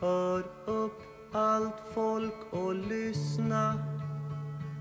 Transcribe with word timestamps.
Hör 0.00 0.44
upp 0.66 1.02
allt 1.32 1.80
folk 1.94 2.52
och 2.52 2.74
lyssna 2.74 3.74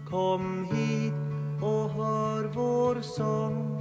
Kom 0.10 0.66
hit 0.66 1.14
och 1.64 1.90
hör 1.90 2.44
vår 2.44 3.02
sång 3.02 3.80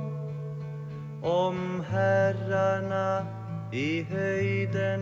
om 1.24 1.80
herrarna 1.80 3.26
i 3.72 4.02
höjden 4.02 5.00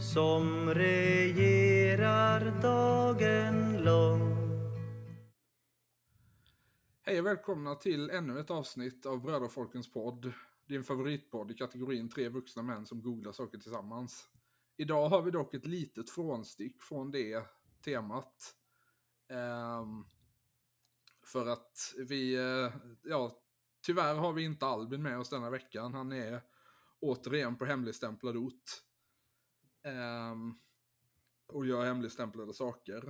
som 0.00 0.70
regerar 0.74 2.62
dagen 2.62 3.82
lång 3.84 4.36
Hej 7.02 7.20
och 7.20 7.26
välkomna 7.26 7.74
till 7.74 8.10
ännu 8.10 8.40
ett 8.40 8.50
avsnitt 8.50 9.06
av 9.06 9.22
Brödrafolkens 9.22 9.92
podd. 9.92 10.32
Din 10.68 10.84
favoritpodd 10.84 11.50
i 11.50 11.54
kategorin 11.54 12.08
tre 12.08 12.28
vuxna 12.28 12.62
män 12.62 12.86
som 12.86 13.02
googlar 13.02 13.32
saker 13.32 13.58
tillsammans. 13.58 14.28
Idag 14.76 15.08
har 15.08 15.22
vi 15.22 15.30
dock 15.30 15.54
ett 15.54 15.66
litet 15.66 16.10
frånstick 16.10 16.82
från 16.82 17.10
det 17.10 17.46
temat. 17.84 18.54
Um, 19.28 20.06
för 21.24 21.46
att 21.46 21.94
vi, 22.08 22.34
eh, 22.34 22.72
ja, 23.02 23.42
tyvärr 23.86 24.14
har 24.14 24.32
vi 24.32 24.44
inte 24.44 24.66
Albin 24.66 25.02
med 25.02 25.18
oss 25.18 25.30
denna 25.30 25.50
veckan. 25.50 25.94
Han 25.94 26.12
är 26.12 26.42
återigen 27.00 27.56
på 27.56 27.64
hemligstämplad 27.64 28.36
ort. 28.36 28.82
Um, 30.32 30.60
och 31.46 31.66
gör 31.66 31.84
hemligstämplade 31.84 32.54
saker. 32.54 33.08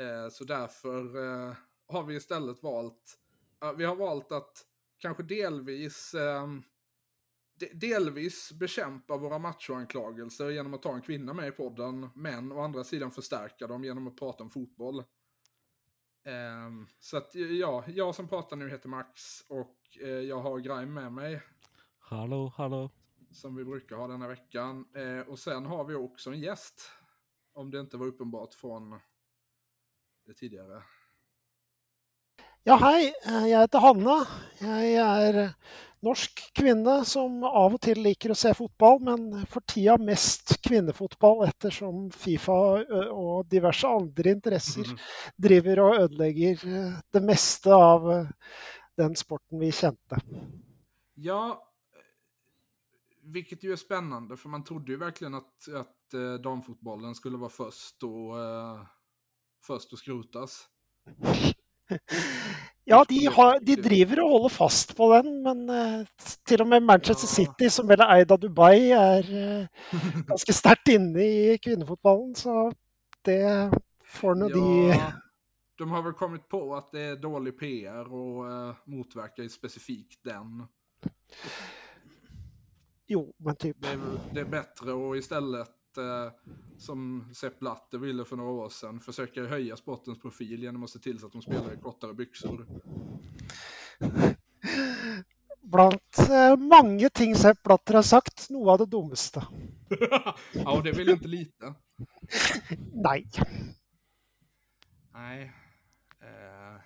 Uh, 0.00 0.28
så 0.30 0.44
därför 0.44 1.16
uh, 1.16 1.54
har 1.86 2.02
vi 2.02 2.14
istället 2.14 2.62
valt, 2.62 3.18
uh, 3.64 3.72
vi 3.72 3.84
har 3.84 3.96
valt 3.96 4.32
att 4.32 4.64
kanske 4.98 5.22
delvis 5.22 6.14
ehm, 6.14 6.62
delvis 7.72 8.52
bekämpa 8.52 9.16
våra 9.16 9.38
machoanklagelser 9.38 10.50
genom 10.50 10.74
att 10.74 10.82
ta 10.82 10.94
en 10.94 11.02
kvinna 11.02 11.32
med 11.32 11.48
i 11.48 11.50
podden, 11.50 12.08
men 12.14 12.52
å 12.52 12.60
andra 12.60 12.84
sidan 12.84 13.10
förstärka 13.10 13.66
dem 13.66 13.84
genom 13.84 14.06
att 14.06 14.16
prata 14.16 14.42
om 14.44 14.50
fotboll. 14.50 15.04
Ehm, 16.24 16.86
så 16.98 17.16
att 17.16 17.34
ja, 17.34 17.84
jag 17.88 18.14
som 18.14 18.28
pratar 18.28 18.56
nu 18.56 18.70
heter 18.70 18.88
Max 18.88 19.40
och 19.48 19.76
eh, 20.00 20.08
jag 20.08 20.40
har 20.40 20.58
Grime 20.58 20.86
med 21.00 21.12
mig, 21.12 21.42
Hallå, 21.98 22.52
hallå. 22.56 22.90
som 23.32 23.56
vi 23.56 23.64
brukar 23.64 23.96
ha 23.96 24.06
denna 24.08 24.28
veckan. 24.28 24.88
Eh, 24.94 25.20
och 25.28 25.38
sen 25.38 25.66
har 25.66 25.84
vi 25.84 25.94
också 25.94 26.30
en 26.30 26.40
gäst, 26.40 26.90
om 27.52 27.70
det 27.70 27.80
inte 27.80 27.96
var 27.96 28.06
uppenbart 28.06 28.54
från 28.54 29.00
det 30.26 30.34
tidigare. 30.34 30.82
Ja, 32.68 32.74
hei. 32.76 33.06
Eh, 33.24 33.44
Jeg 33.48 33.62
heter 33.62 33.80
Hanna. 33.80 34.14
Jeg 34.60 34.88
er 35.00 35.36
norsk 36.04 36.42
kvinne 36.52 36.98
som 37.08 37.38
av 37.48 37.78
og 37.78 37.80
til 37.80 37.96
liker 38.04 38.34
å 38.34 38.36
se 38.36 38.50
fotball, 38.52 38.98
men 39.06 39.46
for 39.48 39.64
tida 39.64 39.94
mest 39.96 40.52
kvinnefotball 40.66 41.46
ettersom 41.46 42.10
Fifa 42.12 42.58
og 43.08 43.48
diverse 43.48 43.88
andre 43.88 44.34
interesser 44.36 44.92
driver 45.40 45.80
og 45.86 45.96
ødelegger 46.02 46.66
eh, 46.68 47.00
det 47.16 47.24
meste 47.24 47.72
av 47.72 48.10
eh, 48.12 48.28
den 49.00 49.16
sporten 49.16 49.64
vi 49.64 49.72
kjente. 49.72 50.20
Ja, 51.14 51.40
vilket 53.22 53.62
ju 53.64 53.72
är 53.72 53.76
spännande 53.76 54.36
för 54.36 54.48
man 54.48 54.64
trodde 54.64 54.92
ju 54.92 54.98
verkligen 54.98 55.34
att, 55.34 55.68
att 55.74 56.42
damfotbollen 56.42 57.14
skulle 57.14 57.36
vara 57.36 57.50
först 57.50 58.02
och, 58.02 58.36
först 59.62 59.92
att 59.92 59.98
skrotas. 59.98 60.68
Ja, 62.88 63.04
de, 63.08 63.26
har, 63.26 63.58
de 63.60 63.74
driver 63.76 64.22
og 64.22 64.30
holder 64.32 64.52
fast 64.54 64.94
på 64.96 65.10
den, 65.12 65.42
men 65.44 65.58
eh, 65.68 66.06
til 66.48 66.62
og 66.64 66.70
med 66.70 66.80
Manchester. 66.80 67.28
City, 67.28 67.68
som 67.68 67.88
vel 67.90 68.00
er 68.00 68.14
eid 68.14 68.32
av 68.32 68.40
Dubai, 68.40 68.94
er 68.96 69.28
eh, 69.28 69.90
ganske 70.30 70.54
sterkt 70.56 70.88
inne 70.94 71.20
i 71.20 71.58
kvinnefotballen. 71.60 72.32
Så 72.38 72.70
det 73.28 73.42
får 74.08 74.40
nå 74.40 74.48
de 74.54 74.64
Ja, 74.94 75.10
de 75.78 75.90
har 75.90 76.02
väl 76.02 76.12
kommit 76.12 76.48
på 76.48 76.76
att 76.76 76.92
det 76.92 77.00
är 77.00 77.16
dålig 77.16 77.58
PR 77.58 78.12
och 78.12 78.50
eh, 78.50 78.74
motverkar 78.84 79.42
ju 79.42 79.48
specifikt 79.48 80.24
den. 80.24 80.66
Jo, 83.06 83.34
men 83.36 83.56
typ. 83.56 83.76
Det 83.80 83.88
är, 83.88 84.00
det 84.34 84.40
är 84.40 84.44
bättre 84.44 85.10
att 85.10 85.16
istället, 85.16 85.70
som 86.78 87.28
Sepp 87.34 87.58
Blatter 87.58 87.98
ville 87.98 88.24
för 88.24 88.36
några 88.36 88.50
år 88.50 88.68
sedan, 88.68 89.00
försöka 89.00 89.46
höja 89.46 89.76
sportens 89.76 90.18
profil 90.20 90.62
genom 90.62 90.84
att 90.84 90.90
se 90.90 90.98
till 90.98 91.18
så 91.18 91.26
att 91.26 91.32
de 91.32 91.42
spelar 91.42 91.74
i 91.74 91.76
kortare 91.76 92.14
byxor. 92.14 92.66
Blant 95.62 96.18
eh, 96.18 96.56
mange 96.56 97.10
ting 97.10 97.34
Sepp 97.34 97.62
Blatter 97.62 97.94
har 97.94 98.02
sagt, 98.02 98.50
noe 98.50 98.70
av 98.72 98.78
det 98.78 98.86
dummeste. 98.86 99.46
ja, 100.54 100.76
och 100.76 100.82
det 100.82 100.92
vill 100.92 101.08
inte 101.08 101.28
lite. 101.28 101.74
Nei. 102.94 103.26
Nej. 105.12 105.52
Eh. 106.20 106.80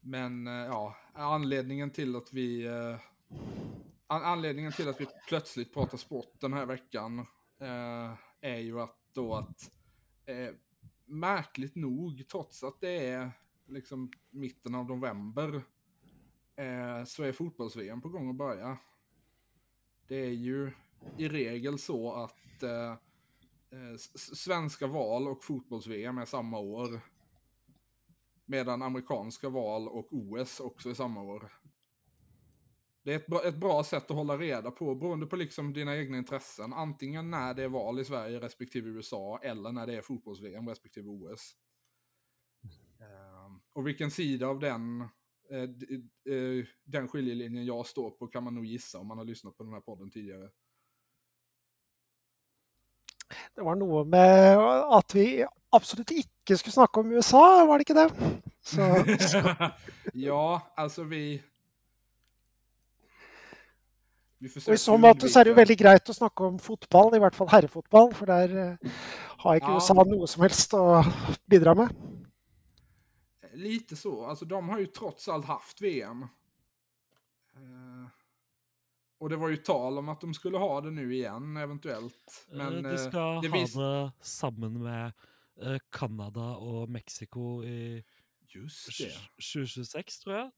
Men 0.00 0.46
eh, 0.46 0.52
ja, 0.52 0.96
anledningen 1.14 1.90
till 1.90 2.16
att 2.16 2.32
vi... 2.32 2.68
An- 4.06 4.24
anledningen 4.24 4.72
till 4.72 4.88
att 4.88 5.00
vi 5.00 5.06
plötsligt 5.28 5.74
pratar 5.74 5.98
sport 5.98 6.40
den 6.40 6.52
här 6.52 6.66
veckan 6.66 7.18
eh, 7.60 8.14
är 8.40 8.58
ju 8.58 8.80
att 8.80 8.96
då 9.12 9.34
att 9.34 9.70
eh, 10.26 10.54
märkligt 11.04 11.74
nog, 11.74 12.28
trots 12.28 12.64
att 12.64 12.80
det 12.80 13.08
är 13.08 13.30
liksom 13.66 14.12
mitten 14.30 14.74
av 14.74 14.86
november, 14.86 15.62
eh, 16.56 17.04
så 17.04 17.22
är 17.22 17.32
fotbolls-VM 17.32 18.00
på 18.00 18.08
gång 18.08 18.30
att 18.30 18.36
börja. 18.36 18.78
Det 20.08 20.16
är 20.16 20.30
ju 20.30 20.72
i 21.18 21.28
regel 21.28 21.78
så 21.78 22.12
att 22.12 22.62
eh, 22.62 22.90
eh 23.70 23.96
svenska 24.14 24.86
val 24.86 25.28
och 25.28 25.44
fotbolls-VM 25.44 26.18
är 26.18 26.24
samma 26.24 26.58
år. 26.58 27.00
Medan 28.44 28.82
amerikanska 28.82 29.48
val 29.48 29.88
och 29.88 30.08
OS 30.10 30.60
också 30.60 30.90
är 30.90 30.94
samma 30.94 31.22
år. 31.22 31.52
Det 33.06 33.12
är 33.12 33.16
ett 33.16 33.26
bra, 33.26 33.44
ett 33.44 33.56
bra 33.56 33.84
sätt 33.84 34.10
att 34.10 34.16
hålla 34.16 34.36
reda 34.38 34.70
på, 34.70 34.94
beroende 34.94 35.26
på 35.26 35.36
liksom 35.36 35.72
dina 35.72 35.96
egna 35.96 36.16
intressen. 36.18 36.72
Antingen 36.72 37.30
när 37.30 37.54
det 37.54 37.62
är 37.62 37.68
val 37.68 38.00
i 38.00 38.04
Sverige 38.04 38.40
respektive 38.40 38.90
USA, 38.90 39.40
eller 39.42 39.72
när 39.72 39.86
det 39.86 39.94
är 39.94 40.02
fotbolls-VM 40.02 40.68
respektive 40.68 41.08
OS. 41.08 41.52
Ehm, 43.00 43.60
och 43.72 43.86
vilken 43.86 44.10
sida 44.10 44.46
av 44.46 44.58
den, 44.60 45.00
eh, 45.50 45.62
eh, 46.34 46.64
den 46.84 47.08
skiljelinjen 47.08 47.64
jag 47.64 47.86
står 47.86 48.10
på 48.10 48.26
kan 48.26 48.44
man 48.44 48.54
nog 48.54 48.64
gissa 48.64 48.98
om 48.98 49.06
man 49.06 49.18
har 49.18 49.24
lyssnat 49.24 49.56
på 49.56 49.64
den 49.64 49.72
här 49.72 49.80
podden 49.80 50.10
tidigare. 50.10 50.50
Det 53.54 53.62
var 53.62 53.76
noe 53.76 54.04
med 54.04 54.58
at 54.98 55.14
vi 55.14 55.44
absolutt 55.70 56.10
ikke 56.10 56.56
skulle 56.56 56.72
snakke 56.72 57.00
om 57.00 57.12
USA, 57.12 57.66
var 57.66 57.78
det 57.78 57.82
ikke 57.82 57.94
det? 57.94 58.10
Så 58.60 58.80
ja, 60.12 60.72
alltså 60.76 61.02
vi... 61.02 61.42
Vi 64.54 64.60
Og 64.66 64.74
I 64.74 64.80
så 64.80 64.96
måte 65.00 65.28
så 65.28 65.40
er 65.40 65.44
det 65.44 65.50
jo 65.54 65.58
veldig 65.60 65.76
greit 65.78 66.10
å 66.12 66.14
snakke 66.16 66.44
om 66.46 66.58
fotball, 66.58 67.14
i 67.16 67.18
hvert 67.22 67.34
fall 67.34 67.48
herrefotball, 67.52 68.12
for 68.14 68.26
der 68.26 68.56
eh, 68.56 68.90
har 69.42 69.56
ikke 69.60 69.72
Ja. 69.74 69.76
USA 69.80 69.94
noe 70.04 70.26
som 70.30 70.42
helst 70.46 70.74
å 70.74 71.02
bidra 71.48 71.74
med. 71.74 71.94
Lite 73.56 73.96
så. 73.96 74.26
Alltså 74.26 74.44
de 74.44 74.68
har 74.68 74.78
ju 74.78 74.86
trots 74.86 75.28
allt 75.28 75.44
haft 75.46 75.80
VM. 75.80 76.22
Eh, 77.56 78.06
och 79.18 79.28
det 79.30 79.36
var 79.36 79.48
ju 79.48 79.56
tal 79.56 79.98
om 79.98 80.08
att 80.08 80.20
de 80.20 80.34
skulle 80.34 80.58
ha 80.58 80.80
det 80.80 80.90
nu 80.90 81.14
igen, 81.14 81.56
eventuellt. 81.56 82.46
Eh, 82.50 82.56
Men 82.56 82.82
de 82.82 82.98
skal 82.98 83.40
det 83.42 83.48
ha 83.48 83.58
vis- 83.58 83.74
det 83.74 84.12
sammen 84.20 84.82
med 84.82 85.12
Canada 85.90 86.56
og 86.56 86.88
Mexico 86.90 87.62
i 87.64 88.04
Just 88.48 88.98
det. 88.98 89.12
2026, 89.40 90.18
tror 90.20 90.34
jeg. 90.36 90.50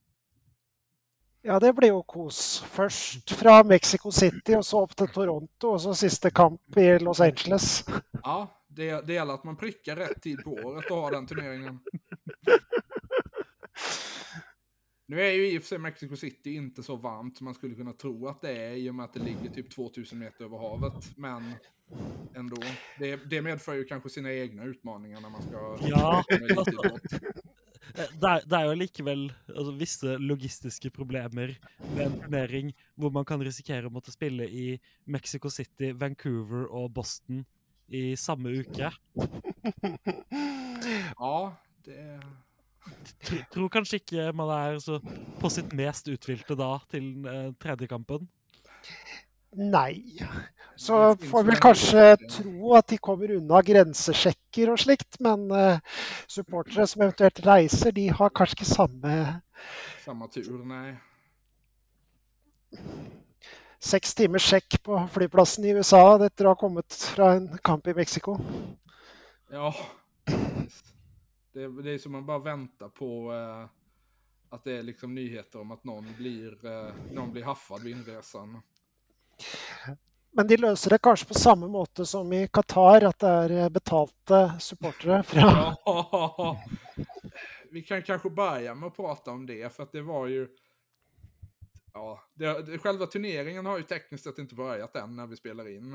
Ja, 1.41 1.59
det 1.59 1.73
blir 1.73 1.93
jo 1.93 2.01
kos. 2.03 2.59
Først 2.67 3.31
fra 3.31 3.63
Mexico 3.63 4.11
City, 4.11 4.57
og 4.57 4.65
så 4.65 4.81
opp 4.83 4.95
til 4.97 5.07
Toronto, 5.13 5.71
og 5.71 5.81
så 5.81 5.93
siste 5.95 6.31
kamp 6.35 6.77
i 6.77 6.97
Los 6.99 7.21
Angeles. 7.23 7.85
Ja, 8.23 8.47
det, 8.67 9.07
det 9.07 9.13
gäller 9.13 9.33
att 9.33 9.43
man 9.43 9.55
prickar 9.55 9.95
rätt 9.95 10.21
tid 10.21 10.43
på 10.43 10.51
året 10.51 10.91
och 10.91 10.97
har 10.97 11.11
den 11.11 11.27
turneringen. 11.27 11.79
Nu 15.05 15.21
är 15.21 15.31
ju 15.31 15.51
i 15.51 15.57
och 15.57 15.61
för 15.61 15.67
sig 15.67 15.77
Mexico 15.77 16.15
City 16.15 16.55
inte 16.55 16.83
så 16.83 16.95
varmt 16.95 17.37
som 17.37 17.45
man 17.45 17.53
skulle 17.53 17.75
kunna 17.75 17.93
tro 17.93 18.27
att 18.27 18.41
det 18.41 18.51
är 18.51 18.71
i 18.71 18.89
och 18.89 18.95
med 18.95 19.03
att 19.03 19.13
det 19.13 19.19
ligger 19.19 19.49
typ 19.49 19.75
2000 19.75 20.19
meter 20.19 20.45
över 20.45 20.57
havet. 20.57 21.17
Men 21.17 21.53
ändå. 22.35 22.57
Det, 22.99 23.15
det 23.15 23.41
medför 23.41 23.73
ju 23.73 23.85
kanske 23.85 24.09
sina 24.09 24.33
egna 24.33 24.63
utmaningar 24.63 25.21
när 25.21 25.29
man 25.29 25.41
ska... 25.41 25.77
Ja, 25.81 26.23
Det 27.95 28.27
er, 28.29 28.43
det 28.45 28.57
er 28.57 28.65
jo 28.67 28.77
likevel 28.77 29.23
altså, 29.49 29.73
visse 29.79 30.17
logistiske 30.21 30.91
problemer 30.95 31.55
med 31.95 32.03
en 32.05 32.17
turnering 32.23 32.73
hvor 32.99 33.13
man 33.15 33.27
kan 33.27 33.41
risikere 33.43 33.89
å 33.89 33.93
måtte 33.93 34.13
spille 34.13 34.47
i 34.47 34.67
Mexico 35.09 35.51
City, 35.53 35.93
Vancouver 35.97 36.67
og 36.69 36.91
Boston 36.95 37.45
i 37.89 38.13
samme 38.19 38.53
uke. 38.61 38.91
Ja, 41.19 41.51
det... 41.85 42.03
Tr 43.21 43.41
tror 43.51 43.69
kanskje 43.69 43.99
ikke 43.99 44.29
man 44.33 44.49
er 44.55 44.77
så 44.81 44.97
på 45.41 45.49
sitt 45.53 45.73
mest 45.77 46.07
uthvilte 46.09 46.55
da 46.57 46.69
til 46.89 47.27
eh, 47.27 47.51
Nei. 49.51 50.19
Så 50.75 51.15
får 51.15 51.43
vi 51.43 51.55
kanskje 51.55 52.03
ändå- 52.11 52.29
tro 52.29 52.73
at 52.75 52.87
de 52.87 52.97
kommer 52.97 53.31
unna 53.31 53.61
grensesjekker 53.61 54.69
og 54.71 54.79
slikt, 54.79 55.19
men 55.19 55.51
eh, 55.51 55.79
supportere 56.27 56.87
som 56.87 57.01
eventuelt 57.01 57.39
reiser, 57.45 57.91
de 57.91 58.07
har 58.07 58.29
kanskje 58.29 58.59
ikke 58.59 58.65
samme 58.75 59.41
Samma 60.05 60.27
tur, 60.27 60.63
nej. 60.65 60.95
seks 63.79 64.13
timers 64.15 64.45
sjekk 64.49 64.77
på 64.83 64.99
flyplassen 65.13 65.65
i 65.65 65.73
USA 65.75 66.01
etter 66.25 66.45
å 66.45 66.53
ha 66.53 66.59
kommet 66.59 66.93
fra 66.93 67.33
en 67.35 67.47
kamp 67.63 67.87
i 67.87 67.93
Mexico. 67.93 68.37
Ja, 69.51 69.73
det, 71.53 71.67
det 71.83 71.91
är 71.91 71.97
som 71.97 72.11
man 72.11 72.25
bara 72.25 72.39
väntar 72.39 72.89
på 72.89 73.33
eh, 73.33 73.67
att 74.49 74.63
det 74.63 74.77
är 74.77 74.83
liksom 74.83 75.15
nyheter 75.15 75.59
om 75.61 75.71
att 75.71 75.83
någon 75.83 76.13
blir, 76.17 76.65
eh, 76.65 76.93
någon 77.11 77.31
blir 77.31 77.43
haffad 77.43 77.81
vid 77.81 77.97
inresan. 77.97 78.61
Men 80.31 80.47
de 80.47 80.57
löser 80.57 80.89
det 80.89 80.97
kanskje 80.97 81.27
på 81.27 81.33
samme 81.33 81.67
måte 81.67 82.05
som 82.05 82.33
i 82.33 82.47
Qatar, 82.47 83.03
att 83.03 83.19
det 83.19 83.27
är 83.27 83.69
betalda 83.69 84.59
betalte 84.81 85.23
fra 85.23 85.75
Ja, 85.85 86.61
vi 87.71 87.81
kan 87.81 88.03
kanske 88.03 88.29
börja 88.29 88.75
med 88.75 88.87
att 88.87 88.95
prata 88.95 89.31
om 89.31 89.45
det, 89.45 89.75
för 89.75 89.83
att 89.83 89.91
det 89.91 90.01
var 90.01 90.27
ju... 90.27 90.47
Ja, 91.93 92.23
det, 92.33 92.61
det, 92.61 92.77
själva 92.77 93.05
turneringen 93.05 93.65
har 93.65 93.77
ju 93.77 93.83
tekniskt 93.83 94.23
sett 94.23 94.37
inte 94.37 94.55
börjat 94.55 94.95
än 94.95 95.15
när 95.15 95.27
vi 95.27 95.35
spelar 95.35 95.67
in. 95.67 95.93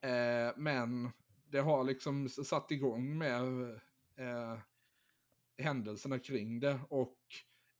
Eh, 0.00 0.52
men 0.56 1.10
det 1.50 1.60
har 1.60 1.84
liksom 1.84 2.28
satt 2.28 2.70
igång 2.70 3.18
med 3.18 3.70
eh, 4.18 4.58
händelserna 5.58 6.18
kring 6.18 6.60
det. 6.60 6.80
Och 6.88 7.18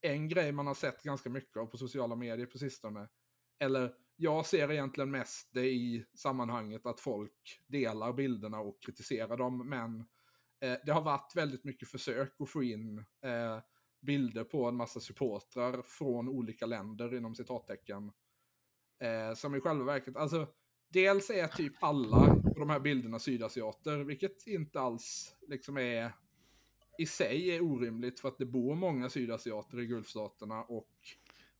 en 0.00 0.28
grej 0.28 0.52
man 0.52 0.66
har 0.66 0.74
sett 0.74 1.02
ganska 1.02 1.30
mycket 1.30 1.56
av 1.56 1.66
på 1.66 1.76
sociala 1.76 2.16
medier 2.16 2.46
på 2.46 2.58
sistone, 2.58 3.08
eller 3.58 3.94
jag 4.16 4.46
ser 4.46 4.72
egentligen 4.72 5.10
mest 5.10 5.48
det 5.52 5.66
i 5.66 6.04
sammanhanget 6.14 6.86
att 6.86 7.00
folk 7.00 7.62
delar 7.66 8.12
bilderna 8.12 8.60
och 8.60 8.82
kritiserar 8.82 9.36
dem, 9.36 9.68
men 9.68 9.98
eh, 10.60 10.78
det 10.86 10.92
har 10.92 11.02
varit 11.02 11.36
väldigt 11.36 11.64
mycket 11.64 11.88
försök 11.88 12.34
att 12.38 12.50
få 12.50 12.62
in 12.62 12.98
eh, 12.98 13.58
bilder 14.00 14.44
på 14.44 14.64
en 14.64 14.76
massa 14.76 15.00
supportrar 15.00 15.82
från 15.82 16.28
olika 16.28 16.66
länder 16.66 17.14
inom 17.14 17.34
citattecken. 17.34 18.12
Eh, 18.98 19.34
som 19.34 19.54
i 19.54 19.60
själva 19.60 19.84
verket, 19.84 20.16
alltså 20.16 20.46
dels 20.88 21.30
är 21.30 21.46
typ 21.46 21.72
alla 21.80 22.36
på 22.54 22.58
de 22.58 22.70
här 22.70 22.80
bilderna 22.80 23.18
sydasiater, 23.18 23.98
vilket 23.98 24.46
inte 24.46 24.80
alls 24.80 25.36
liksom 25.48 25.78
är 25.78 26.12
i 26.98 27.06
sig 27.06 27.50
är 27.50 27.62
orimligt 27.62 28.20
för 28.20 28.28
att 28.28 28.38
det 28.38 28.46
bor 28.46 28.74
många 28.74 29.10
sydasiater 29.10 29.80
i 29.80 29.86
Gulfstaterna 29.86 30.62
och 30.62 30.90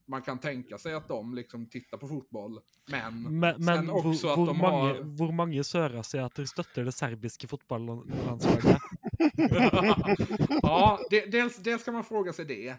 man 0.07 0.23
kan 0.23 0.39
tänka 0.39 0.79
sig 0.79 0.95
att 0.95 1.09
de 1.09 1.35
liksom 1.35 1.69
tittar 1.69 1.99
på 1.99 2.09
fotboll. 2.09 2.61
Men, 2.91 3.23
Men, 3.39 3.55
sen 3.55 3.65
men 3.65 3.87
hvor, 3.87 4.07
också 4.07 4.29
att 4.29 4.39
hvor, 4.39 4.47
de 4.47 4.59
mange, 4.59 4.77
har... 4.77 5.03
hvor 5.03 5.33
mange 5.33 5.65
sørasiater 5.65 6.45
støtter 6.45 6.85
det 6.85 6.93
serbiske 6.93 7.49
fotballandslaget? 7.49 8.79
ja, 10.63 10.99
det, 11.11 11.27
dels, 11.33 11.57
dels 11.57 11.85
kan 11.85 11.95
man 11.95 12.05
fråga 12.05 12.33
sig 12.33 12.45
det. 12.45 12.77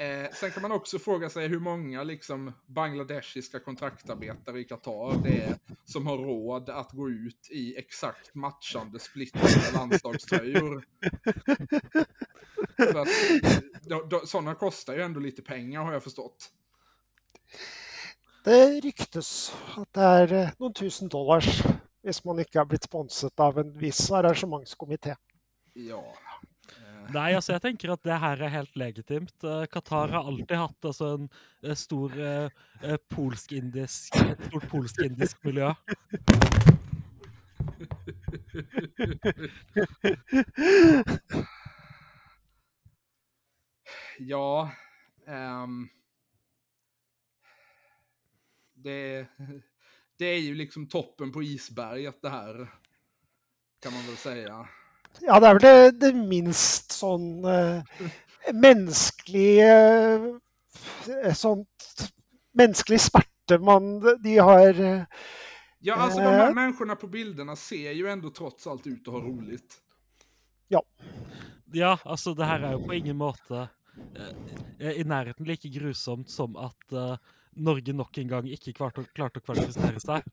Eh, 0.00 0.30
sen 0.32 0.50
kan 0.50 0.62
man 0.62 0.72
också 0.72 0.98
fråga 0.98 1.30
sig 1.30 1.48
hur 1.48 1.60
många 1.60 2.02
liksom 2.02 2.52
bangladeshiska 2.66 3.60
kontraktarbetare 3.60 4.60
i 4.60 4.64
Qatar 4.64 5.22
det 5.24 5.42
är 5.42 5.58
som 5.84 6.06
har 6.06 6.18
råd 6.18 6.70
att 6.70 6.92
gå 6.92 7.10
ut 7.10 7.48
i 7.50 7.76
exakt 7.76 8.34
matchande 8.34 8.98
splittrade 8.98 9.72
landslagströjor. 9.74 10.84
För 12.76 12.98
att 12.98 14.28
sådana 14.28 14.54
kostar 14.54 14.94
ju 14.94 15.02
ändå 15.02 15.20
lite 15.20 15.42
pengar 15.42 15.82
har 15.82 15.92
jag 15.92 16.02
förstått. 16.02 16.52
Det 18.44 18.80
ryktes 18.80 19.52
at 19.76 19.88
det 19.94 20.04
er 20.22 20.32
eh, 20.32 20.52
noen 20.58 20.74
tusen 20.74 21.10
dollars 21.10 21.58
hvis 22.06 22.22
man 22.24 22.38
ikke 22.38 22.62
er 22.62 22.68
blitt 22.70 22.86
sponset 22.86 23.40
av 23.40 23.58
en 23.58 23.74
viss 23.80 24.06
arrangementskomité. 24.14 25.16
Ja. 25.74 26.04
Nej, 27.10 27.34
alltså 27.34 27.52
jag 27.52 27.62
tänker 27.62 27.88
att 27.88 28.02
det 28.02 28.12
här 28.12 28.42
är 28.42 28.48
helt 28.48 28.76
legitimt. 28.76 29.44
Eh, 29.44 29.64
Qatar 29.64 30.08
har 30.08 30.26
alltid 30.26 30.56
haft 30.56 30.84
alltså, 30.84 31.28
en 31.62 31.76
stor 31.76 32.20
eh, 32.20 32.50
eh 32.82 32.96
polsk-indisk 33.08 34.16
et 34.16 34.44
stort 34.46 34.68
polsk-indisk. 34.68 35.38
Ja, 44.18 44.70
um, 45.26 45.88
det, 48.74 49.26
det 50.16 50.26
är 50.26 50.40
ju 50.40 50.54
liksom 50.54 50.88
toppen 50.88 51.32
på 51.32 51.42
isberget 51.42 52.22
det 52.22 52.30
här. 52.30 52.54
Kan 53.80 53.92
man 53.92 54.06
väl 54.06 54.16
säga. 54.16 54.68
Ja, 55.26 55.40
det 55.40 55.48
er 55.48 55.58
vel 55.58 55.62
det, 55.62 56.00
det 56.00 56.12
minst 56.16 56.92
sånn 56.96 57.44
eh, 57.44 58.04
menneskelige 58.54 59.72
eh, 61.22 61.34
Sånt 61.34 62.06
menneskelig 62.58 63.00
smerte 63.08 63.58
man 63.62 63.98
De 64.22 64.38
har 64.38 64.80
eh, 64.80 65.04
Ja, 65.80 65.94
alltså 65.94 66.18
de 66.20 66.24
här 66.26 66.48
Eh. 66.48 66.54
människorna 66.54 66.96
på 66.96 67.06
bilderna 67.06 67.56
ser 67.56 67.92
ju 67.92 68.08
ändå 68.08 68.30
trots 68.30 68.66
allt 68.66 68.86
ut 68.86 69.08
att 69.08 69.14
ha 69.14 69.20
roligt. 69.20 69.80
Ja, 71.72 71.98
altså 72.04 72.34
det 72.34 72.44
her 72.48 72.62
er 72.64 72.72
jo 72.72 72.86
på 72.86 72.94
ingen 72.94 73.16
måte 73.16 73.68
eh, 74.80 74.90
i 75.00 75.04
nærheten 75.04 75.44
like 75.46 75.68
grusomt 75.68 76.30
som 76.30 76.56
at 76.56 76.92
eh, 76.92 77.16
Norge 77.52 77.92
nok 77.92 78.18
en 78.18 78.28
gang 78.28 78.48
ikke 78.50 78.72
klarte, 78.76 79.04
klarte 79.16 79.40
å 79.40 79.44
kvalifisere 79.46 80.00
seg. 80.00 80.26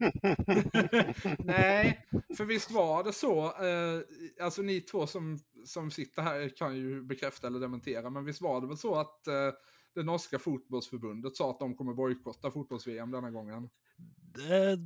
Nej, 1.46 2.06
för 2.38 2.46
visst 2.46 2.72
var 2.72 3.04
det 3.04 3.14
så, 3.14 3.46
eh, 3.46 4.02
alltså 4.46 4.62
ni 4.62 4.82
två 4.82 5.08
som, 5.08 5.38
som 5.66 5.92
sitter 5.92 6.22
här 6.22 6.50
kan 6.58 6.76
ju 6.78 7.02
bekräfta 7.02 7.48
eller 7.48 7.60
dementera, 7.60 8.10
men 8.10 8.26
visst 8.26 8.42
var 8.42 8.62
det 8.62 8.68
väl 8.68 8.78
så 8.78 8.96
att 8.96 9.28
eh, 9.28 9.52
det 9.96 10.04
norska 10.04 10.40
fotbollsförbundet 10.40 11.36
sa 11.36 11.50
att 11.50 11.60
de 11.60 11.76
kommer 11.76 11.94
bojkotta 11.94 12.52
fotbolls-VM 12.52 13.12
denna 13.12 13.32
gången? 13.32 13.70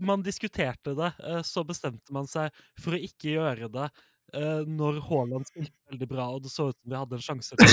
Man 0.02 0.24
diskuterte 0.24 0.94
det, 0.94 1.14
eh, 1.28 1.42
så 1.42 1.64
bestemte 1.64 2.14
man 2.14 2.28
seg 2.30 2.54
for 2.82 2.94
å 2.94 3.02
ikke 3.02 3.34
gjøre 3.34 3.70
det 3.74 3.90
eh, 4.34 4.62
når 4.68 5.00
Haaland 5.08 5.46
spilte 5.50 5.76
veldig 5.92 6.08
bra 6.10 6.26
og 6.36 6.44
det 6.46 6.52
så 6.54 6.64
ut 6.70 6.78
som 6.78 6.90
vi 6.92 7.00
hadde 7.00 7.16
en 7.18 7.26
sjanse 7.26 7.54
til. 7.60 7.72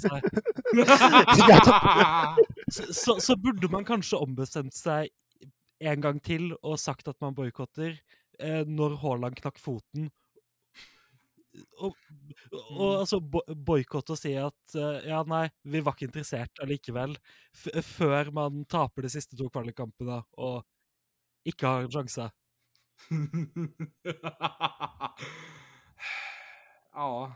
Så, 0.00 0.08
så, 3.02 3.12
så 3.22 3.32
burde 3.40 3.68
man 3.72 3.84
kanskje 3.88 4.20
ombestemt 4.20 4.74
seg 4.76 5.02
en 5.80 6.00
gang 6.04 6.20
til 6.24 6.52
og 6.62 6.78
sagt 6.80 7.08
at 7.10 7.20
man 7.20 7.34
boikotter 7.36 7.98
eh, 8.40 8.64
når 8.66 8.96
Haaland 9.02 9.36
knakk 9.40 9.58
foten. 9.60 10.10
Og, 11.80 11.94
og 12.52 13.00
altså 13.00 13.20
bo 13.20 13.40
boikotte 13.48 14.12
og 14.12 14.18
si 14.20 14.34
at 14.36 14.74
eh, 14.76 15.08
ja, 15.08 15.22
nei, 15.28 15.48
vi 15.64 15.80
var 15.84 15.92
ikke 15.96 16.08
interessert 16.10 16.60
allikevel, 16.64 17.16
før 17.56 18.30
man 18.36 18.64
taper 18.68 19.02
de 19.06 19.10
siste 19.12 19.36
to 19.38 19.48
kvalikkampene 19.52 20.22
og 20.36 20.64
ikke 21.48 21.70
har 21.70 21.80
en 21.86 21.94
sjanse. 21.96 22.24
ja, 26.96 27.32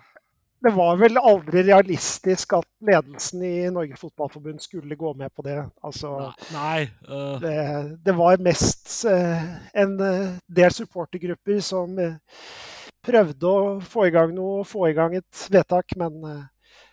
Det 0.61 0.71
var 0.77 0.97
vel 1.01 1.17
aldri 1.21 1.63
realistisk 1.69 2.53
at 2.59 2.67
ledelsen 2.85 3.43
i 3.49 3.71
Norge 3.73 3.97
Fotballforbund 3.97 4.61
skulle 4.61 4.97
gå 4.97 5.13
med 5.17 5.33
på 5.33 5.45
det. 5.47 5.57
Altså, 5.85 6.11
Nei. 6.53 6.83
eh, 7.09 7.41
det, 7.41 7.55
det 8.05 8.15
var 8.19 8.43
mest 8.45 8.91
eh, 9.09 9.47
en 9.85 9.95
eh, 10.05 10.35
del 10.49 10.75
supportergrupper 10.77 11.61
som 11.65 11.97
eh, 11.99 12.19
prøvde 13.05 13.49
å 13.49 13.79
få 13.81 14.07
i 14.09 14.13
gang 14.13 14.35
noe, 14.37 14.65
få 14.69 14.91
i 14.91 14.97
gang 14.97 15.17
et 15.17 15.47
vedtak. 15.53 15.97
Men 15.97 16.21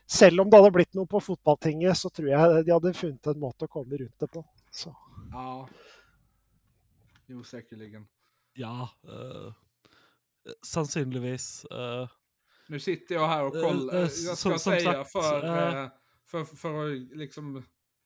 selv 0.08 0.46
om 0.46 0.50
det 0.52 0.62
hadde 0.62 0.76
blitt 0.78 0.96
noe 0.96 1.10
på 1.12 1.20
fotballtinget, 1.20 2.00
så 2.00 2.08
tror 2.10 2.30
jeg 2.32 2.64
de 2.64 2.72
hadde 2.72 2.96
funnet 2.96 3.28
en 3.34 3.42
måte 3.44 3.68
å 3.68 3.72
komme 3.72 4.00
rundt 4.00 4.24
det 4.24 4.32
på. 4.32 4.46
Så. 4.72 4.96
ja. 5.34 5.68
Jo, 7.28 7.42
säkerligen. 7.44 8.06
ja 8.56 8.88
eh, 9.04 9.50
Sannsynligvis. 10.64 11.66
eh, 11.66 12.08
Nu 12.70 12.80
sitter 12.80 13.16
jag 13.16 13.28
här 13.28 13.44
och 13.46 13.54
kollar. 13.54 13.94
Eh, 13.94 14.00
eh, 14.00 14.02
Jag 14.02 14.12
ska 14.12 14.36
som- 14.36 14.52
som 14.52 14.60
säga 14.60 14.94
sagt, 14.94 15.12
för, 15.12 15.46
eh, 15.46 15.84
eh, 15.84 15.90
för, 16.26 16.44
för 16.44 16.86
att 16.92 17.18
liksom 17.18 17.64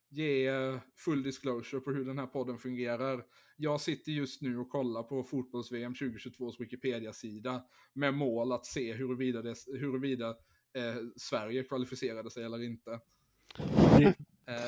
ge 0.09 0.47
eh, 0.47 0.75
full 0.97 1.23
disclosure 1.23 1.81
på 1.81 1.91
hur 1.91 2.05
den 2.05 2.19
här 2.19 2.27
podden 2.27 2.57
fungerar. 2.57 3.23
Jag 3.57 3.81
sitter 3.81 4.11
just 4.11 4.41
nu 4.41 4.57
och 4.57 4.69
kollar 4.69 5.03
på 5.03 5.23
fotbolls-VM 5.23 5.93
2022s 5.93 6.55
Wikipedia-sida 6.59 7.63
med 7.93 8.13
mål 8.13 8.51
att 8.51 8.65
se 8.65 8.93
huruvida, 8.93 9.41
det, 9.41 9.55
huruvida 9.67 10.29
eh, 10.29 10.95
Sverige 11.15 11.63
kvalificerade 11.63 12.31
sig 12.31 12.43
eller 12.43 12.63
inte. 12.63 12.91
Eh, 12.91 12.99
det, 13.97 14.13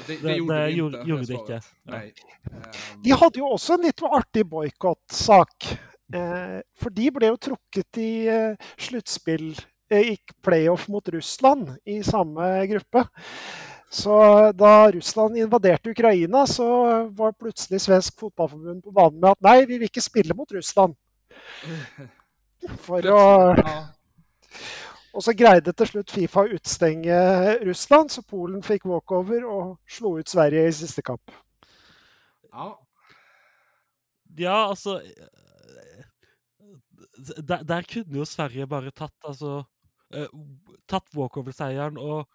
det, 0.07 0.17
Det- 0.21 0.35
gjorde 0.35 0.59
det 0.59 0.65
vi 0.67 0.71
gjorde- 0.73 0.97
inte. 0.99 1.09
gjorde 1.09 1.33
inte. 1.33 1.53
Ja. 1.53 1.61
Nej. 1.83 2.13
Ehm, 2.51 3.01
De 3.03 3.09
hadde 3.11 3.39
jo 3.39 3.45
også 3.45 3.73
en 3.73 3.81
litt 3.81 4.01
artig 4.01 4.45
boikottsak. 4.45 5.79
Eh, 6.13 6.59
for 6.77 6.89
de 6.89 7.11
ble 7.11 7.27
jo 7.31 7.37
trukket 7.37 7.97
i 7.97 8.27
eh, 8.27 8.55
sluttspill, 8.77 9.55
eh, 9.89 10.13
i 10.13 10.17
playoff 10.41 10.87
mot 10.87 11.09
Russland 11.09 11.75
i 11.85 12.01
samme 12.03 12.67
gruppe. 12.67 13.05
Så 13.93 14.15
da 14.57 14.91
Russland 14.91 15.37
invaderte 15.37 15.89
Ukraina, 15.89 16.47
så 16.47 16.67
var 17.13 17.35
plutselig 17.37 17.81
Svensk 17.81 18.19
Fotballforbund 18.19 18.83
på 18.83 18.91
banen 18.91 19.19
med 19.19 19.29
at 19.35 19.43
nei, 19.45 19.59
vi 19.69 19.77
vil 19.77 19.91
ikke 19.91 20.01
spille 20.01 20.33
mot 20.37 20.49
Russland. 20.51 20.95
For 22.87 23.05
å, 23.11 23.19
og 25.13 25.21
så 25.25 25.35
greide 25.37 25.75
til 25.77 25.89
slutt 25.91 26.13
Fifa 26.15 26.45
å 26.45 26.55
utstenge 26.55 27.17
Russland, 27.67 28.09
så 28.09 28.23
Polen 28.25 28.63
fikk 28.65 28.87
walkover 28.89 29.45
og 29.45 29.75
slo 29.85 30.15
ut 30.17 30.31
Sverige 30.31 30.65
i 30.71 30.73
siste 30.79 31.05
kamp. 31.05 31.35
ja. 32.49 32.73
Ja, 34.37 34.69
altså 34.69 34.97
eh, 34.97 35.29
der, 37.47 37.63
der 37.63 37.85
kunne 37.85 38.17
jo 38.17 38.25
Sverige 38.25 38.67
bare 38.67 38.91
tatt 38.91 39.13
altså 39.29 39.59
eh, 39.59 39.72
Tatt 40.89 41.07
walkover-seieren 41.15 41.97
og 42.01 42.25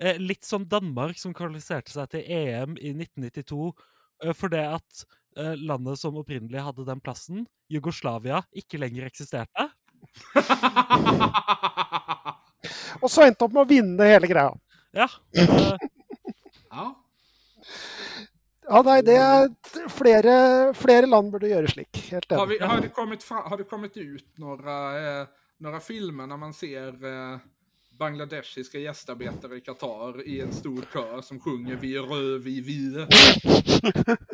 eh, 0.00 0.16
Litt 0.20 0.44
som 0.46 0.64
Danmark, 0.68 1.18
som 1.20 1.34
kvalifiserte 1.36 1.92
seg 1.94 2.10
til 2.14 2.24
EM 2.26 2.78
i 2.80 2.94
1992 2.96 3.70
eh, 4.24 4.34
fordi 4.36 4.62
at 4.64 5.04
eh, 5.38 5.54
landet 5.60 6.00
som 6.00 6.18
opprinnelig 6.20 6.64
hadde 6.66 6.86
den 6.88 7.00
plassen, 7.04 7.46
Jugoslavia, 7.72 8.42
ikke 8.56 8.80
lenger 8.82 9.06
eksisterte. 9.08 9.70
Og 13.02 13.10
så 13.12 13.26
endte 13.26 13.44
opp 13.46 13.54
med 13.54 13.64
å 13.64 13.68
vinne 13.68 14.06
hele 14.08 14.28
greia. 14.30 14.52
Ja. 14.94 15.08
eh, 15.36 15.74
ja. 16.70 16.86
Ja, 18.64 18.80
nei, 18.80 19.00
det 19.04 19.16
er 19.20 19.50
flere, 19.92 20.34
flere 20.78 21.08
land 21.10 21.28
burde 21.34 21.50
gjøre 21.50 21.68
slik. 21.68 21.98
Helt 22.08 22.30
Har, 22.32 22.46
enig. 22.46 22.54
vi, 22.54 22.64
har, 22.64 22.86
kommit 22.96 23.24
fra, 23.26 23.42
har 23.50 23.60
det 23.60 23.66
kommit 23.68 23.96
ut 24.00 24.24
några, 24.40 24.76
eh, 25.00 25.26
några 25.58 25.80
filmer 25.80 26.26
när 26.26 26.36
man 26.36 26.54
ser 26.54 27.04
eh, 27.04 27.38
bangladeshiska 27.98 28.78
gästarbetare 28.78 29.56
i 29.56 29.60
Qatar 29.60 30.26
i 30.26 30.40
en 30.40 30.52
stor 30.52 30.84
kör 30.92 31.22
som 31.22 31.40
sjunger 31.40 31.76
Vi 31.76 31.96
är 31.96 32.02
röd, 32.02 32.42
vi 32.42 32.60
vi. 32.60 33.06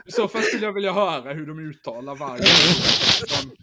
I 0.07 0.13
så 0.13 0.29
fall 0.29 0.43
skulle 0.43 0.67
jag 0.67 0.73
vilja 0.73 0.93
höra 0.93 1.33
hur 1.33 1.47
de 1.47 1.59
uttalar 1.59 2.15
varje 2.15 2.43
ord. 2.43 3.57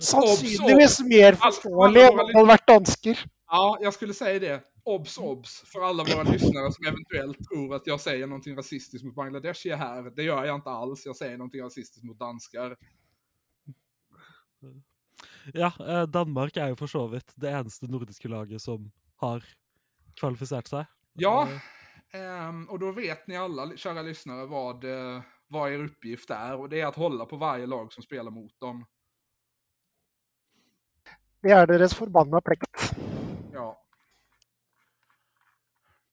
Sannsynligvis 0.00 1.00
mer 1.00 1.34
forståelig 1.34 2.02
enn 2.02 2.20
om 2.20 2.34
hadde 2.34 2.46
vært 2.52 2.66
dansker. 2.68 3.24
Ja, 3.50 3.78
jag 3.80 3.94
skulle 3.94 4.14
säga 4.14 4.38
det. 4.38 4.60
Obs, 4.84 5.18
obs 5.18 5.62
för 5.72 5.80
alla 5.80 6.04
våra 6.04 6.22
lyssnare 6.22 6.72
som 6.72 6.86
eventuellt 6.86 7.38
tror 7.48 7.74
att 7.74 7.86
jag 7.86 8.00
säger 8.00 8.26
någonting 8.26 8.56
rasistiskt 8.56 9.04
mot 9.04 9.14
Bangladeshi 9.14 9.70
här. 9.70 10.10
Det 10.16 10.22
gör 10.22 10.44
jag 10.44 10.54
inte 10.54 10.70
alls. 10.70 11.06
Jag 11.06 11.16
säger 11.16 11.38
någonting 11.38 11.62
rasistiskt 11.62 12.04
mot 12.04 12.18
danskar. 12.18 12.76
Ja, 15.54 15.72
eh, 15.86 16.02
Danmark 16.06 16.56
er 16.56 16.72
jo 16.72 16.78
for 16.80 16.90
så 16.90 17.06
vidt 17.12 17.32
det 17.36 17.50
eneste 17.50 17.88
nordiske 17.90 18.28
laget 18.28 18.62
som 18.62 18.90
har 19.22 19.44
kvalifisert 20.20 20.68
seg. 20.68 20.86
Ja, 21.12 21.48
ehm, 22.12 22.64
och 22.68 22.78
då 22.78 22.92
vet 22.92 23.26
ni 23.26 23.36
alla, 23.36 23.76
kära 23.76 24.02
lyssnare, 24.02 24.46
vad, 24.46 24.84
vad 25.48 25.72
er 25.72 25.84
uppgift 25.84 26.30
är. 26.30 26.56
Och 26.56 26.68
det 26.68 26.80
är 26.80 26.86
att 26.86 26.96
hålla 26.96 27.26
på 27.26 27.36
varje 27.36 27.66
lag 27.66 27.92
som 27.92 28.02
spelar 28.02 28.30
mot 28.30 28.60
dem. 28.60 28.84
Det 31.42 31.50
er 31.56 31.66
deres 31.66 31.94
forbanna 31.96 32.40
plikt. 32.40 32.92
Ja. 33.52 33.86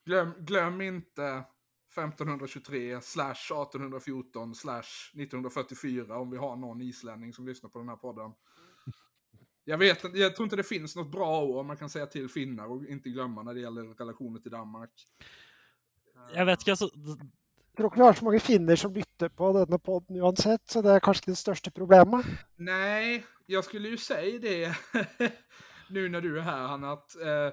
Glöm, 0.05 0.33
glöm 0.39 0.81
inte 0.81 1.43
1523 1.91 3.01
slash 3.01 3.51
1814 3.51 4.55
slash 4.55 5.11
1944 5.13 6.17
om 6.17 6.31
vi 6.31 6.37
har 6.37 6.55
någon 6.55 6.81
islänning 6.81 7.33
som 7.33 7.47
lyssnar 7.47 7.69
på 7.69 7.79
den 7.79 7.89
här 7.89 7.95
podden. 7.95 8.31
Jag 9.69 9.77
vet 9.77 10.03
inte- 10.03 10.17
jag 10.19 10.35
tror 10.35 10.43
inte 10.45 10.55
det 10.55 10.63
finns 10.63 10.95
något 10.95 11.11
bra 11.11 11.41
år 11.43 11.63
man 11.63 11.77
kan 11.77 11.89
säga 11.89 12.05
till 12.05 12.29
finnar 12.29 12.67
och 12.71 12.85
inte 12.85 13.09
glömma 13.09 13.43
när 13.43 13.53
det 13.53 13.59
gäller 13.59 13.83
relationer 13.97 14.39
till 14.39 14.51
Danmark. 14.51 14.91
Jeg 16.33 16.45
vet 16.45 16.65
d- 16.65 16.71
Jeg 17.77 17.77
tror 17.77 17.87
ikke 17.91 17.97
vi 17.99 18.05
har 18.05 18.13
så 18.13 18.25
mange 18.25 18.39
finner 18.39 18.75
som 18.75 18.93
lytter 18.93 19.29
på 19.29 19.51
denne 19.53 19.77
poden 19.79 20.15
uansett, 20.17 20.63
så 20.69 20.81
det 20.81 20.95
kanskje 21.05 21.21
ikke 21.21 21.31
det 21.31 21.37
største 21.37 21.71
problemet. 21.71 22.25
Nej, 22.57 23.23
jag 23.45 23.63
skulle 23.65 23.89
ju 23.89 23.97
säga 23.97 24.39
det 24.39 24.75
nu 25.89 26.09
när 26.09 26.21
du 26.21 26.37
är 26.37 26.41
här 26.41 26.67
Hanna, 26.67 26.91
att 26.91 27.15
eh, 27.21 27.51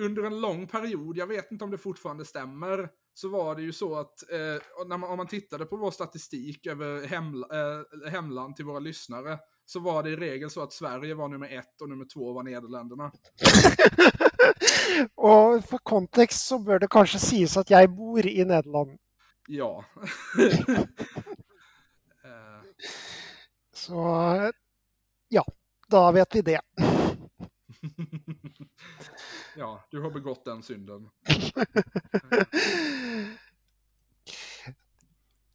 under 0.00 0.22
en 0.22 0.40
lång 0.40 0.66
period, 0.66 1.16
jag 1.16 1.26
vet 1.26 1.50
inte 1.52 1.64
om 1.64 1.70
det 1.70 1.78
fortfarande 1.78 2.24
stämmer, 2.24 2.88
så 3.14 3.28
var 3.28 3.54
det 3.56 3.62
ju 3.62 3.72
så 3.72 3.96
att 3.96 4.30
eh, 4.32 4.60
när 4.86 4.96
man, 4.98 5.10
om 5.10 5.16
man 5.16 5.26
tittade 5.26 5.64
på 5.66 5.76
vår 5.76 5.90
statistik 5.90 6.66
över 6.66 7.06
hemla, 7.06 7.46
eh, 7.46 8.10
hemland 8.10 8.56
till 8.56 8.64
våra 8.64 8.78
lyssnare, 8.78 9.38
så 9.66 9.80
var 9.80 10.02
det 10.02 10.10
i 10.10 10.16
regel 10.16 10.50
så 10.50 10.62
att 10.62 10.72
Sverige 10.72 11.14
var 11.14 11.28
nummer 11.28 11.58
ett 11.58 11.80
och 11.80 11.88
nummer 11.88 12.04
två 12.04 12.32
var 12.32 12.42
Nederländerna. 12.42 13.12
Og 15.16 15.68
for 15.68 15.78
kontekst 15.78 16.46
så 16.46 16.58
bør 16.58 16.78
det 16.78 16.88
kanskje 16.92 17.18
sies 17.20 17.56
at 17.58 17.70
jeg 17.70 17.90
bor 17.90 18.26
i 18.26 18.44
Nederland. 18.44 18.98
Ja. 19.48 19.84
eh, 22.24 22.60
Så 23.74 24.00
ja, 25.28 25.44
da 25.88 26.12
vet 26.12 26.34
vi 26.34 26.42
det. 26.42 26.60
ja, 29.56 29.84
du 29.90 30.00
har 30.00 30.10
begått 30.10 30.44
den 30.44 30.62
synden. 30.62 31.08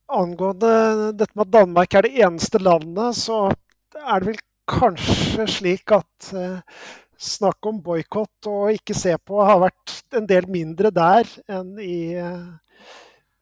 Angående 0.08 1.12
dette 1.12 1.40
med 1.40 1.48
Danmark 1.48 1.94
er 1.94 2.02
det 2.02 2.20
eneste 2.20 2.60
landet, 2.60 3.16
så 3.16 3.54
er 3.96 4.20
det 4.24 4.28
vel 4.32 4.42
kanskje 4.72 5.48
slik 5.50 5.92
at 5.92 6.32
eh, 6.38 6.60
snakk 7.22 7.66
om 7.70 7.82
boikott 7.84 8.48
og 8.50 8.72
ikke 8.74 8.96
se 8.98 9.18
på 9.18 9.42
har 9.46 9.60
vært 9.62 9.98
en 10.18 10.26
del 10.30 10.48
mindre 10.50 10.92
der 10.96 11.28
enn 11.52 11.76
i 11.82 12.14
eh, 12.18 12.48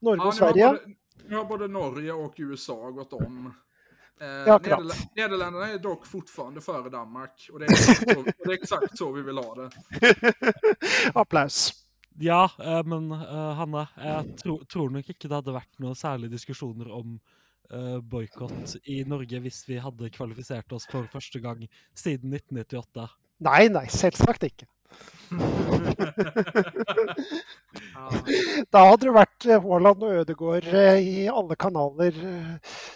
Norge 0.02 0.20
og 0.26 0.32
har 0.32 0.38
Sverige. 0.38 0.68
både, 0.74 0.94
nu 1.28 1.36
har 1.36 1.44
både 1.44 1.68
Norge 1.68 2.12
och 2.12 2.34
USA 2.38 2.90
gått 2.90 3.12
om. 3.12 3.52
Eh, 4.20 4.26
Ja, 4.46 4.54
akkurat. 4.54 4.78
Nederl- 4.80 5.06
Nederländerna 5.16 5.68
är 5.68 5.78
dock 5.78 6.06
fortfarande 6.06 6.60
före 6.60 6.90
Danmark. 6.90 7.48
Och 7.52 7.58
det, 7.60 7.66
är 7.66 7.70
exakt 7.72 8.10
så, 8.12 8.18
och 8.18 8.24
det 8.24 8.50
är 8.50 8.52
exakt 8.52 8.98
så 8.98 9.12
vi 9.12 9.22
vill 9.22 9.38
ha 9.38 9.54
det. 9.54 9.70
Applaus. 11.14 11.72
Ja, 12.18 12.50
eh, 12.58 12.82
men 12.84 13.12
eh, 13.12 13.52
Hanna, 13.54 13.86
jeg 13.96 14.36
tro, 14.42 14.58
tror 14.68 14.90
nok 14.92 15.08
ikke 15.08 15.28
det 15.28 15.38
hadde 15.38 15.54
vært 15.54 15.78
noe 15.80 15.94
særlige 15.96 16.34
diskusjoner 16.34 16.90
om 16.92 17.14
uh, 17.74 17.98
boikott 18.02 18.76
i 18.84 19.00
Norge 19.08 19.40
hvis 19.44 19.62
vi 19.68 19.78
hadde 19.82 20.10
kvalifisert 20.14 20.72
oss 20.76 20.88
for 20.90 21.08
første 21.12 21.40
gang 21.42 21.64
siden 21.94 22.34
1998. 22.34 23.08
Nei, 23.46 23.68
nei, 23.72 23.86
selvsagt 23.92 24.44
ikke. 24.48 24.68
Ja. 27.94 28.08
Da 28.74 28.80
hadde 28.88 29.06
det 29.06 29.12
vært 29.14 29.46
eh, 29.46 29.62
Haaland 29.62 30.02
og 30.02 30.16
Ødegaard 30.22 30.66
eh, 30.66 30.98
i 30.98 31.28
alle 31.30 31.54
kanaler 31.54 32.16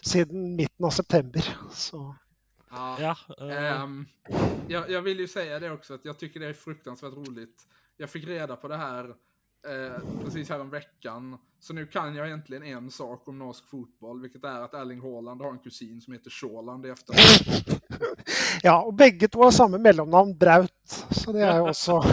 siden 0.03 0.57
midten 0.59 0.89
av 0.89 0.93
september. 0.97 1.47
Så 1.71 2.03
Ja. 2.75 2.97
Ja, 2.99 3.17
Ehm, 3.51 4.07
jag, 4.69 4.91
jag 4.91 5.03
vill 5.03 5.21
ju 5.21 5.29
säga 5.29 5.59
det 5.59 5.71
också, 5.71 5.95
att 5.95 6.05
jag 6.05 6.19
tycker 6.19 6.41
det 6.41 6.47
är 6.47 6.53
fruktansvärt 6.53 7.13
roligt. 7.13 7.67
Jag 7.97 8.11
fick 8.11 8.27
reda 8.27 8.57
på 8.57 8.69
det 8.69 8.77
här 8.77 9.15
eh, 9.67 10.25
precis 10.25 10.49
här 10.49 10.61
om 10.61 10.71
veckan. 10.71 11.39
Så 11.61 11.73
nu 11.75 11.87
kan 11.87 12.15
jag 12.15 12.27
egentligen 12.27 12.63
en 12.63 12.91
sak 12.91 13.29
om 13.29 13.39
norsk 13.39 13.69
fotboll, 13.69 14.21
vilket 14.21 14.45
är 14.45 14.61
att 14.61 14.75
Erling 14.75 15.01
Haaland 15.01 15.43
har 15.43 15.51
en 15.51 15.59
kusin 15.59 16.01
som 16.01 16.13
heter 16.13 16.31
Sjåland 16.31 16.87
i 16.87 16.89
efternamn. 16.89 17.79
ja, 18.63 18.83
og 18.83 18.95
begge 18.95 19.29
to 19.29 19.43
har 19.43 19.51
samme 19.51 19.79
mellomnavn, 19.79 20.39
Braut. 20.39 21.07
Så 21.11 21.33
det 21.33 21.57
jo 21.57 21.69
også 21.69 22.03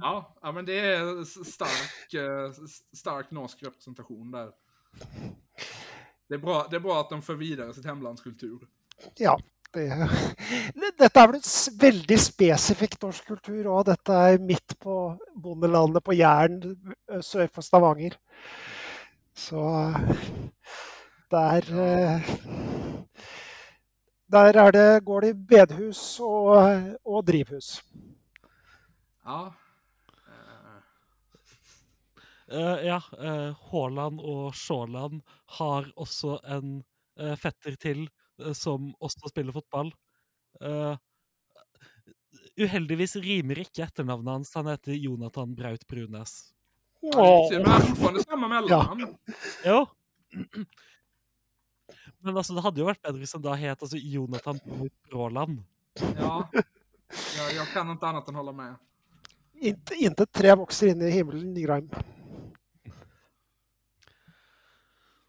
Ja, 0.00 0.38
ja, 0.42 0.52
men 0.52 0.64
det 0.64 0.80
är 0.80 1.24
stark, 1.44 2.14
eh, 2.14 2.52
stark 2.96 3.30
norsk 3.30 3.62
representation 3.62 4.30
där. 4.30 4.50
Det 6.28 6.34
är, 6.34 6.38
bra, 6.38 6.66
det 6.70 6.76
är 6.76 6.80
bra 6.80 7.00
att 7.00 7.10
de 7.10 7.22
för 7.22 7.34
vidare 7.34 7.74
sitt 7.74 7.84
hemlandskultur. 7.84 8.68
Ja. 9.16 9.40
Det, 9.72 9.86
dette 11.00 11.20
er 11.22 11.30
vel 11.32 11.40
s- 11.40 11.70
veldig 11.80 12.18
spesifikt 12.20 13.00
norsk 13.02 13.28
kultur 13.32 13.70
òg. 13.72 13.86
Dette 13.88 14.18
er 14.32 14.42
midt 14.42 14.74
på 14.82 14.96
bondelandet 15.44 16.04
på 16.04 16.16
Jæren 16.18 16.58
sør 17.24 17.48
for 17.52 17.64
Stavanger. 17.64 18.18
Så 19.32 19.62
der 21.32 21.64
eh, 21.86 22.32
Der 24.32 24.56
er 24.60 24.70
det, 24.72 25.04
går 25.04 25.20
det 25.20 25.30
i 25.34 25.40
bedehus 25.48 26.20
og, 26.20 26.54
og 27.04 27.26
drivhus. 27.28 27.82
Ja. 29.26 29.40
Eh, 32.52 32.78
ja, 32.86 32.98
Haaland 33.70 34.20
og 34.20 34.54
Sjåland 34.56 35.20
har 35.58 35.86
også 35.96 36.38
en 36.56 36.82
eh, 37.20 37.36
fetter 37.40 37.76
til 37.80 38.02
som 38.56 38.92
også 39.00 39.30
spiller 39.30 39.54
fotball. 39.54 39.92
Eh, 40.60 40.94
uheldigvis 42.60 43.16
rimer 43.22 43.62
ikke 43.64 43.84
etternavnet 43.86 44.32
hans. 44.32 44.54
Han 44.58 44.70
heter 44.72 44.96
Jonathan 44.96 45.54
Braut 45.56 45.86
Brunes. 45.86 46.52
ja, 47.02 47.10
precis, 47.10 47.58
men 47.58 47.70
han 47.70 47.82
fortfarande 47.88 48.22
samma 48.22 48.48
mellannamn. 48.48 49.16
Jo. 49.66 49.86
Men 52.22 52.36
altså, 52.36 52.54
det 52.54 52.62
hadde 52.62 52.80
jo 52.80 52.86
vært 52.86 53.02
bedre 53.02 53.18
hvis 53.18 53.34
han 53.34 53.42
da 53.42 53.56
het 53.58 53.82
altså, 53.82 53.98
Jonathan 53.98 54.60
Bråland. 55.10 55.64
Ja. 56.16 56.48
Jag, 57.36 57.54
jag 57.56 57.66
kan 57.74 57.90
inte 57.90 58.06
annat 58.06 58.28
än 58.28 58.34
hålla 58.34 58.52
med. 58.52 58.74
Inte, 59.54 59.94
inte 59.94 60.26
tre 60.26 60.54
vokser 60.54 60.86
inn 60.86 61.02
i 61.02 61.10
himmelen, 61.10 61.52
Nygrheim. 61.54 61.90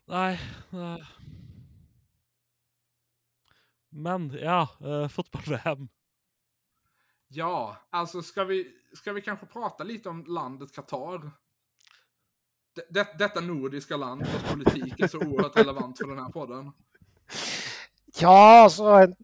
Nei 0.08 0.34
eh. 0.34 1.12
Men 3.94 4.38
ja, 4.42 4.68
eh, 4.82 5.08
fotboll-VM. 5.08 5.88
Ja, 7.28 7.78
alltså 7.90 8.22
ska 8.22 8.44
vi, 8.44 8.72
ska 8.94 9.14
vi 9.14 9.22
kanske 9.22 9.46
prata 9.46 9.84
lite 9.84 10.10
om 10.10 10.26
landet 10.28 10.76
Qatar? 10.76 11.32
Det, 12.76 12.86
det, 12.90 13.18
detta 13.18 13.42
nordiska 13.42 13.98
land 13.98 14.22
vars 14.22 14.52
politik 14.52 15.00
är 15.00 15.08
så 15.08 15.18
oerhört 15.18 15.58
relevant 15.58 15.98
för 15.98 16.08
den 16.08 16.20
här 16.20 16.30
podden. 16.30 16.72
Ja, 18.20 18.64
alltså 18.64 18.84
en 18.84 19.16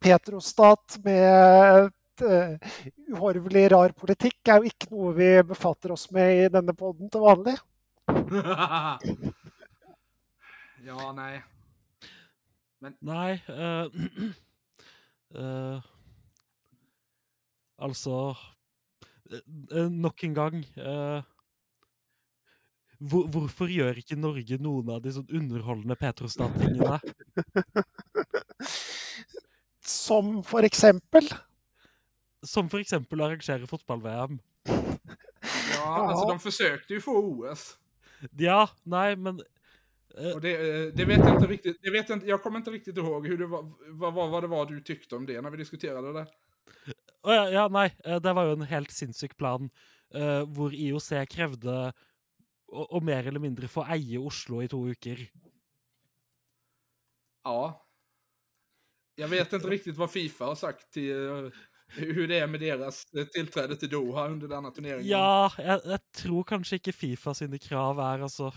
petrostat 0.00 0.98
med 1.04 1.84
et 1.84 2.22
uh, 2.22 2.56
uhorvelig 3.08 3.72
rar 3.72 3.92
politikk 3.92 4.48
er 4.48 4.56
jo 4.60 4.64
ikke 4.72 4.86
noe 4.92 5.12
vi 5.16 5.42
befatter 5.44 5.92
oss 5.92 6.10
med 6.10 6.44
i 6.44 6.48
denne 6.52 6.74
poden 6.76 7.10
til 7.12 7.20
vanlig. 7.20 7.56
ja, 10.86 11.12
nej. 11.12 11.42
Men... 12.80 12.96
Nej. 13.04 13.42
Uh, 13.48 13.86
uh, 15.36 15.82
altså 17.78 18.34
Nok 19.90 20.24
en 20.26 20.32
gang 20.34 20.64
hvor, 22.98 23.28
Hvorfor 23.30 23.70
gjør 23.70 24.00
ikke 24.00 24.18
Norge 24.18 24.58
noen 24.60 24.90
av 24.92 25.04
de 25.04 25.12
sånn 25.14 25.28
underholdende 25.38 25.96
Petrostat-tingene? 25.96 26.98
Som 30.00 30.40
for 30.44 30.66
eksempel? 30.66 31.30
Som 32.44 32.68
for 32.72 32.82
eksempel 32.82 33.22
å 33.22 33.30
arrangere 33.30 33.70
fotball-VM. 33.70 34.36
Ja, 34.66 35.86
alltså 35.86 36.26
de 36.28 36.36
försökte 36.42 36.98
ju 36.98 37.04
få 37.04 37.16
OS. 37.22 37.70
Ja, 38.36 38.66
nej, 38.84 39.16
men 39.16 39.40
Eh, 39.40 39.59
och 40.14 40.40
det, 40.40 40.52
eh, 40.52 40.92
det, 40.94 41.04
vet 41.04 41.18
jag 41.18 41.34
inte 41.34 41.46
riktigt. 41.46 41.78
Det 41.82 41.90
vet 41.90 42.08
jag, 42.08 42.16
inte, 42.16 42.26
jag 42.26 42.42
kommer 42.42 42.58
inte 42.58 42.70
riktigt 42.70 42.96
ihåg 42.96 43.26
hur 43.26 43.38
det 43.38 43.46
var, 43.46 43.72
vad, 43.88 44.14
vad, 44.14 44.30
vad 44.30 44.42
det 44.42 44.46
var 44.46 44.66
du 44.66 44.80
tyckte 44.80 45.16
om 45.16 45.26
det 45.26 45.40
när 45.40 45.50
vi 45.50 45.56
diskuterade 45.56 46.12
det. 46.12 46.26
Ja, 47.22 47.50
ja, 47.50 47.68
nei, 47.68 47.90
eh, 48.04 48.20
det 48.20 48.32
var 48.32 48.46
jo 48.46 48.52
en 48.52 48.68
helt 48.68 48.90
sinnssyk 48.90 49.36
plan 49.36 49.70
uh, 50.14 50.44
hvor 50.48 50.74
IOC 50.74 51.12
krevde 51.28 51.92
å, 52.66 52.84
å, 52.96 53.00
mer 53.04 53.26
eller 53.26 53.42
mindre 53.42 53.68
få 53.68 53.84
eie 53.84 54.18
Oslo 54.18 54.62
i 54.64 54.68
to 54.68 54.80
uker. 54.88 55.20
Ja. 57.44 57.86
Jag 59.14 59.28
vet 59.28 59.52
inte 59.52 59.68
riktigt 59.68 59.96
vad 59.96 60.10
Fifa 60.10 60.44
har 60.44 60.54
sagt 60.54 60.92
till 60.92 61.12
uh, 61.12 61.50
hur 61.86 62.28
det 62.28 62.38
är 62.38 62.46
med 62.46 62.60
deras 62.60 63.06
tillträde 63.32 63.76
till 63.76 63.88
Doha 63.88 64.28
under 64.28 64.48
denna 64.48 64.70
turneringen. 64.70 65.08
Ja, 65.08 65.52
jag, 65.58 65.80
jag 65.84 66.12
tror 66.12 66.44
kanske 66.44 66.76
inte 66.76 66.92
Fifa 66.92 67.34
sina 67.34 67.58
krav 67.58 68.00
är 68.00 68.18
alltså 68.18 68.52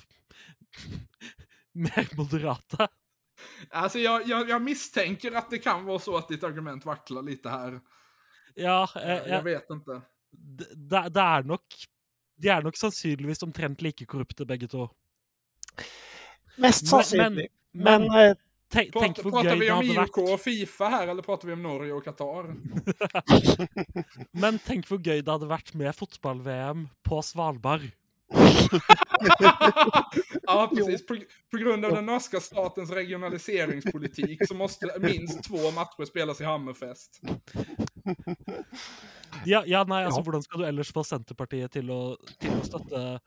mer 1.71 2.17
moderata. 2.17 2.87
Alltså 3.69 3.99
jag, 3.99 4.27
jag, 4.27 4.49
jag, 4.49 4.61
misstänker 4.61 5.31
att 5.31 5.49
det 5.49 5.57
kan 5.57 5.85
vara 5.85 5.99
så 5.99 6.17
att 6.17 6.27
ditt 6.27 6.43
argument 6.43 6.85
vacklar 6.85 7.21
lite 7.21 7.49
här. 7.49 7.79
Ja, 8.55 8.89
eh, 8.95 9.09
jag, 9.09 9.27
jag 9.29 9.43
vet 9.43 9.69
inte. 9.69 10.01
Det, 10.75 11.09
det, 11.09 11.21
är 11.21 11.43
nog, 11.43 11.59
de 12.35 12.49
är 12.49 12.61
nog 12.61 12.77
sannolikt 12.77 13.43
omtrent 13.43 13.81
lika 13.81 14.05
korrupta 14.05 14.45
bägge 14.45 14.67
två. 14.67 14.89
Mest 16.57 16.87
sannolikt. 16.87 17.53
Men, 17.71 18.01
men, 18.01 18.07
men 18.07 18.35
tänk, 18.69 18.91
Prat, 18.91 19.03
tänk 19.03 19.21
pratar 19.21 19.55
vi 19.55 19.71
om 19.71 19.83
IOK 19.83 20.17
och 20.17 20.39
Fifa 20.39 20.87
här 20.87 21.07
eller 21.07 21.21
pratar 21.21 21.47
vi 21.47 21.53
om 21.53 21.63
Norge 21.63 21.93
och 21.93 22.03
Qatar? 22.03 22.55
men 24.31 24.59
tänk 24.59 24.89
vad 24.89 25.07
gøy 25.07 25.21
det 25.21 25.31
hade 25.31 25.45
varit 25.45 25.73
med 25.73 25.95
fotboll-VM 25.95 26.89
på 27.03 27.21
Svalbard. 27.21 27.81
ja, 30.43 30.71
precis. 30.75 31.05
På, 31.05 31.17
på, 31.51 31.57
grund 31.57 31.85
av 31.85 31.91
den 31.91 32.05
norska 32.05 32.39
statens 32.39 32.91
regionaliseringspolitik 32.91 34.47
så 34.47 34.53
måste 34.53 34.99
minst 34.99 35.43
två 35.43 35.71
matcher 35.71 36.05
spelas 36.05 36.41
i 36.41 36.43
Hammerfest. 36.43 37.21
Ja, 39.45 39.63
ja 39.65 39.83
nej, 39.83 40.05
alltså, 40.05 40.21
ja. 40.25 40.31
hur 40.31 40.41
ska 40.41 40.57
du 40.57 40.65
ellers 40.65 40.93
få 40.93 41.03
Centerpartiet 41.03 41.71
till 41.71 41.91
att, 41.91 42.39
till 42.39 42.51
att 42.61 42.65
stötta 42.65 43.19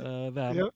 uh, 0.00 0.30
VM? 0.30 0.56
Ja. 0.56 0.70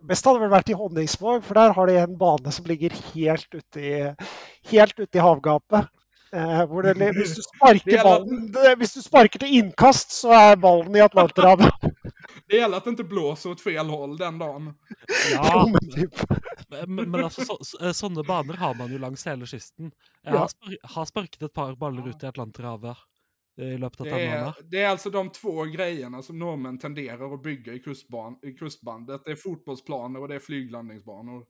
Bäst 0.00 0.24
hade 0.24 0.40
väl 0.40 0.50
varit 0.50 0.68
i 0.68 0.72
Honningsvåg, 0.72 1.44
för 1.44 1.54
där 1.54 1.70
har 1.70 1.86
de 1.86 1.98
en 1.98 2.18
bana 2.18 2.50
som 2.50 2.66
ligger 2.66 2.90
helt 3.14 3.54
ute 3.54 3.80
i, 3.80 4.14
helt 4.62 4.98
ute 4.98 5.18
i 5.18 5.20
havgapet. 5.20 5.86
Eh, 6.32 6.66
hvor 6.66 6.82
det, 6.82 6.94
hvis, 6.94 7.36
du 7.36 7.42
sparker 7.42 8.02
ballen, 8.02 8.54
hvis 8.78 8.94
du 8.94 9.02
sparker 9.02 9.38
till 9.38 9.58
inkast, 9.58 10.10
så 10.10 10.32
är 10.32 10.56
bollen 10.56 10.96
i 10.96 11.00
Atlanterhavet. 11.00 11.72
Det 12.48 12.56
gäller 12.56 12.76
att 12.76 12.84
det 12.84 12.90
inte 12.90 13.04
blåser 13.04 13.50
åt 13.50 13.60
fel 13.60 13.86
håll 13.86 14.16
den 14.16 14.38
dagen. 14.38 14.74
Ja, 15.32 15.72
typ. 15.94 16.14
men, 16.86 17.10
men 17.10 17.24
alltså, 17.24 17.40
så, 17.44 17.58
så, 17.60 17.94
sådana 17.94 18.22
banor 18.22 18.54
har 18.54 18.74
man 18.74 18.92
ju 18.92 18.98
längs 18.98 19.26
hela 19.26 19.46
kysten. 19.46 19.92
Jag 20.22 20.32
har, 20.32 20.48
spar 20.48 20.76
har 20.82 21.04
sparkat 21.04 21.42
ett 21.42 21.52
par 21.52 21.74
bollar 21.74 22.08
ut 22.08 22.22
i 22.22 22.26
Atlanterhavet 22.26 22.96
eh, 23.60 23.64
i 23.64 23.78
löpet 23.78 24.00
av 24.00 24.06
det 24.06 24.26
är, 24.26 24.52
det 24.64 24.82
är 24.82 24.88
alltså 24.88 25.10
de 25.10 25.30
två 25.30 25.64
grejerna 25.64 26.22
som 26.22 26.38
norrmän 26.38 26.78
tenderar 26.78 27.34
att 27.34 27.42
bygga 27.42 27.72
i, 27.72 27.78
kustban, 27.78 28.38
i 28.42 28.52
kustbandet. 28.52 29.22
Det 29.24 29.30
är 29.30 29.36
fotbollsplaner 29.36 30.20
och 30.20 30.28
det 30.28 30.34
är 30.34 30.40
flyglandningsbanor. 30.40 31.44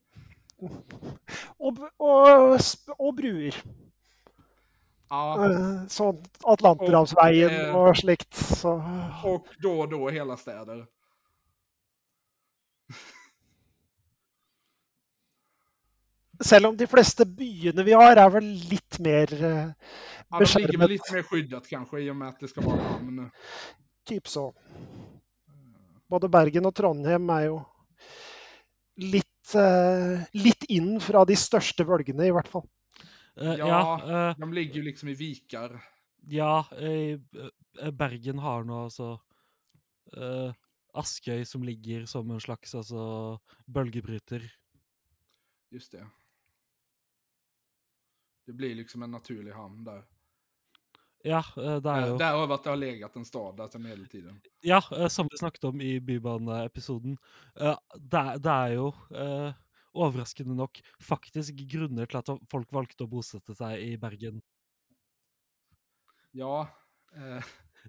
Och, 1.56 1.78
och, 1.96 2.60
och 2.98 3.14
bruer. 3.14 3.54
Ja. 5.08 5.50
Eh, 5.52 5.86
sån 5.88 6.24
Atlanterhavsvägen 6.42 7.74
och, 7.74 7.88
och 7.88 7.96
slikt. 7.96 8.34
Så. 8.34 8.82
Och 9.24 9.46
då 9.58 9.80
och 9.80 9.88
då 9.88 10.08
hela 10.08 10.36
städer. 10.36 10.86
Selv 16.40 16.66
om 16.66 16.76
de 16.76 16.86
flesta 16.86 17.24
byarna 17.24 17.82
vi 17.82 17.92
har 17.92 18.16
är 18.16 18.30
väl 18.30 18.44
lite 18.44 19.02
mer 19.02 19.44
eh, 19.44 19.68
Ja, 20.28 20.38
de 20.38 20.60
ligger 20.60 20.78
väl 20.78 20.90
lite 20.90 21.14
mer 21.14 21.22
skyddat 21.22 21.68
kanske 21.68 22.00
i 22.00 22.10
och 22.10 22.16
med 22.16 22.28
att 22.28 22.40
det 22.40 22.48
ska 22.48 22.60
vara 22.60 22.76
namn. 22.76 23.30
Typ 24.04 24.28
så. 24.28 24.54
Både 26.08 26.28
Bergen 26.28 26.66
och 26.66 26.74
Trondheim 26.74 27.30
är 27.30 27.42
ju 27.42 27.60
lite, 28.96 29.58
uh, 29.58 30.20
lite 30.32 30.72
in 30.72 31.00
från 31.00 31.26
de 31.26 31.36
största 31.36 31.84
bölgerna 31.84 32.26
i 32.26 32.30
vart 32.30 32.48
fall. 32.48 32.68
Uh, 33.40 33.54
ja, 33.54 34.00
ja 34.06 34.30
uh, 34.30 34.40
de 34.40 34.52
ligger 34.52 34.74
ju 34.74 34.82
liksom 34.82 35.08
i 35.08 35.14
vikar. 35.14 35.84
Ja, 36.20 36.66
uh, 36.72 37.20
Bergen 37.92 38.38
har 38.38 38.64
nu 38.64 38.72
alltså 38.72 39.20
uh, 40.16 40.52
Askøy 40.92 41.44
som 41.44 41.64
ligger 41.64 42.06
som 42.06 42.30
en 42.30 42.40
slags 42.40 42.74
alltså, 42.74 43.40
bölgebryter. 43.66 44.52
Just 45.70 45.92
det. 45.92 46.06
Det 48.46 48.52
blir 48.52 48.74
liksom 48.74 49.02
en 49.02 49.10
naturlig 49.10 49.52
hamn 49.52 49.84
där. 49.84 50.04
Ja, 51.22 51.44
det 51.56 51.90
är 51.90 52.06
ju... 52.06 52.16
Där 52.16 52.36
har 52.36 52.62
det 52.64 52.70
har 52.70 52.76
legat 52.76 53.16
en 53.16 53.24
stad 53.24 53.56
där 53.56 53.68
sedan 53.68 53.82
medeltiden. 53.82 54.40
Ja, 54.60 55.08
som 55.08 55.28
vi 55.30 55.38
snakket 55.38 55.64
om 55.64 55.80
i 55.80 56.00
Bybaneepisoden. 56.00 57.18
Det, 57.94 58.36
det 58.38 58.50
är 58.50 58.68
ju 58.68 58.92
overraskende 59.96 60.56
nok 60.56 60.80
faktisk 61.02 61.64
grunner 61.72 62.08
til 62.10 62.20
at 62.20 62.32
folk 62.52 62.72
valgte 62.74 63.06
å 63.06 63.10
bosette 63.10 63.56
seg 63.56 63.80
i 63.82 63.96
Bergen. 64.00 64.42
Ja. 66.36 66.68
Eh, 67.16 67.36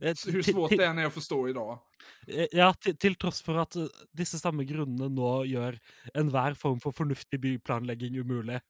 eh 0.02 0.16
hur 0.26 0.42
svårt 0.42 0.78
det 0.78 0.86
än 0.86 0.98
är 0.98 1.06
att 1.06 1.14
förstå 1.14 1.50
idag. 1.50 1.80
Eh, 2.28 2.48
ja, 2.52 2.74
till, 2.74 2.98
till 2.98 3.16
trots 3.16 3.42
för 3.42 3.56
att 3.56 3.76
eh, 3.76 3.86
disse 4.12 4.40
samme 4.40 4.64
grunnene 4.64 5.10
nå 5.10 5.46
gjør 5.46 5.80
enhver 6.14 6.54
form 6.54 6.80
for 6.80 6.92
fornuftig 6.92 7.40
byplanlegging 7.40 8.18
umulig. 8.18 8.62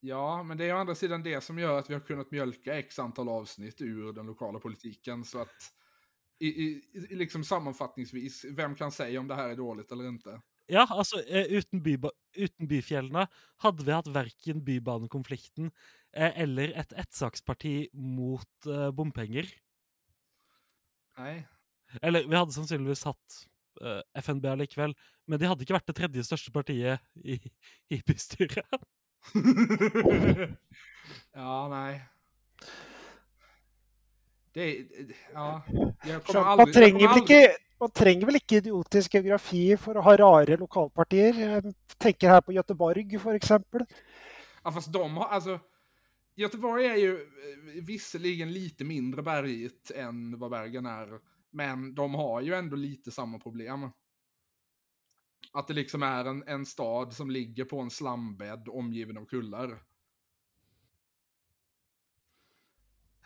Ja, 0.00 0.42
men 0.42 0.58
det 0.58 0.64
är 0.64 0.74
å 0.74 0.78
andra 0.78 0.94
sidan 0.94 1.22
det 1.22 1.40
som 1.40 1.58
gör 1.58 1.78
att 1.78 1.90
vi 1.90 1.94
har 1.94 2.00
kunnat 2.00 2.30
mjölka 2.30 2.78
x 2.78 2.98
antal 2.98 3.28
avsnitt 3.28 3.80
ur 3.80 4.12
den 4.12 4.26
lokala 4.26 4.58
politiken. 4.58 5.24
Så 5.24 5.40
att 5.40 5.72
i, 6.38 6.46
i, 6.48 6.82
liksom 7.10 7.44
sammanfattningsvis, 7.44 8.44
vem 8.44 8.74
kan 8.74 8.92
säga 8.92 9.20
om 9.20 9.28
det 9.28 9.34
här 9.34 9.48
är 9.48 9.56
dåligt 9.56 9.92
eller 9.92 10.08
inte? 10.08 10.40
Ja, 10.68 10.84
alltså 10.90 11.22
eh, 11.24 11.48
uten, 11.56 11.80
byba 11.82 12.10
uten 12.36 12.68
byfjellene 12.68 13.24
hadde 13.64 13.84
vi 13.86 13.94
hatt 13.94 14.10
verken 14.12 14.60
bybanekonflikten 14.66 15.70
eh, 16.12 16.34
eller 16.44 16.74
et 16.76 16.92
ettsaksparti 16.92 17.88
mot 17.96 18.68
eh, 18.68 18.90
bompenger. 18.92 19.48
Nei. 21.16 21.38
Eller 22.02 22.28
vi 22.28 22.36
hadde 22.36 22.52
sannsynligvis 22.52 23.06
hatt 23.08 23.38
uh, 23.80 24.02
FNB 24.20 24.44
allikevel, 24.52 24.92
men 25.26 25.40
de 25.40 25.48
hadde 25.48 25.64
ikke 25.64 25.74
vært 25.78 25.88
det 25.88 25.96
tredje 25.96 26.24
største 26.26 26.52
partiet 26.54 27.00
i, 27.24 27.38
i 27.88 27.98
bystyret. 28.06 28.76
ja, 31.32 31.54
nei. 31.72 31.96
Det 34.58 34.86
Ja. 35.32 35.62
Jeg 36.04 36.22
kommer 36.24 36.44
aldri, 36.44 36.64
man, 36.64 36.72
trenger 36.74 37.08
aldri... 37.08 37.22
ikke, 37.22 37.56
man 37.80 37.90
trenger 37.90 38.26
väl 38.26 38.34
inte 38.34 38.56
idiotisk 38.56 39.14
geografi 39.14 39.76
för 39.76 39.94
att 39.94 40.04
ha 40.04 40.16
rara 40.16 40.56
lokalpartier? 40.56 41.34
Jag 41.40 41.74
tänker 41.98 42.28
här 42.28 42.40
på 42.40 42.52
Göteborg 42.52 43.18
för 43.18 43.34
exempel. 43.34 43.84
Ja, 44.64 44.72
fast 44.72 44.92
de 44.92 45.16
har, 45.16 45.28
alltså, 45.28 45.60
Göteborg 46.34 46.86
är 46.86 46.96
ju 46.96 47.14
eh, 47.14 47.84
visserligen 47.84 48.52
lite 48.52 48.84
mindre 48.84 49.22
bergigt 49.22 49.90
än 49.90 50.38
vad 50.38 50.50
Bergen 50.50 50.86
är. 50.86 51.20
Men 51.50 51.94
de 51.94 52.14
har 52.14 52.40
ju 52.40 52.54
ändå 52.54 52.76
lite 52.76 53.10
samma 53.10 53.38
problem. 53.38 53.90
Att 55.52 55.68
det 55.68 55.74
liksom 55.74 56.02
är 56.02 56.24
en, 56.24 56.42
en 56.46 56.66
stad 56.66 57.12
som 57.12 57.30
ligger 57.30 57.64
på 57.64 57.80
en 57.80 57.90
slambädd 57.90 58.68
omgiven 58.68 59.18
av 59.18 59.24
kullar. 59.24 59.82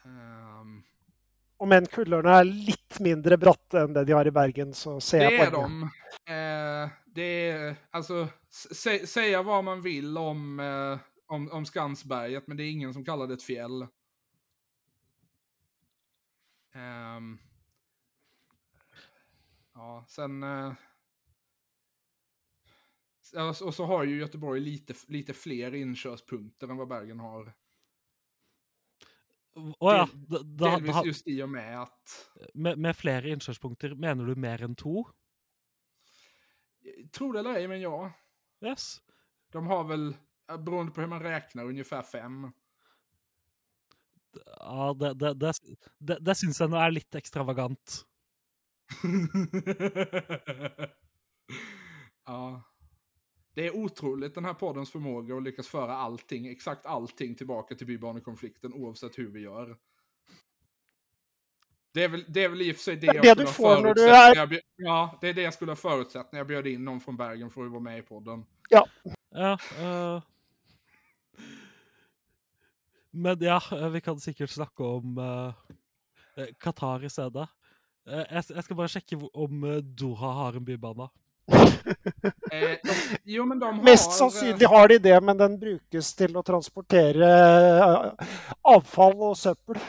Um, 0.05 0.85
Om 1.63 1.73
än 1.73 1.87
kullarna 1.87 2.31
är 2.31 2.45
lite 2.45 3.03
mindre 3.03 3.37
bratta 3.37 3.81
än 3.81 3.93
det 3.93 4.05
de 4.05 4.13
har 4.13 4.27
i 4.27 4.31
Bergen 4.31 4.75
så 4.75 5.01
ser 5.01 5.19
det 5.19 5.35
jag 5.35 5.47
är 5.47 5.51
de. 5.51 5.83
Eh, 5.83 6.91
det 7.05 7.51
är, 7.51 7.77
alltså, 7.91 8.29
sä, 8.51 9.07
säga 9.07 9.43
vad 9.43 9.65
man 9.65 9.83
vill 9.83 10.19
om, 10.19 10.61
eh, 10.61 10.99
om, 11.27 11.51
om 11.51 11.67
Skansberget, 11.67 12.47
men 12.47 12.57
det 12.57 12.63
är 12.63 12.71
ingen 12.71 12.95
som 12.95 13.05
kallar 13.05 13.27
det 13.27 13.35
ett 13.35 13.43
fjäll. 13.43 13.87
Um, 16.75 17.39
ja, 19.75 20.05
sen... 20.09 20.43
Eh, 20.43 20.73
och 23.63 23.75
så 23.75 23.85
har 23.85 24.05
ju 24.05 24.19
Göteborg 24.19 24.61
lite, 24.61 24.95
lite 25.09 25.33
fler 25.33 25.75
inkörspunkter 25.75 26.69
än 26.69 26.77
vad 26.77 26.89
Bergen 26.89 27.21
har. 27.21 27.53
Å 29.55 29.93
ja. 29.93 30.09
Da, 30.13 30.39
da, 30.43 30.71
Delvis 30.71 30.95
da, 30.97 31.05
just 31.05 31.29
i 31.29 31.43
och 31.43 31.49
med 31.49 31.83
att... 31.83 32.31
med, 32.55 32.79
med 32.79 32.97
flere 32.97 33.29
innkjørspunkter, 33.29 33.95
mener 33.95 34.25
du 34.25 34.35
mer 34.35 34.63
enn 34.65 34.75
to? 34.79 35.05
Tro 37.13 37.33
det 37.33 37.41
eller 37.43 37.55
ej, 37.61 37.69
men 37.69 37.81
ja. 37.81 38.13
Yes. 38.65 39.03
De 39.53 39.67
har 39.67 39.85
väl, 39.85 40.17
eh, 40.51 40.57
beroende 40.57 40.93
på 40.93 41.01
hur 41.01 41.09
man 41.09 41.23
räknar, 41.23 41.65
ungefär 41.65 42.03
fem. 42.03 42.53
Ja, 44.59 44.95
det, 44.95 45.15
det, 45.15 45.35
det, 45.35 45.53
det, 45.99 46.19
det 46.21 46.35
syns 46.41 46.61
jeg 46.61 46.71
nå 46.73 46.81
er 46.81 46.91
litt 46.97 47.15
ekstravagant. 47.21 48.07
ja. 52.27 52.63
Det 53.55 53.67
är 53.67 53.77
otroligt 53.77 54.35
den 54.35 54.45
här 54.45 54.55
poddens 54.55 54.91
förmåga 54.91 55.37
att 55.37 55.43
lyckas 55.43 55.69
föra 55.69 55.97
allting, 55.97 56.47
exakt 56.47 56.87
allting 56.87 57.35
tillbaka 57.35 57.75
till 57.75 57.87
bybanekonflikten 57.87 58.73
oavsett 58.75 59.19
hur 59.19 59.29
vi 59.29 59.41
gör. 59.41 59.77
Det 61.93 62.05
är 62.05 62.09
väl, 62.09 62.25
det 62.29 62.45
är 62.45 62.49
väl 62.49 62.63
i 62.63 62.73
och 62.73 62.77
för 62.77 62.83
sig 62.83 62.97
det, 62.97 63.07
Det 63.07 63.15
jag 63.17 63.25
du 63.25 63.47
skulle 63.47 63.69
ha 63.69 63.77
får 63.77 63.83
när 63.83 63.95
du 63.95 64.05
är- 64.09 64.37
jag 64.37 64.59
Ja, 64.77 65.19
det 65.21 65.29
är 65.29 65.35
det 65.35 65.43
jag 65.43 65.55
skulle 65.55 65.71
ha 65.71 65.77
förutsett 65.77 66.33
när 66.33 66.39
jag 66.41 66.47
bjöd 66.47 66.67
in 66.67 66.85
någon 66.85 67.01
från 67.01 67.17
Bergen 67.17 67.51
för 67.51 67.65
att 67.65 67.71
vara 67.71 67.81
med 67.81 67.99
i 67.99 68.03
podden. 68.03 68.45
Ja. 68.69 68.87
eh, 69.81 70.23
men 73.11 73.39
ja, 73.41 73.61
eh, 73.73 73.89
vi 73.89 74.01
kan 74.01 74.21
sikkert 74.21 74.51
snakke 74.51 74.83
om 74.83 75.19
eh, 75.19 75.55
Qatar 76.59 77.05
i 77.05 77.11
stedet. 77.11 77.49
Eh, 78.09 78.25
jeg, 78.31 78.45
jeg 78.49 78.65
skal 78.65 78.77
bare 78.77 78.89
sjekke 78.89 79.17
hvor- 79.17 79.37
om 79.37 79.61
Doha 79.97 80.33
har 80.33 80.53
en 80.57 80.65
bybane. 80.65 81.09
Eh, 82.53 82.77
de, 82.85 82.95
jo, 83.25 83.45
men 83.45 83.59
de 83.59 83.65
har... 83.65 83.83
Mest 83.83 84.11
eh, 84.11 84.15
sannsynlig 84.15 84.67
har 84.69 84.89
de 84.89 84.99
det, 84.99 85.21
men 85.25 85.39
den 85.39 85.55
brukes 85.59 86.11
til 86.15 86.37
å 86.37 86.43
transportere 86.45 87.29
eh, 87.29 88.29
avfall 88.75 89.17
og 89.31 89.37
søppel. 89.41 89.81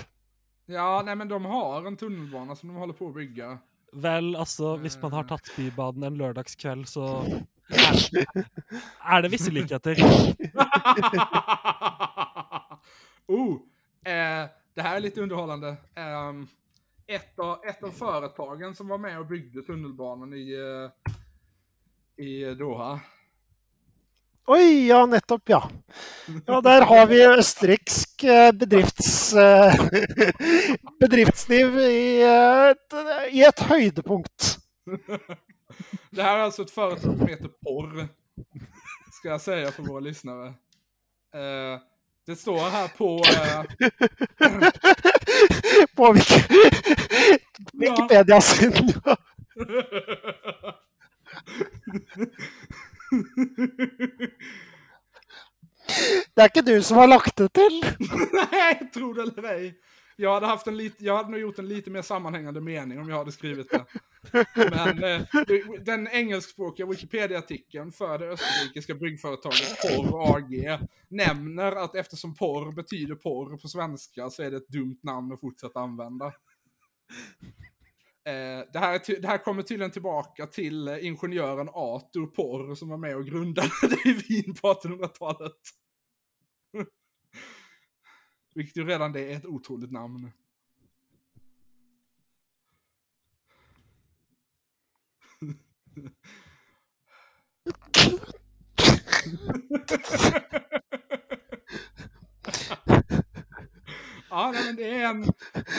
Ja, 0.72 1.02
nej 1.06 1.16
men 1.20 1.28
de 1.28 1.40
har 1.46 1.88
en 1.88 1.98
tunnelbana 2.00 2.56
som 2.56 2.70
de 2.70 2.76
håller 2.80 2.94
på 2.94 3.08
att 3.08 3.16
bygga. 3.16 3.58
Vel, 3.94 4.36
altså, 4.36 4.76
hvis 4.82 4.96
man 5.02 5.14
har 5.14 5.24
tatt 5.30 5.52
Bybanen 5.58 6.04
en 6.08 6.18
lørdagskveld, 6.18 6.88
så 6.90 7.26
er 9.12 9.22
det 9.22 9.32
visse 9.32 9.52
likheter. 9.52 10.00
oh, 13.28 13.54
eh, 14.06 14.48
det 14.74 14.82
här 14.82 14.96
är 14.96 15.00
lite 15.00 15.22
underhållande. 15.22 15.76
Ehm, 15.96 16.48
ett, 17.08 17.40
av, 17.40 17.66
ett 17.66 17.84
av 17.84 17.92
företagen 17.92 18.76
som 18.76 18.88
var 18.88 18.98
med 18.98 19.20
och 19.20 19.26
byggde 19.26 19.62
tunnelbanan 19.62 20.34
i, 20.34 20.54
eh, 20.54 21.14
i 22.18 22.56
Doha. 22.56 23.00
Oi, 24.48 24.88
ja, 24.88 25.06
nettopp, 25.06 25.50
ja. 25.50 25.70
Ja, 26.46 26.62
der 26.62 26.82
har 26.82 27.06
vi 27.08 27.22
østerriksk 27.26 28.24
eh, 28.24 28.52
bedrifts, 28.52 29.34
eh, 29.34 29.76
bedriftsliv 31.00 31.78
i 31.80 32.22
eh, 32.24 32.70
et, 32.74 32.94
i 33.32 33.44
et 33.48 33.60
høydepunkt. 33.70 34.58
Det 36.12 36.24
här 36.24 36.38
är 36.38 36.42
alltså 36.42 36.62
ett 36.62 36.72
företag 36.72 37.00
som 37.18 37.28
heter 37.28 37.48
Porr. 37.66 38.08
Ska 39.12 39.30
jag 39.30 39.42
säga 39.42 39.72
för 39.72 39.84
våra 39.84 40.00
lyssnare. 40.00 40.48
Eh, 41.34 41.80
det 42.26 42.36
står 42.36 42.70
här 42.70 42.88
på... 42.98 43.22
Eh, 43.26 43.64
På 45.96 46.14
Wiki- 46.14 47.40
Wikipedia 47.74 48.42
sin. 48.42 48.94
Det 56.36 56.42
är 56.42 56.46
inte 56.46 56.62
du 56.62 56.84
som 56.84 56.98
har 56.98 57.08
lagt 57.08 57.36
det 57.36 57.50
till. 57.50 57.86
Nej, 58.52 58.92
tro 58.94 59.14
det 59.14 59.22
eller 59.22 59.44
ej. 59.44 59.80
Jag 60.16 60.34
hade, 60.34 60.46
haft 60.46 60.68
en 60.68 60.78
lit, 60.78 60.96
jag 60.98 61.18
hade 61.18 61.30
nog 61.30 61.40
gjort 61.40 61.60
en 61.60 61.68
lite 61.68 61.92
mer 61.92 62.02
sammanhängande 62.02 62.62
mening 62.62 63.00
om 63.00 63.10
jag 63.10 63.18
hade 63.18 63.32
skrivit 63.32 63.70
det. 63.70 63.86
Men 64.56 65.04
eh, 65.04 65.22
den 65.86 66.08
engelskspråkiga 66.08 66.86
Wikipedia-artikeln 66.86 67.92
för 67.92 68.20
det 68.20 68.30
österrikiska 68.30 68.96
byggföretaget 68.96 69.82
Porr 69.82 70.36
AG 70.36 70.80
nämner 71.08 71.72
att 71.72 71.96
eftersom 71.96 72.36
porr 72.36 72.72
betyder 72.72 73.16
porr 73.16 73.58
på 73.58 73.68
svenska 73.68 74.30
så 74.30 74.44
är 74.44 74.52
det 74.52 74.58
ett 74.58 74.68
dumt 74.68 75.00
namn 75.04 75.34
att 75.34 75.40
fortsätta 75.40 75.80
använda. 75.80 76.34
Eh, 78.26 78.64
det, 78.74 78.80
här 78.80 79.22
det 79.22 79.28
här 79.28 79.38
kommer 79.38 79.64
tydligen 79.64 79.92
tillbaka 79.92 80.48
till 80.48 80.88
eh, 80.88 81.06
ingenjören 81.06 81.70
Arthur 81.70 82.26
Porr 82.26 82.76
som 82.76 82.90
var 82.90 82.98
med 82.98 83.16
och 83.16 83.26
grundade 83.26 83.72
det 83.82 84.10
i 84.10 84.14
Wien 84.14 84.56
på 84.56 84.74
1800-talet. 84.74 85.52
Vilket 88.56 88.78
ju 88.78 88.86
redan 88.86 89.12
det 89.12 89.32
är 89.34 89.38
ett 89.38 89.46
otroligt 89.46 89.92
namn. 89.92 90.32
Ja, 104.36 104.52
nej, 104.54 104.64
men 104.66 104.76
det 104.76 104.90
är 104.90 105.06
en, 105.10 105.24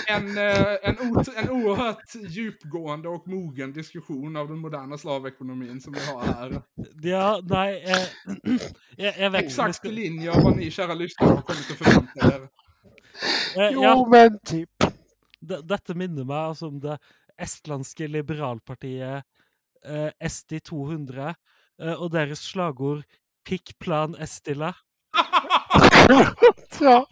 en, 0.08 0.38
eh, 0.38 0.76
en, 0.82 0.96
en 1.36 1.50
oerhört 1.50 2.14
djupgående 2.28 3.08
och 3.08 3.28
mogen 3.28 3.72
diskussion 3.72 4.36
av 4.36 4.48
den 4.48 4.58
moderna 4.58 4.98
slavekonomin 4.98 5.80
som 5.80 5.92
vi 5.92 6.00
har 6.06 6.22
här. 6.22 6.62
Ja, 7.02 7.40
nei 7.42 7.82
eh, 7.84 8.06
vet 8.96 9.16
om 9.26 9.32
vi 9.32 9.38
Exakt 9.38 9.84
i 9.84 9.92
linje 9.92 10.30
av 10.32 10.42
vad 10.42 10.56
ni 10.56 10.70
kära 10.70 10.94
lyssnare 10.94 11.30
har 11.30 11.42
kommit 11.42 11.70
att 11.70 11.78
förvänta 11.78 12.34
er. 12.34 12.42
eh, 13.62 13.70
Jo, 13.72 13.82
Ja, 13.82 14.06
men 14.10 14.38
typ. 14.38 14.70
d- 15.40 15.60
dette 15.62 15.94
minner 15.94 16.24
meg 16.24 16.36
altså 16.36 16.66
om 16.70 16.78
det 16.80 16.98
estlandske 17.38 18.06
liberalpartiet 18.08 19.24
eh, 19.86 20.10
Esti 20.20 20.60
200 20.60 21.34
eh, 21.82 21.92
og 21.94 22.10
deres 22.14 22.38
slagord 22.46 23.02
'Pikk 23.44 23.74
plan 23.78 24.14
Estila', 24.16 24.74
Ja. 26.80 27.06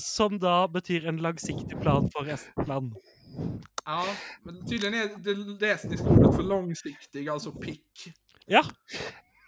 Som 0.00 0.38
da 0.38 0.68
betyr 0.68 1.06
en 1.06 1.16
langsiktig 1.22 1.80
plan 1.80 2.08
for 2.12 2.28
Estland. 2.28 2.94
Ja, 3.84 4.04
men 4.42 4.66
tydligen 4.66 4.94
är 4.94 5.08
det, 5.18 5.58
det 5.58 5.70
estniska 5.70 6.06
ordet 6.08 6.36
för 6.36 6.42
långsiktig, 6.42 7.28
alltså 7.28 7.52
pick. 7.52 8.14
Ja, 8.46 8.64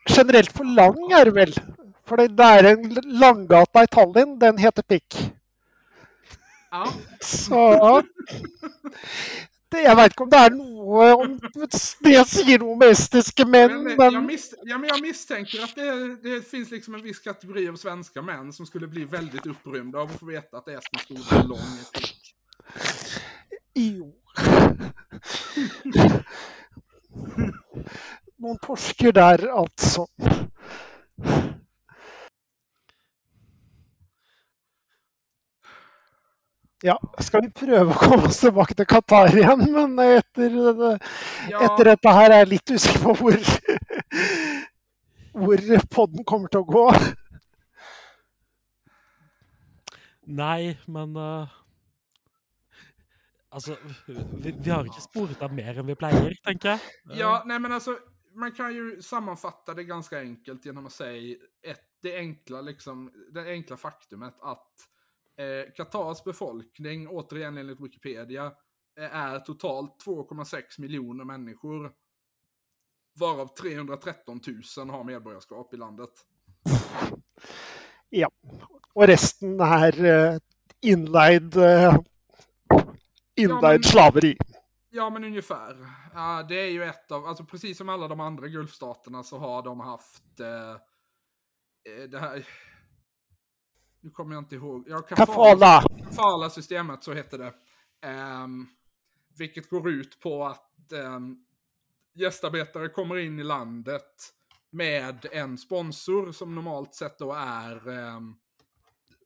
Generelt 0.09 0.52
for 0.52 0.64
lang 0.64 1.12
er 1.12 1.24
det 1.24 1.35
vel. 1.35 1.54
For 2.06 2.16
det 2.22 2.44
er 2.44 2.68
en 2.70 2.85
langgata 3.18 3.82
i 3.82 3.90
Tallinn, 3.90 4.38
den 4.38 4.59
heter 4.59 4.82
Pikk. 4.82 5.16
Ja, 6.70 6.87
Så 7.20 8.02
det, 9.72 9.83
Jeg 9.83 9.96
veit 9.98 10.12
ikke 10.14 10.24
om 10.24 10.31
det 10.31 10.40
er 10.46 10.55
noe 10.55 11.09
om 11.16 11.37
det 12.07 12.22
sier 12.31 12.62
noe 12.62 12.76
om 12.76 12.85
estiske 12.87 13.46
menn, 13.48 13.74
men, 13.85 13.96
jag, 13.98 14.12
men 14.14 14.26
miss, 14.29 14.46
ja, 14.64 14.79
men 14.79 14.88
jag 14.92 15.02
misstänker 15.02 15.64
att 15.64 15.74
det, 15.74 16.16
det 16.22 16.40
finns 16.48 16.70
liksom 16.70 16.94
en 16.94 17.02
viss 17.02 17.18
kategori 17.18 17.68
av 17.68 17.76
svenska 17.76 18.22
män 18.22 18.52
som 18.52 18.66
skulle 18.66 18.87
bli 18.87 19.05
väldigt 19.05 19.46
upprymda 19.46 19.98
av 19.98 20.11
att 20.11 20.20
få 20.20 20.26
veta 20.26 20.59
att 20.59 20.68
estniska 20.68 21.14
ordet 21.14 21.33
är 21.33 21.48
lång 21.48 21.59
pick. 21.92 22.35
jo. 23.74 24.12
Noen 28.37 28.59
torsker 28.59 29.12
der, 29.12 29.48
altså. 29.48 30.07
Ja, 36.87 36.94
skal 37.18 37.42
vi 37.42 37.51
prøve 37.51 37.90
å 37.90 37.99
komme 37.99 38.29
oss 38.29 38.38
tilbake 38.44 38.77
til 38.79 38.87
Qatar 38.87 39.33
igjen? 39.35 39.64
Men 39.75 39.99
etter, 40.05 40.53
Ja, 41.51 41.64
etter 41.66 41.90
dette 41.90 42.12
her 42.14 42.31
er 42.31 42.44
jeg 42.44 42.53
litt 42.53 42.75
usikker 42.77 43.03
på 43.03 43.14
hvor, 43.18 43.38
hvor 45.35 45.64
podden 45.96 46.27
kommer 46.29 46.53
til 46.53 46.62
å 46.62 46.68
gå. 46.70 46.87
nei, 50.27 50.77
men 50.87 51.16
eh, 51.16 51.57
Altså, 53.57 53.77
vi, 54.07 54.51
vi 54.53 54.70
har 54.70 54.85
ikke 54.85 55.01
sporet 55.01 55.42
av 55.42 55.53
mer 55.55 55.79
enn 55.81 55.87
vi 55.88 55.94
pleier, 55.96 56.35
tenker 56.44 56.75
jeg. 56.75 56.96
Ja, 57.16 57.38
nej 57.49 57.57
men 57.62 57.72
alltså, 57.72 57.94
man 58.37 58.53
kan 58.53 58.75
ju 58.75 59.01
sammanfatta 59.03 59.75
det 59.75 59.85
ganska 59.88 60.20
enkelt 60.20 60.66
genom 60.66 60.87
att 60.87 60.92
säga 60.92 61.37
ett, 61.62 61.87
det, 62.03 62.18
enkla, 62.18 62.61
liksom, 62.61 63.11
det 63.33 63.46
enkla 63.49 63.77
faktumet 63.77 64.35
att 64.40 64.87
eh, 65.37 65.72
Katars 65.77 66.25
befolkning, 66.25 67.09
återigen 67.09 67.59
enligt 67.59 67.81
Wikipedia, 67.81 68.46
eh, 68.99 69.16
är 69.16 69.38
totalt 69.40 70.05
2,6 70.07 70.62
miljoner 70.81 71.25
människor. 71.25 71.92
Varav 73.20 73.55
313 73.55 74.40
000 74.77 74.90
har 74.90 75.05
medborgarskap 75.05 75.75
i 75.75 75.77
landet. 75.77 76.11
Ja. 78.09 78.31
Och 78.92 79.07
resten 79.07 79.61
är 79.61 80.05
eh, 80.05 80.38
inleid, 80.81 81.57
eh, 81.57 81.99
inleid 83.37 83.81
men- 83.81 83.83
slaveri. 83.83 84.37
Ja, 84.90 85.11
men 85.11 85.25
ungefär. 85.25 85.77
Ja, 86.14 86.46
det 86.49 86.55
är 86.61 86.70
ju 86.70 86.85
ett 86.85 87.12
av, 87.12 87.27
alltså 87.27 87.44
precis 87.44 87.79
som 87.79 87.88
alla 87.88 88.09
de 88.09 88.20
andra 88.20 88.49
Gulfstaterna 88.49 89.22
så 89.22 89.38
har 89.38 89.62
de 89.62 89.81
haft 89.81 90.40
eh, 90.40 90.70
eh, 91.92 92.09
det 92.11 92.18
här... 92.18 92.46
Nu 94.07 94.12
kommer 94.12 94.35
jag 94.35 94.40
inte 94.40 94.55
ihåg. 94.55 94.85
Ja, 94.88 95.03
Kafala. 95.03 95.83
Kafala-systemet, 96.05 97.05
så 97.05 97.12
heter 97.12 97.38
det. 97.38 97.55
Ehm, 98.03 98.66
vilket 99.38 99.71
går 99.71 99.90
ut 99.90 100.21
på 100.21 100.45
att 100.45 100.92
um, 100.92 101.47
gästarbetare 102.14 102.88
kommer 102.88 103.16
in 103.16 103.38
i 103.38 103.45
landet 103.45 104.33
med 104.71 105.27
en 105.33 105.59
sponsor 105.59 106.33
som 106.33 106.55
normalt 106.55 106.95
sett 106.95 107.19
då 107.19 107.33
är 107.33 107.88
ehm, 107.88 108.35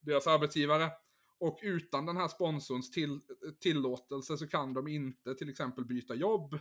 deras 0.01 0.27
arbetsgivare. 0.27 0.91
Och 1.39 1.59
utan 1.63 2.07
den 2.07 2.17
här 2.17 2.29
sponsorns 2.29 2.91
till, 2.91 3.21
tillåtelse 3.61 4.37
så 4.39 4.49
kan 4.49 4.75
de 4.75 4.89
inte 4.89 5.35
till 5.35 5.51
exempel 5.51 5.85
byta 5.85 6.15
jobb. 6.15 6.55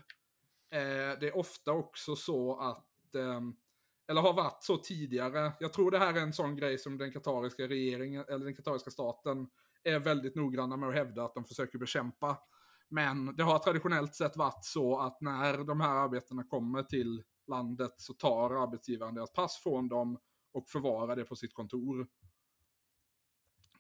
Eh, 0.72 1.20
det 1.20 1.28
är 1.28 1.38
ofta 1.38 1.72
också 1.72 2.16
så 2.16 2.60
att, 2.60 3.16
eller 4.10 4.22
har 4.22 4.34
varit 4.34 4.64
så 4.64 4.78
tidigare, 4.78 5.52
jag 5.60 5.74
tror 5.74 5.92
det 5.92 6.00
här 6.00 6.14
är 6.14 6.22
en 6.22 6.34
sån 6.34 6.56
grej 6.56 6.78
som 6.78 6.98
den 6.98 7.12
katariska 7.12 7.68
regeringen, 7.68 8.26
eller 8.28 8.46
den 8.46 8.56
katariska 8.56 8.92
staten 8.92 9.48
är 9.84 10.00
väldigt 10.00 10.36
noggranna 10.36 10.78
med 10.78 10.90
att 10.90 10.96
hävda 10.96 11.24
att 11.24 11.34
de 11.34 11.46
försöker 11.46 11.78
bekämpa. 11.78 12.38
Men 12.88 13.36
det 13.36 13.44
har 13.44 13.60
traditionellt 13.60 14.16
sett 14.16 14.38
varit 14.38 14.66
så 14.66 15.00
att 15.00 15.22
när 15.22 15.58
de 15.58 15.82
här 15.82 15.96
arbetarna 15.96 16.44
kommer 16.44 16.84
till 16.84 17.24
landet 17.48 17.94
så 17.98 18.14
tar 18.14 18.64
arbetsgivaren 18.64 19.16
deras 19.16 19.34
pass 19.34 19.60
från 19.64 19.88
dem 19.88 20.20
och 20.52 20.70
förvarar 20.70 21.16
det 21.16 21.24
på 21.24 21.36
sitt 21.36 21.54
kontor. 21.54 22.08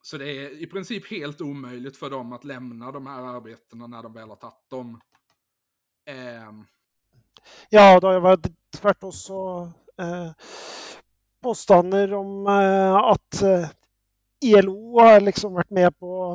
Så 0.02 0.18
det 0.18 0.32
är 0.32 0.50
i 0.50 0.68
princip 0.68 1.12
helt 1.12 1.42
omöjligt 1.42 1.98
för 1.98 2.10
dem 2.10 2.34
att 2.34 2.44
lämna 2.44 2.92
de 2.92 3.08
här 3.08 3.22
arbetena 3.22 3.88
när 3.88 4.04
de 4.04 4.14
väl 4.14 4.30
har 4.30 4.36
tagit 4.36 4.70
dem. 4.70 5.02
Eh. 6.06 6.52
Ja, 7.70 8.00
det 8.00 8.08
har 8.08 8.20
var 8.20 8.40
varit 8.82 9.14
så 9.14 9.72
påstander 11.42 12.14
om 12.14 12.48
eh, 12.48 12.96
at 12.96 13.42
eh, 13.42 13.70
ILO 14.42 15.00
har 15.00 15.20
liksom 15.22 15.56
vært 15.58 15.72
med 15.72 15.96
på 16.00 16.08
å 16.08 16.30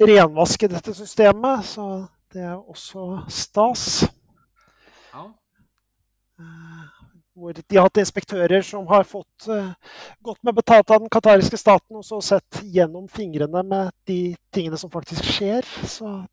renvaske 0.00 0.68
dette 0.68 0.94
systemet, 0.96 1.64
så 1.64 2.06
det 2.32 2.44
er 2.44 2.56
også 2.56 3.24
stas. 3.32 4.04
ja. 5.12 5.26
Hvor 7.36 7.52
de 7.52 7.76
har 7.76 7.84
hatt 7.84 8.00
inspektører 8.00 8.62
som 8.64 8.86
har 8.88 9.04
fått 9.08 9.48
eh, 9.52 9.72
godt 10.24 10.40
med 10.44 10.56
betalt 10.56 10.90
av 10.90 11.02
den 11.04 11.12
qatariske 11.12 11.58
staten, 11.60 11.98
og 12.00 12.04
så 12.04 12.20
sett 12.24 12.62
gjennom 12.64 13.08
fingrene 13.12 13.62
med 13.62 13.92
de 14.08 14.36
tingene 14.52 14.80
som 14.80 14.92
faktisk 14.92 15.24
skjer. 15.36 15.68
Så 15.84 16.24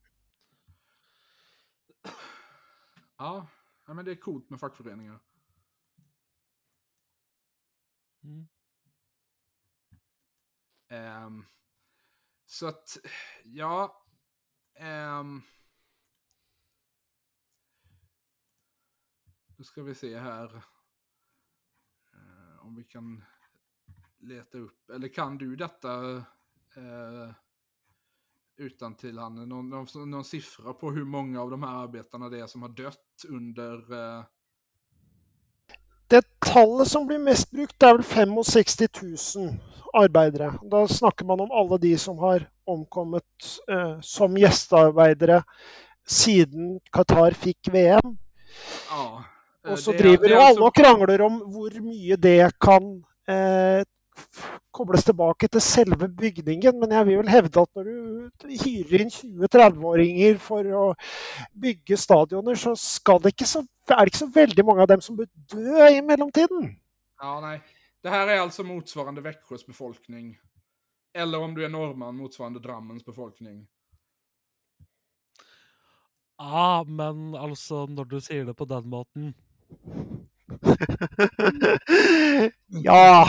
Ja. 3.24 3.48
ja, 3.88 3.94
men 3.94 4.06
det 4.06 4.12
är 4.12 4.16
coolt 4.16 4.50
med 4.50 4.60
fackföreningar. 4.60 5.20
Mm. 8.24 8.48
Um, 10.90 11.46
så 12.46 12.68
att, 12.68 12.98
ja. 13.44 14.06
Um, 14.80 15.42
då 19.48 19.64
ska 19.64 19.84
vi 19.84 19.96
se 19.96 20.20
här. 20.20 20.56
Eh, 22.14 22.66
om 22.66 22.76
vi 22.76 22.84
kan 22.84 23.24
leta 24.18 24.58
upp, 24.58 24.90
eller 24.90 25.08
kan 25.08 25.38
du 25.38 25.56
detta 25.56 26.02
uh, 26.78 27.32
utan 28.56 28.96
till 28.96 29.18
han 29.18 29.50
någon, 29.50 29.70
någon, 29.70 30.10
någon 30.10 30.26
siffra 30.26 30.74
på 30.74 30.92
hur 30.92 31.06
många 31.06 31.42
av 31.42 31.50
de 31.50 31.64
här 31.64 31.76
arbetarna 31.76 32.30
det 32.30 32.40
är 32.40 32.48
som 32.48 32.62
har 32.62 32.70
dött 32.70 33.26
under 33.28 33.94
uh, 33.94 34.26
tallet 36.54 36.88
som 36.88 37.06
blir 37.08 37.22
mest 37.22 37.52
brukt, 37.52 37.78
er 37.84 37.98
vel 37.98 38.04
65 38.06 38.88
000 39.02 39.54
arbeidere. 39.94 40.54
Da 40.72 40.88
snakker 40.90 41.26
man 41.26 41.44
om 41.46 41.52
alle 41.52 41.78
de 41.82 41.94
som 41.98 42.18
har 42.22 42.46
omkommet 42.70 43.50
eh, 43.70 43.98
som 44.02 44.38
gjestearbeidere 44.38 45.42
siden 46.08 46.78
Qatar 46.94 47.36
fikk 47.38 47.72
VM. 47.74 48.18
ja. 48.92 49.24
eh, 49.66 49.72
Og 49.72 49.80
så 49.80 49.92
det 49.92 50.04
driver 50.04 50.28
det 50.28 50.36
jo 50.38 50.46
alle 50.46 50.70
og 50.70 50.76
krangler 50.76 51.26
om 51.26 51.42
hvor 51.54 51.76
mye 51.82 52.18
det 52.20 52.52
kan 52.62 52.90
eh, 53.30 53.84
kobles 54.74 55.06
tilbake 55.06 55.48
til 55.48 55.62
selve 55.62 56.08
bygningen. 56.10 56.80
Men 56.80 56.98
jeg 56.98 57.08
vil 57.08 57.22
vel 57.22 57.32
hevde 57.34 57.62
at 57.62 57.70
når 57.78 57.90
du 57.90 58.56
hyrer 58.64 59.06
inn 59.06 59.14
20-30-åringer 59.14 60.42
for 60.42 60.74
å 60.74 60.86
bygge 61.54 62.00
stadioner, 62.00 62.60
så 62.60 62.76
skal 62.80 63.22
det 63.24 63.34
ikke 63.36 63.50
så, 63.50 63.64
er 63.94 63.98
det 64.00 64.06
ikke 64.14 64.18
så 64.18 64.32
veldig 64.36 64.66
mange 64.66 64.82
av 64.82 64.88
dem 64.88 65.02
som 65.02 65.18
bør 65.18 65.26
dø 65.52 65.88
i 65.98 66.02
mellomtiden. 66.02 66.78
Ja, 67.22 67.40
nej. 67.42 67.62
Det 68.04 68.10
här 68.10 68.28
är 68.28 68.40
alltså 68.40 68.64
motsvarande 68.64 69.22
Växjös 69.22 69.66
befolkning. 69.66 70.38
Eller 71.14 71.40
om 71.40 71.54
du 71.56 71.66
är 71.66 71.70
norrman, 71.70 72.16
motsvarande 72.16 72.60
Drammens 72.60 73.06
befolkning. 73.06 73.68
Ja, 76.38 76.84
men 76.88 77.36
altså, 77.36 77.86
når 77.86 78.04
du 78.04 78.22
sier 78.22 78.46
det 78.46 78.54
på 78.58 78.66
den 78.66 78.90
måten 78.90 79.34
ja 82.68 83.24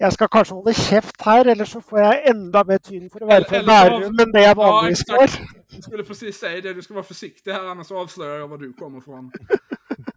Jeg 0.00 0.12
skal 0.12 0.28
kanskje 0.32 0.54
holde 0.56 0.74
kjeft 0.74 1.22
her, 1.24 1.44
ellers 1.52 1.68
så 1.74 1.80
får 1.80 1.98
jeg 2.00 2.22
enda 2.30 2.62
mer 2.66 2.78
tyn 2.78 3.10
for 3.10 3.18
fra 3.18 3.36
Eller- 3.36 3.52
eller 3.52 3.60
så- 3.60 3.66
Bærum 3.90 4.18
enn 4.24 4.32
det 4.34 4.42
jeg 4.46 4.56
vanligvis 4.56 5.04
Ja, 5.08 5.14
får. 5.14 5.28
Jag 5.74 5.84
skulle 5.84 6.04
precis 6.04 6.38
säga 6.38 6.60
det, 6.60 6.74
du 6.74 6.82
ska 6.82 6.94
vara 6.94 7.04
försiktig 7.04 7.52
här 7.52 7.64
annars 7.64 7.92
avslöjar 7.92 8.38
jag 8.38 8.48
var 8.48 8.58
du 8.58 8.72
kommer 8.72 8.98
ifrån. 8.98 9.32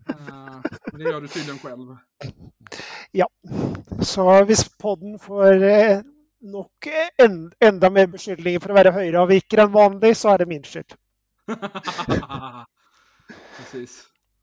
Eh, 0.10 0.62
men 0.92 1.04
det 1.04 1.10
gör 1.10 1.22
du 1.22 1.28
tydligen 1.28 1.60
själv. 1.60 1.96
Så 4.02 4.44
hvis 4.44 4.78
podden 4.78 5.20
får 5.20 5.64
eh, 5.64 6.00
nok 6.42 6.88
en, 7.18 7.52
enda 7.60 7.90
mer 7.90 8.08
beskyldninger 8.08 8.62
for 8.62 8.74
å 8.74 8.78
være 8.78 8.94
høyreavviker 8.96 9.64
enn 9.64 9.74
vanlig, 9.74 10.14
så 10.18 10.34
er 10.34 10.44
det 10.44 10.50
min 10.50 10.64
skyld. 10.64 10.96
precis. 13.58 14.00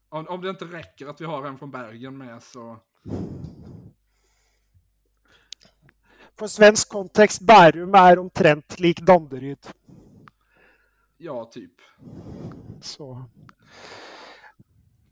Om, 0.09 0.27
om 0.29 0.43
det 0.43 0.51
inte 0.51 0.65
räcker 0.65 1.07
att 1.07 1.21
vi 1.21 1.25
har 1.25 1.47
en 1.47 1.59
från 1.59 1.71
Bergen 1.71 2.19
med 2.19 2.43
så... 2.43 2.77
For 6.35 6.51
svensk 6.51 6.91
kontekst, 6.91 7.45
Bærum 7.47 7.95
er 7.95 8.19
omtrent 8.19 8.81
lik 8.83 9.01
Danderyd. 9.07 9.71
Ja, 11.19 11.45
typ. 11.45 11.81
Så 12.81 13.25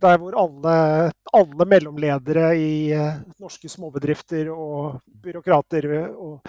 Der 0.03 0.19
hvor 0.19 0.35
alle, 0.35 1.13
alle 1.33 1.65
mellomledere 1.71 2.57
i 2.59 2.91
eh, 2.91 3.21
norske 3.39 3.69
småbedrifter 3.71 4.51
og 4.51 4.99
byråkrater 5.23 5.87
eh, 5.95 6.09
og, 6.11 6.43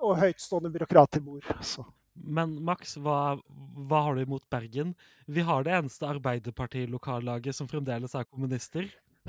og 0.00 0.16
høytstående 0.22 0.72
byråkrater 0.72 1.20
bor. 1.20 1.44
Så. 1.60 1.84
Men 2.14 2.56
Max, 2.64 2.96
hva, 2.96 3.36
hva 3.84 4.00
har 4.06 4.16
du 4.16 4.22
imot 4.24 4.48
Bergen? 4.52 4.94
Vi 5.28 5.44
har 5.44 5.64
det 5.64 5.76
eneste 5.76 6.08
Arbeiderparti-lokallaget 6.08 7.56
som 7.56 7.68
fremdeles 7.68 8.16
er 8.16 8.24
kommunister. 8.24 8.88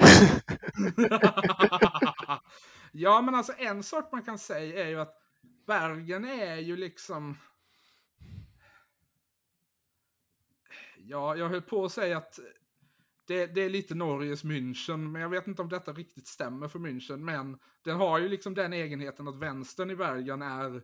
ja, 2.91 3.21
men 3.21 3.35
alltså 3.35 3.53
en 3.57 3.83
sak 3.83 4.11
man 4.11 4.23
kan 4.23 4.39
säga 4.39 4.85
är 4.85 4.89
ju 4.89 4.99
att 5.01 5.15
Bergen 5.67 6.25
är 6.25 6.55
ju 6.55 6.75
liksom... 6.75 7.37
Ja, 11.05 11.35
jag 11.35 11.49
höll 11.49 11.61
på 11.61 11.85
att 11.85 11.91
säga 11.91 12.17
att 12.17 12.39
det, 13.25 13.45
det 13.47 13.61
är 13.61 13.69
lite 13.69 13.95
Norges 13.95 14.43
München, 14.43 15.11
men 15.11 15.21
jag 15.21 15.29
vet 15.29 15.47
inte 15.47 15.61
om 15.61 15.69
detta 15.69 15.93
riktigt 15.93 16.27
stämmer 16.27 16.67
för 16.67 16.79
München, 16.79 17.17
men 17.17 17.59
den 17.83 17.97
har 17.97 18.19
ju 18.19 18.29
liksom 18.29 18.53
den 18.53 18.73
egenheten 18.73 19.27
att 19.27 19.39
vänstern 19.39 19.89
i 19.89 19.95
Bergen 19.95 20.41
är, 20.41 20.83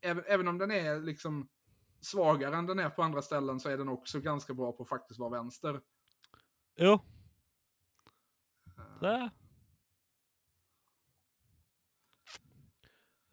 även, 0.00 0.24
även 0.26 0.48
om 0.48 0.58
den 0.58 0.70
är 0.70 1.00
liksom 1.00 1.48
svagare 2.00 2.56
än 2.56 2.66
den 2.66 2.78
är 2.78 2.90
på 2.90 3.02
andra 3.02 3.22
ställen 3.22 3.60
så 3.60 3.68
är 3.68 3.78
den 3.78 3.88
också 3.88 4.20
ganska 4.20 4.54
bra 4.54 4.72
på 4.72 4.82
att 4.82 4.88
faktiskt 4.88 5.20
vara 5.20 5.30
vänster. 5.30 5.80
Jo. 6.76 7.00
Det 9.00 9.30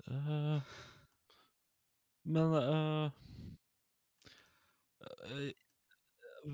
Eh, 0.07 0.61
Men 2.23 2.53
eh, 2.53 3.11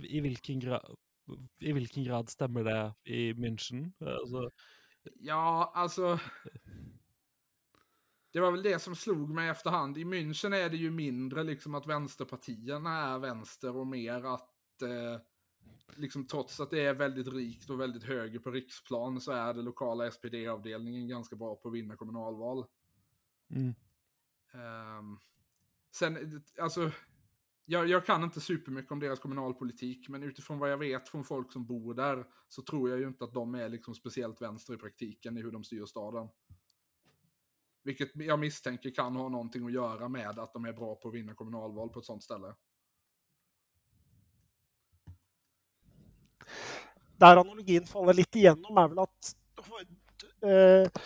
i 0.04 0.20
hvilken 0.22 0.60
grad 0.60 0.96
i 1.60 1.72
hvilken 1.72 2.04
grad 2.04 2.30
stemmer 2.30 2.64
det 2.64 2.94
i 3.04 3.34
München? 3.34 3.92
Alltså, 4.00 4.52
Ja, 5.16 5.72
alltså. 5.76 6.20
Det 8.32 8.40
var 8.40 8.52
väl 8.52 8.64
det 8.64 8.80
som 8.80 8.96
slog 8.96 9.30
mig 9.30 9.50
efterhand. 9.50 9.98
I 9.98 10.04
München 10.04 10.56
är 10.56 10.70
det 10.70 10.78
ju 10.78 10.92
mindre 10.92 11.44
liksom 11.44 11.76
att 11.76 11.88
vänsterpartierna 11.88 12.90
är 12.90 13.20
vänster 13.20 13.76
och 13.76 13.88
mer 13.88 14.26
att 14.26 14.82
eh, 14.82 15.22
liksom 15.96 16.28
trots 16.28 16.60
att 16.60 16.70
det 16.70 16.82
är 16.82 16.94
väldigt 16.94 17.28
rikt 17.28 17.70
och 17.70 17.80
väldigt 17.80 18.04
höger 18.04 18.40
på 18.40 18.52
riksplan 18.52 19.22
så 19.22 19.32
är 19.32 19.54
det 19.54 19.62
lokala 19.62 20.12
SPD-avdelningen 20.12 21.08
ganska 21.08 21.36
bra 21.36 21.56
på 21.56 21.68
att 21.68 21.74
vinna 21.74 21.96
kommunalval. 21.96 22.66
mm. 23.50 23.76
Um, 24.54 25.20
sen, 25.92 26.44
alltså, 26.62 26.92
jag, 27.70 27.88
jag, 27.88 28.06
kan 28.06 28.24
inte 28.24 28.42
supermycket 28.42 28.92
om 28.92 29.00
deras 29.00 29.20
kommunalpolitik, 29.20 30.10
men 30.10 30.24
utifrån 30.24 30.60
vad 30.60 30.72
jag 30.72 30.78
vet 30.78 31.10
från 31.10 31.24
folk 31.24 31.52
som 31.52 31.66
bor 31.66 31.94
där 31.94 32.26
så 32.50 32.62
tror 32.62 32.90
jag 32.90 33.00
ju 33.00 33.08
inte 33.08 33.24
att 33.24 33.34
de 33.34 33.56
är 33.56 33.70
liksom 33.70 33.96
speciellt 33.96 34.42
vänster 34.42 34.74
i 34.74 34.78
praktiken 34.78 35.38
i 35.38 35.42
hur 35.42 35.52
de 35.52 35.64
styr 35.64 35.86
staden. 35.86 36.28
Vilket 37.84 38.10
jag 38.14 38.40
misstänker 38.40 38.90
kan 38.90 39.16
ha 39.16 39.30
någonting 39.30 39.66
att 39.66 39.74
göra 39.74 40.10
med 40.10 40.40
att 40.40 40.54
de 40.54 40.66
är 40.66 40.74
bra 40.74 40.96
på 40.96 41.08
att 41.08 41.14
vinna 41.14 41.34
kommunalval 41.34 41.90
på 41.90 42.00
ett 42.00 42.06
sånt 42.06 42.24
ställe. 42.24 42.56
Där 47.18 47.38
analogin 47.38 47.86
faller 47.86 48.14
lite 48.14 48.40
igenom 48.40 48.78
är 48.78 48.88
väl 48.88 49.00
att 49.00 49.36
uh, 50.44 51.02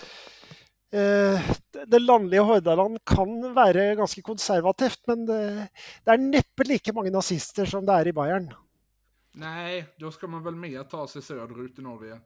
det 0.91 1.99
landlige 2.03 2.43
Hordaland 2.43 2.97
kan 3.07 3.29
være 3.55 3.93
ganske 3.95 4.23
konservativt, 4.27 4.99
men 5.07 5.23
det, 5.29 5.37
det, 6.03 6.11
er 6.11 6.19
neppe 6.19 6.65
like 6.67 6.91
mange 6.91 7.13
nazister 7.15 7.69
som 7.69 7.85
det 7.87 7.95
er 7.95 8.11
i 8.11 8.15
Bayern. 8.17 8.49
Nej, 9.33 9.85
då 9.97 10.11
ska 10.11 10.27
man 10.27 10.43
väl 10.43 10.55
mer 10.55 10.83
ta 10.83 11.07
sig 11.07 11.23
söderut 11.23 11.79
i 11.79 11.81
Norge. 11.81 12.19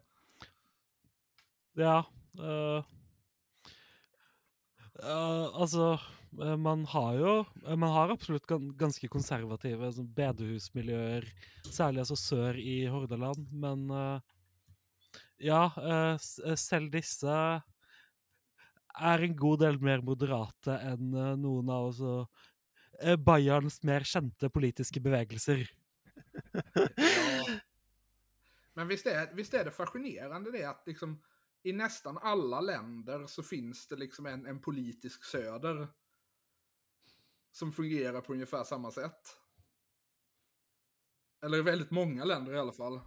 Ja. 1.75 2.05
Uh, 2.39 2.83
uh, 5.03 5.61
altså 5.61 5.99
Man 6.57 6.85
har 6.85 7.13
jo 7.13 7.45
Man 7.75 7.91
har 7.91 8.09
absolutt 8.11 8.47
ganske 8.75 9.07
konservative 9.07 9.87
sånn 9.95 10.09
bedehusmiljøer, 10.17 11.27
særlig 11.63 12.01
altså 12.03 12.17
sør 12.19 12.59
i 12.59 12.81
Hordaland, 12.91 13.45
men 13.55 13.85
uh, 13.91 14.19
ja, 15.39 15.69
selv 16.59 16.91
disse 16.91 17.31
er 18.99 19.23
en 19.25 19.35
god 19.35 19.59
del 19.59 19.79
mer 19.83 20.03
moderate 20.05 20.75
enn 20.91 21.11
noen 21.41 21.71
av 21.71 21.89
også, 21.91 22.13
Bayerns 23.19 23.81
mer 23.83 24.05
kjente 24.07 24.49
politiske 24.49 25.01
bevegelser. 25.03 25.65
ja. 26.95 27.45
Men 28.75 28.87
visst 28.87 29.07
är, 29.07 29.33
visst 29.33 29.53
är 29.53 29.65
det 29.65 29.71
fascinerande 29.71 30.51
det 30.51 30.63
att 30.63 30.83
liksom 30.87 31.21
i 31.63 31.73
nästan 31.73 32.17
alla 32.17 32.61
länder 32.61 33.27
så 33.27 33.43
finns 33.43 33.87
det 33.87 33.95
liksom 33.95 34.25
en, 34.25 34.45
en 34.45 34.61
politisk 34.61 35.23
söder 35.23 35.87
som 37.51 37.71
fungerar 37.71 38.21
på 38.21 38.33
ungefär 38.33 38.63
samma 38.63 38.91
sätt. 38.91 39.37
Eller 41.43 41.57
i 41.57 41.61
väldigt 41.61 41.91
många 41.91 42.23
länder 42.23 42.53
i 42.53 42.59
alla 42.59 42.73
fall. 42.73 42.99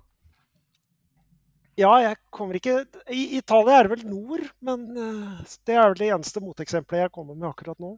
Ja, 1.79 1.93
jeg 2.03 2.17
kommer 2.35 2.57
ikke 2.59 2.81
I 3.15 3.37
Italia 3.39 3.77
er 3.79 3.87
det 3.87 3.93
vel 3.93 4.09
nord, 4.11 4.41
men 4.67 4.81
eh, 4.99 5.43
det 5.63 5.77
er 5.77 5.85
vel 5.93 6.01
det 6.01 6.09
eneste 6.11 6.41
moteksempelet 6.43 7.05
jeg 7.05 7.13
kommer 7.15 7.37
med 7.39 7.47
akkurat 7.53 7.79
nå. 7.79 7.93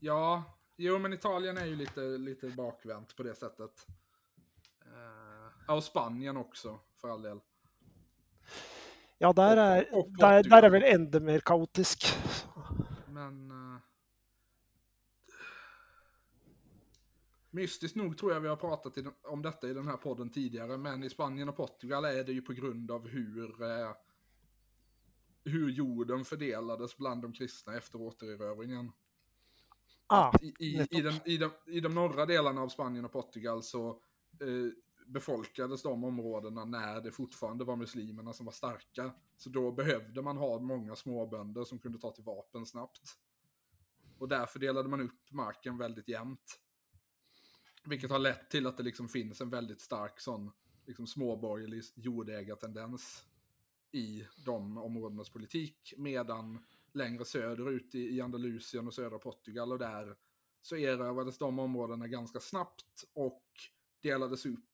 Ja, 0.00 0.42
jo 0.80 0.96
men 0.98 1.12
Italien 1.12 1.58
är 1.58 1.66
ju 1.66 1.76
lite, 1.76 2.00
lite 2.00 2.46
bakvänt 2.56 3.16
på 3.16 3.22
det 3.22 3.34
sättet. 3.34 3.84
Uh, 4.86 5.50
ja, 5.66 5.74
och 5.74 5.84
Spanien 5.84 6.36
också, 6.36 6.78
för 7.00 7.08
all 7.08 7.22
del. 7.22 7.40
Ja, 9.18 9.32
der 9.32 9.56
er, 9.56 9.88
och, 9.92 9.98
och 9.98 10.18
der, 10.18 10.42
der 10.42 10.64
er 10.64 10.70
vel 10.70 10.82
enda 10.82 11.20
mer 11.20 11.40
kaotisk. 11.40 12.06
Men 13.08 13.50
uh, 13.50 13.78
Mystiskt 17.56 17.96
nog 17.96 18.18
tror 18.18 18.32
jag 18.32 18.40
vi 18.40 18.48
har 18.48 18.56
pratat 18.56 18.98
om 19.22 19.42
detta 19.42 19.68
i 19.68 19.74
den 19.74 19.86
här 19.86 19.96
podden 19.96 20.30
tidigare, 20.30 20.78
men 20.78 21.04
i 21.04 21.10
Spanien 21.10 21.48
och 21.48 21.56
Portugal 21.56 22.04
är 22.04 22.24
det 22.24 22.32
ju 22.32 22.42
på 22.42 22.52
grund 22.52 22.90
av 22.90 23.08
hur, 23.08 23.62
eh, 23.62 23.92
hur 25.44 25.70
jorden 25.70 26.24
fördelades 26.24 26.96
bland 26.96 27.22
de 27.22 27.32
kristna 27.32 27.76
efter 27.76 28.00
återerövringen. 28.00 28.92
Ah, 30.06 30.32
I, 30.42 30.46
i, 30.58 30.86
i, 30.90 31.00
den, 31.00 31.14
i, 31.24 31.36
de, 31.36 31.50
I 31.66 31.80
de 31.80 31.94
norra 31.94 32.26
delarna 32.26 32.60
av 32.60 32.68
Spanien 32.68 33.04
och 33.04 33.12
Portugal 33.12 33.62
så 33.62 33.88
eh, 34.40 34.72
befolkades 35.06 35.82
de 35.82 36.04
områdena 36.04 36.64
när 36.64 37.00
det 37.00 37.12
fortfarande 37.12 37.64
var 37.64 37.76
muslimerna 37.76 38.32
som 38.32 38.46
var 38.46 38.52
starka. 38.52 39.10
Så 39.36 39.50
då 39.50 39.72
behövde 39.72 40.22
man 40.22 40.36
ha 40.36 40.58
många 40.58 40.96
småbönder 40.96 41.64
som 41.64 41.78
kunde 41.78 41.98
ta 41.98 42.10
till 42.10 42.24
vapen 42.24 42.66
snabbt. 42.66 43.18
Och 44.18 44.28
därför 44.28 44.58
delade 44.58 44.88
man 44.88 45.00
upp 45.00 45.30
marken 45.32 45.78
väldigt 45.78 46.08
jämnt. 46.08 46.60
Vilket 47.88 48.10
har 48.10 48.18
lett 48.18 48.50
till 48.50 48.66
att 48.66 48.76
det 48.76 48.82
liksom 48.82 49.08
finns 49.08 49.40
en 49.40 49.50
väldigt 49.50 49.80
stark 49.80 50.20
sån 50.20 50.50
liksom 50.86 51.06
småborgerlig 51.06 51.82
jordägartendens 51.94 53.24
i 53.92 54.26
de 54.44 54.78
områdenas 54.78 55.30
politik. 55.30 55.94
Medan 55.96 56.64
längre 56.92 57.24
söderut 57.24 57.94
i, 57.94 58.16
i 58.16 58.20
Andalusien 58.20 58.86
och 58.86 58.94
södra 58.94 59.18
Portugal 59.18 59.72
och 59.72 59.78
där 59.78 60.16
så 60.62 60.76
erövrades 60.76 61.38
de 61.38 61.58
områdena 61.58 62.06
ganska 62.06 62.40
snabbt 62.40 63.04
och 63.12 63.44
delades 64.02 64.46
upp 64.46 64.64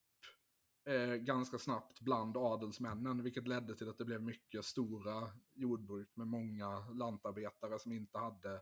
eh, 0.85 1.13
ganska 1.15 1.57
snabbt 1.57 2.01
bland 2.01 2.37
adelsmännen, 2.37 3.23
vilket 3.23 3.47
ledde 3.47 3.75
till 3.75 3.89
att 3.89 3.97
det 3.97 4.05
blev 4.05 4.21
mycket 4.21 4.65
stora 4.65 5.31
jordbruk 5.53 6.09
med 6.15 6.27
många 6.27 6.79
lantarbetare 6.89 7.79
som 7.79 7.91
inte 7.91 8.17
hade 8.17 8.61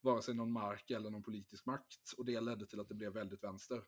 vare 0.00 0.22
sig 0.22 0.34
någon 0.34 0.52
mark 0.52 0.90
eller 0.90 1.10
någon 1.10 1.22
politisk 1.22 1.66
makt. 1.66 2.12
Och 2.18 2.24
det 2.24 2.40
ledde 2.40 2.66
till 2.66 2.80
att 2.80 2.88
det 2.88 2.94
blev 2.94 3.12
väldigt 3.12 3.44
vänster. 3.44 3.82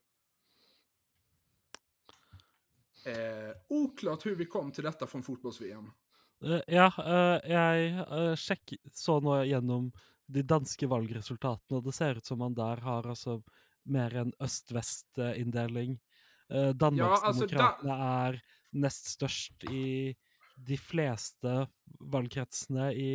Eh, 3.07 3.57
oklart 3.69 4.27
hur 4.27 4.37
vi 4.37 4.47
kom 4.47 4.73
till 4.73 4.85
detta 4.85 5.07
från 5.07 5.23
fotbolls-VM. 5.23 5.91
Uh, 6.45 6.61
ja, 6.67 6.87
uh, 6.99 7.51
jeg 7.51 7.95
uh, 7.99 8.35
sjekk, 8.39 8.77
så 8.95 9.19
nå 9.23 9.41
gjennom 9.49 9.89
de 10.31 10.45
danske 10.47 10.87
valgresultatene, 10.87 11.81
og 11.81 11.89
det 11.89 11.95
ser 11.97 12.21
ut 12.21 12.27
som 12.27 12.39
man 12.43 12.55
der 12.55 12.83
har 12.85 13.09
altså 13.11 13.41
mer 13.89 14.15
en 14.21 14.31
øst-vest-inndeling. 14.45 15.97
Uh, 16.53 16.71
Danmarksdemokratene 16.79 17.91
ja, 17.91 17.97
altså, 17.97 18.37
da... 18.37 18.39
er 18.39 18.41
nest 18.85 19.11
størst 19.17 19.67
i 19.73 20.15
de 20.59 20.79
fleste 20.79 21.55
valgkretsene 22.13 22.93
i, 22.95 23.11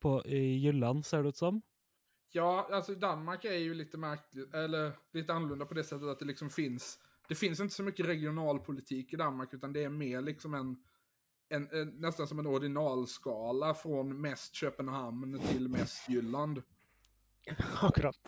på, 0.00 0.18
i 0.26 0.58
Jylland, 0.60 1.04
ser 1.06 1.24
det 1.24 1.34
ut 1.34 1.40
som. 1.40 1.62
Ja, 2.32 2.68
alltså 2.72 2.94
Danmark 2.94 3.44
är 3.44 3.58
ju 3.58 3.74
lite 3.74 3.98
märkligt, 3.98 4.54
eller 4.54 4.92
lite 5.12 5.32
annorlunda 5.32 5.66
på 5.66 5.74
det 5.74 5.84
sättet 5.84 6.08
att 6.08 6.18
det 6.18 6.24
liksom 6.24 6.50
finns, 6.50 6.98
det 7.28 7.34
finns 7.34 7.60
inte 7.60 7.74
så 7.74 7.82
mycket 7.82 8.06
regionalpolitik 8.06 9.12
i 9.12 9.16
Danmark 9.16 9.54
utan 9.54 9.72
det 9.72 9.84
är 9.84 9.88
mer 9.88 10.20
liksom 10.20 10.54
en, 10.54 10.76
en, 11.48 11.68
en 11.72 11.88
nästan 11.88 12.28
som 12.28 12.38
en 12.38 12.46
ordinalskala 12.46 13.74
från 13.74 14.20
mest 14.20 14.54
Köpenhamn 14.54 15.40
till 15.40 15.68
mest 15.68 16.08
Jylland. 16.08 16.62
Akkurat. 17.82 18.18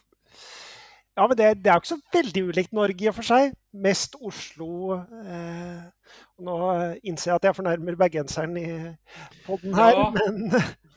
Ja, 1.14 1.28
men 1.28 1.36
det, 1.36 1.54
det 1.54 1.68
er 1.70 1.76
jo 1.76 1.82
ikke 1.82 1.88
så 1.92 2.00
veldig 2.12 2.42
ulikt 2.42 2.72
Norge 2.72 3.04
i 3.04 3.08
og 3.10 3.14
for 3.18 3.28
seg. 3.28 3.52
Mest 3.84 4.14
Oslo. 4.16 4.94
Eh, 4.96 5.82
nå 6.40 6.56
innser 7.04 7.30
jeg 7.30 7.36
at 7.36 7.48
jeg 7.50 7.58
fornærmer 7.58 7.98
bergenseren 8.00 8.56
i 8.56 8.68
podden 9.44 9.76
her, 9.76 9.92
ja, 9.92 10.06
men 10.16 10.48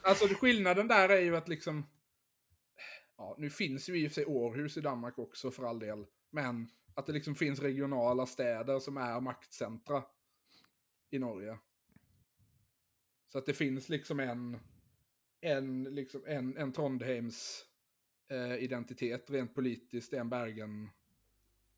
Alltså 0.06 0.28
skillnaden 0.28 0.88
där 0.88 1.10
är 1.10 1.20
ju 1.20 1.36
att 1.36 1.48
liksom 1.48 1.86
ja, 3.17 3.36
nu 3.38 3.49
finns 3.49 3.89
ju 3.89 3.97
i 3.97 4.08
och 4.08 4.12
för 4.12 4.15
sig 4.15 4.25
Århus 4.25 4.78
i 4.78 4.82
Danmark 4.82 5.19
också 5.19 5.51
för 5.51 5.63
all 5.63 5.80
del. 5.80 6.05
Men 6.30 6.68
att 6.93 7.05
det 7.05 7.13
liksom 7.13 7.36
finns 7.36 7.59
regionala 7.59 8.26
städer 8.26 8.80
som 8.80 8.97
är 8.97 9.22
maktcentra 9.22 10.03
i 11.09 11.20
Norge. 11.20 11.57
Så 13.28 13.38
att 13.38 13.45
det 13.45 13.53
finns 13.53 13.89
liksom 13.89 14.20
en, 14.20 14.59
en, 15.41 15.84
liksom 15.84 16.24
en, 16.26 16.57
en 16.57 16.74
Trondheims 16.74 17.66
eh, 18.28 18.55
identitet 18.55 19.30
rent 19.30 19.55
politiskt, 19.55 20.13
en 20.13 20.30
Bergen 20.30 20.89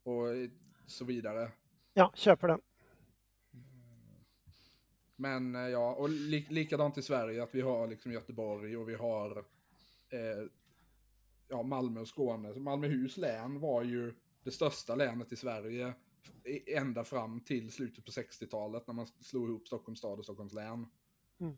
och 0.04 0.28
så 0.88 1.06
vidare. 1.06 1.52
Ja, 1.94 2.12
köper 2.16 2.48
den. 2.48 2.62
Men 5.16 5.56
eh, 5.56 5.62
ja, 5.62 5.94
och 5.94 6.10
li 6.10 6.46
likadant 6.50 6.98
i 6.98 7.02
Sverige, 7.02 7.44
att 7.44 7.56
vi 7.56 7.62
har 7.62 7.88
liksom 7.88 8.12
Göteborg 8.12 8.78
och 8.78 8.90
vi 8.90 8.96
har 8.96 9.38
eh, 10.10 10.46
ja, 11.50 11.64
Malmö 11.64 12.00
och 12.02 12.08
Skåne. 12.08 12.54
Så 12.54 12.60
Malmöhus 12.60 13.18
län 13.18 13.60
var 13.60 13.84
ju 13.84 14.14
det 14.44 14.52
största 14.52 14.96
länet 14.96 15.32
i 15.32 15.36
Sverige 15.36 15.94
ända 16.76 17.04
fram 17.04 17.40
till 17.42 17.72
slutet 17.72 18.06
på 18.06 18.12
60-talet 18.12 18.88
när 18.88 18.94
man 18.94 19.08
slog 19.22 19.50
ihop 19.50 19.68
Stockholms 19.68 20.00
stad 20.00 20.20
och 20.20 20.24
Stockholms 20.26 20.54
län. 20.54 20.88
Mm. 21.40 21.52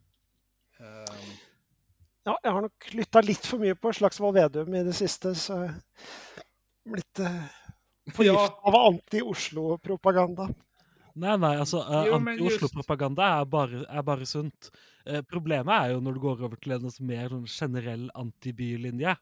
Um, 0.78 1.30
Ja, 2.22 2.38
jeg 2.42 2.52
har 2.52 2.60
nok 2.62 2.90
lytta 2.92 3.20
litt 3.24 3.46
for 3.48 3.58
mye 3.62 3.74
på 3.74 3.92
Slagsvold 3.96 4.36
Vedum 4.36 4.74
i 4.76 4.82
det 4.84 4.92
siste, 4.92 5.30
så 5.34 5.70
blitt 6.84 7.18
eh, 7.18 7.46
forgifta 8.12 8.58
av 8.68 8.74
anti-Oslo-propaganda. 8.76 10.48
Eh, 11.80 12.06
Jo, 12.06 12.18
men 12.18 12.36
just- 12.38 12.60
Anti-Oslo-propaganda 12.62 13.22
er, 13.40 13.44
bare- 13.44 13.86
er 13.88 14.02
bare 14.02 14.26
sunt. 14.26 14.70
Eh, 15.06 15.22
problemet 15.22 15.72
er 15.82 15.94
jo 15.94 16.00
når 16.00 16.12
du 16.14 16.20
går 16.20 16.44
over 16.44 16.56
til 16.56 16.72
en 16.72 16.90
mer 17.00 17.28
generell 17.46 18.10
antibylinje. 18.14 19.16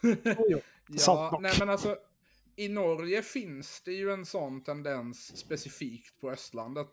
Ja, 0.88 1.38
nej 1.42 1.52
men 1.58 1.70
alltså 1.70 1.96
i 2.56 2.68
Norge 2.68 3.22
finns 3.22 3.82
det 3.84 3.92
ju 3.92 4.12
en 4.12 4.26
sån 4.26 4.64
tendens 4.64 5.36
specifikt 5.36 6.20
på 6.20 6.30
Östlandet. 6.30 6.88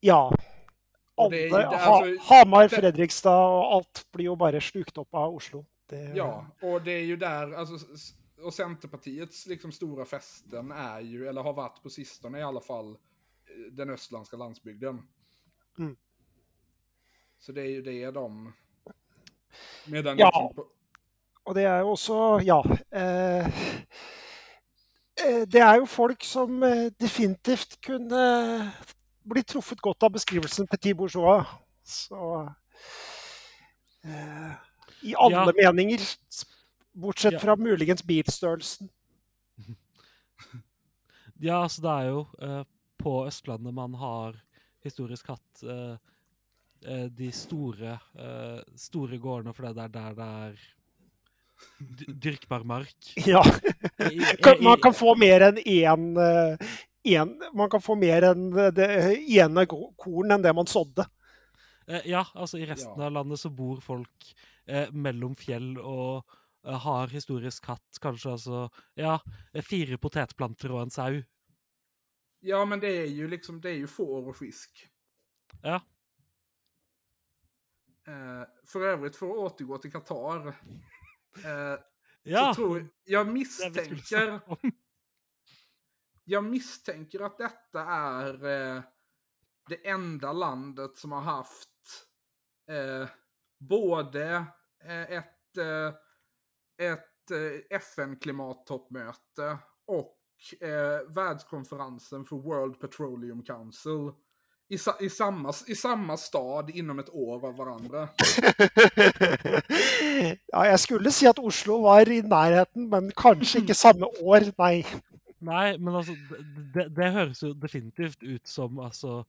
Ja. 0.00 0.36
Det 0.36 1.24
Alle, 1.24 1.36
det 1.36 1.50
ha, 1.50 1.66
altså- 1.74 2.34
Hamar, 2.34 2.62
det- 2.62 2.68
Fredrikstad 2.68 3.38
og 3.38 3.72
alt 3.74 4.06
blir 4.12 4.24
jo 4.24 4.36
bare 4.36 4.60
slukt 4.60 4.98
opp 4.98 5.14
av 5.14 5.34
Oslo. 5.34 5.66
Det, 5.86 6.12
Ja, 6.16 6.46
och 6.62 6.82
det 6.82 6.92
är 6.92 7.04
ju 7.04 7.16
där, 7.16 7.52
alltså, 7.52 7.86
och 8.42 8.54
Centerpartiets 8.54 9.46
liksom 9.46 9.72
stora 9.72 10.04
fästen 10.04 10.72
är 10.72 11.00
ju, 11.00 11.28
eller 11.28 11.42
har 11.42 11.52
varit 11.52 11.82
på 11.82 11.90
sistone 11.90 12.38
i 12.38 12.42
alla 12.42 12.60
fall, 12.60 12.90
eh, 12.90 13.72
den 13.72 13.90
östländska 13.90 14.36
landsbygden. 14.36 15.02
Mm. 15.78 15.96
Så 17.38 17.52
det 17.52 17.60
är 17.62 17.68
ju 17.68 17.82
det 17.82 18.10
de... 18.10 18.52
Medan 19.86 20.18
Ja. 20.18 20.30
liksom 20.30 20.66
Og 21.46 21.54
det 21.54 21.64
er 21.64 21.78
jo 21.80 21.90
også 21.94 22.40
Ja. 22.44 22.60
Eh, 22.92 23.46
eh, 25.26 25.44
det 25.46 25.60
er 25.60 25.76
jo 25.80 25.86
folk 25.86 26.22
som 26.24 26.62
eh, 26.62 26.90
definitivt 27.00 27.78
kunne 27.82 28.72
bli 29.24 29.42
truffet 29.42 29.80
godt 29.82 30.02
av 30.02 30.12
beskrivelsen 30.12 30.66
petit 30.70 30.96
bourgeois. 30.96 31.44
Så 31.84 32.48
eh, 34.04 34.52
I 35.02 35.14
alle 35.18 35.52
Ja. 35.56 35.72
meninger, 35.72 36.00
bortsett 36.94 37.32
Ja. 37.32 37.38
fra 37.38 37.56
muligens 37.56 38.02
bilstørrelsen. 38.02 38.90
Ja, 41.40 41.62
altså 41.62 41.80
det 41.82 41.90
er 41.90 42.08
jo 42.10 42.26
eh, 42.42 42.64
på 42.98 43.26
Østlandet 43.26 43.72
man 43.74 43.94
har 43.94 44.34
historisk 44.84 45.26
hatt 45.32 45.62
eh, 45.64 45.92
eh, 45.92 45.96
de 47.12 47.30
store, 47.32 47.98
eh, 48.18 48.60
store 48.76 49.18
gårdene, 49.20 49.52
for 49.54 49.66
det 49.68 49.82
er 49.84 49.88
der 49.88 50.14
det 50.14 50.26
er 50.26 50.60
dy- 51.80 52.12
dyrkbar 52.24 52.64
mark. 52.64 52.94
Ja. 53.26 53.42
Man 54.60 54.80
kan 54.80 54.94
få 54.96 55.14
mer 55.20 55.40
enn 55.50 55.58
én 55.60 56.06
eh, 56.16 56.56
en, 57.20 57.34
Man 57.54 57.70
kan 57.72 57.80
få 57.80 57.94
mer 57.96 58.22
enn 58.30 58.50
det 58.76 58.88
ene 59.28 59.66
gå- 59.68 59.94
korn 60.00 60.32
enn 60.32 60.42
det 60.44 60.54
man 60.56 60.66
sådde. 60.68 61.04
Eh, 61.88 62.00
Ja, 62.08 62.24
altså 62.34 62.58
i 62.60 62.66
resten 62.68 62.96
Ja. 63.00 63.06
av 63.06 63.12
landet 63.12 63.40
så 63.40 63.50
bor 63.50 63.80
folk 63.80 64.34
eh, 64.66 64.88
mellom 64.92 65.34
fjell 65.36 65.76
og 65.80 66.24
eh, 66.66 66.76
har 66.78 67.08
historisk 67.08 67.66
hatt 67.66 68.00
kanskje 68.00 68.32
altså 68.36 68.70
ja, 68.96 69.18
eh, 69.52 69.62
fire 69.62 69.98
potetplanter 69.98 70.72
og 70.72 70.82
en 70.86 70.90
sau. 70.90 71.22
ja 72.42 72.64
men 72.64 72.80
det 72.80 72.88
är 72.88 73.06
ju 73.06 73.28
liksom, 73.28 73.60
det 73.60 73.68
är 73.70 73.74
ju 73.76 73.86
får 73.86 74.28
och 74.28 74.36
fisk. 74.36 74.86
Ja. 75.62 75.80
Eh, 78.06 78.42
för 78.66 78.80
övrigt, 78.80 79.16
för 79.16 79.26
att 79.26 79.36
återgå 79.36 79.78
till 79.78 79.92
Qatar. 79.92 80.46
Eh, 81.44 81.78
Ja! 82.22 82.54
så 82.54 82.54
tror 82.54 82.88
jag 83.04 83.26
misstänker. 83.28 84.40
Jag 86.24 86.44
misstänker 86.44 87.20
att 87.20 87.38
detta 87.38 87.84
är 87.84 88.44
eh, 88.44 88.82
det 89.68 89.88
enda 89.88 90.32
landet 90.32 90.96
som 90.96 91.12
har 91.12 91.20
haft 91.20 92.06
eh, 92.68 93.08
både 93.58 94.44
eh, 94.84 95.12
ett, 95.12 95.56
eh, 95.56 95.94
ett 96.88 97.30
FN-klimattoppmöte 97.70 99.58
och 99.84 100.18
eh, 100.60 101.08
världskonferensen 101.08 102.24
för 102.24 102.36
World 102.36 102.80
Petroleum 102.80 103.42
Council 103.42 104.12
i, 104.70 104.78
sa- 104.78 104.96
i, 105.02 105.08
samma, 105.10 105.52
i 105.66 105.74
samma 105.74 106.16
stad 106.16 106.70
inom 106.70 106.98
ett 107.02 107.10
år 107.10 107.46
av 107.48 107.56
varandra. 107.58 108.08
Ja, 110.52 110.64
jeg 110.66 110.78
skulle 110.82 111.10
si 111.14 111.26
at 111.30 111.38
Oslo 111.42 111.80
var 111.84 112.08
i 112.10 112.20
nærheten, 112.26 112.88
men 112.90 113.10
kanskje 113.18 113.62
ikke 113.62 113.76
samme 113.78 114.08
år, 114.22 114.48
nei. 114.58 114.82
Nei, 115.40 115.76
men 115.80 115.94
altså 115.96 116.12
det, 116.28 116.40
det, 116.74 116.84
det 116.96 117.10
høres 117.14 117.40
jo 117.42 117.52
definitivt 117.56 118.20
ut 118.26 118.48
som 118.50 118.80
altså 118.84 119.20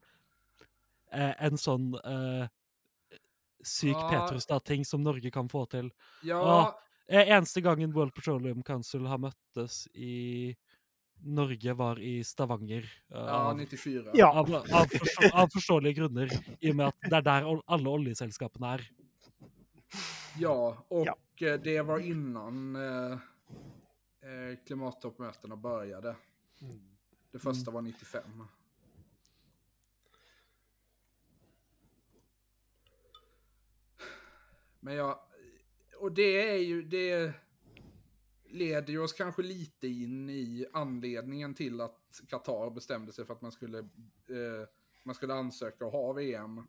eh, 1.13 1.31
en 1.47 1.59
sånn 1.61 1.93
eh, 2.01 2.49
syk 3.63 3.95
Ja. 3.95 4.07
Petrostad-ting 4.11 4.83
som 4.87 5.03
Norge 5.05 5.31
kan 5.31 5.49
få 5.51 5.65
til. 5.71 5.91
Ja, 6.27 6.41
Ah. 6.41 6.71
Eh, 7.11 7.27
eneste 7.35 7.59
gangen 7.63 7.91
World 7.91 8.13
Petroleum 8.15 8.61
Council 8.63 9.03
har 9.09 9.17
møttes 9.19 9.81
i 9.93 10.53
Norge, 11.23 11.73
var 11.73 11.99
i 11.99 12.23
Stavanger. 12.23 12.83
eh, 13.11 13.17
ja 13.17 13.49
av, 13.51 13.57
94. 13.57 14.11
Ja. 14.13 14.31
av, 14.39 14.53
av, 14.55 14.85
forstå, 14.85 15.29
av 15.33 15.47
forståelige 15.53 15.93
grunner, 15.93 16.29
i 16.59 16.71
og 16.71 16.75
med 16.75 16.87
at 16.87 16.95
det 17.09 17.17
er 17.17 17.21
der 17.21 17.43
ol- 17.45 17.63
alle 17.67 17.89
oljeselskapene 17.89 18.73
er. 18.73 18.89
Ja, 20.39 20.77
och 20.87 21.05
Ja. 21.05 21.15
eh, 21.47 21.59
det 21.61 21.81
var 21.81 21.99
innan 21.99 22.75
eh, 22.75 23.11
eh, 24.21 24.57
klimattoppmötena 24.67 25.55
började. 25.55 26.15
Det 27.31 27.39
första 27.39 27.71
var 27.71 27.81
95. 27.81 28.23
Men 34.79 34.95
ja, 34.95 35.27
och 35.99 36.11
det 36.11 36.49
är 36.49 36.57
ju, 36.57 36.81
det 36.83 37.33
leder 38.51 38.93
ju 38.93 38.99
oss 38.99 39.13
kanske 39.13 39.41
lite 39.41 39.87
in 39.87 40.29
i 40.29 40.65
anledningen 40.73 41.53
till 41.53 41.81
att 41.81 42.21
Qatar 42.27 42.69
bestämde 42.69 43.13
sig 43.13 43.25
för 43.25 43.33
att 43.33 43.41
man 43.41 43.51
skulle, 43.51 43.79
eh, 43.79 44.67
man 45.03 45.15
skulle 45.15 45.33
ansöka 45.33 45.85
och 45.85 45.91
ha 45.91 46.13
VM. 46.13 46.67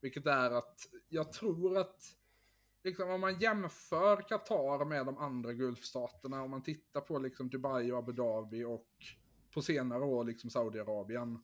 Vilket 0.00 0.26
är 0.26 0.50
att 0.50 0.80
jag 1.08 1.32
tror 1.32 1.78
att 1.78 2.02
liksom, 2.84 3.10
om 3.10 3.20
man 3.20 3.38
jämför 3.38 4.28
Qatar 4.28 4.84
med 4.84 5.06
de 5.06 5.18
andra 5.18 5.52
Gulfstaterna, 5.52 6.42
om 6.42 6.50
man 6.50 6.62
tittar 6.62 7.00
på 7.00 7.18
liksom 7.18 7.48
Dubai 7.48 7.92
och 7.92 7.98
Abu 7.98 8.12
Dhabi 8.12 8.64
och 8.64 8.88
på 9.54 9.62
senare 9.62 10.04
år 10.04 10.24
liksom 10.24 10.50
Saudiarabien. 10.50 11.38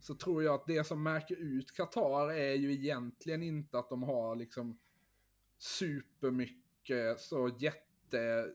Så 0.00 0.14
tror 0.14 0.42
jag 0.42 0.54
att 0.54 0.66
det 0.66 0.84
som 0.84 1.02
märker 1.02 1.36
ut 1.36 1.72
Qatar 1.72 2.30
är 2.32 2.54
ju 2.54 2.72
egentligen 2.72 3.42
inte 3.42 3.78
att 3.78 3.88
de 3.88 4.02
har 4.02 4.36
liksom 4.36 4.78
supermycket 5.58 7.20
så 7.20 7.56
jätte 7.58 8.54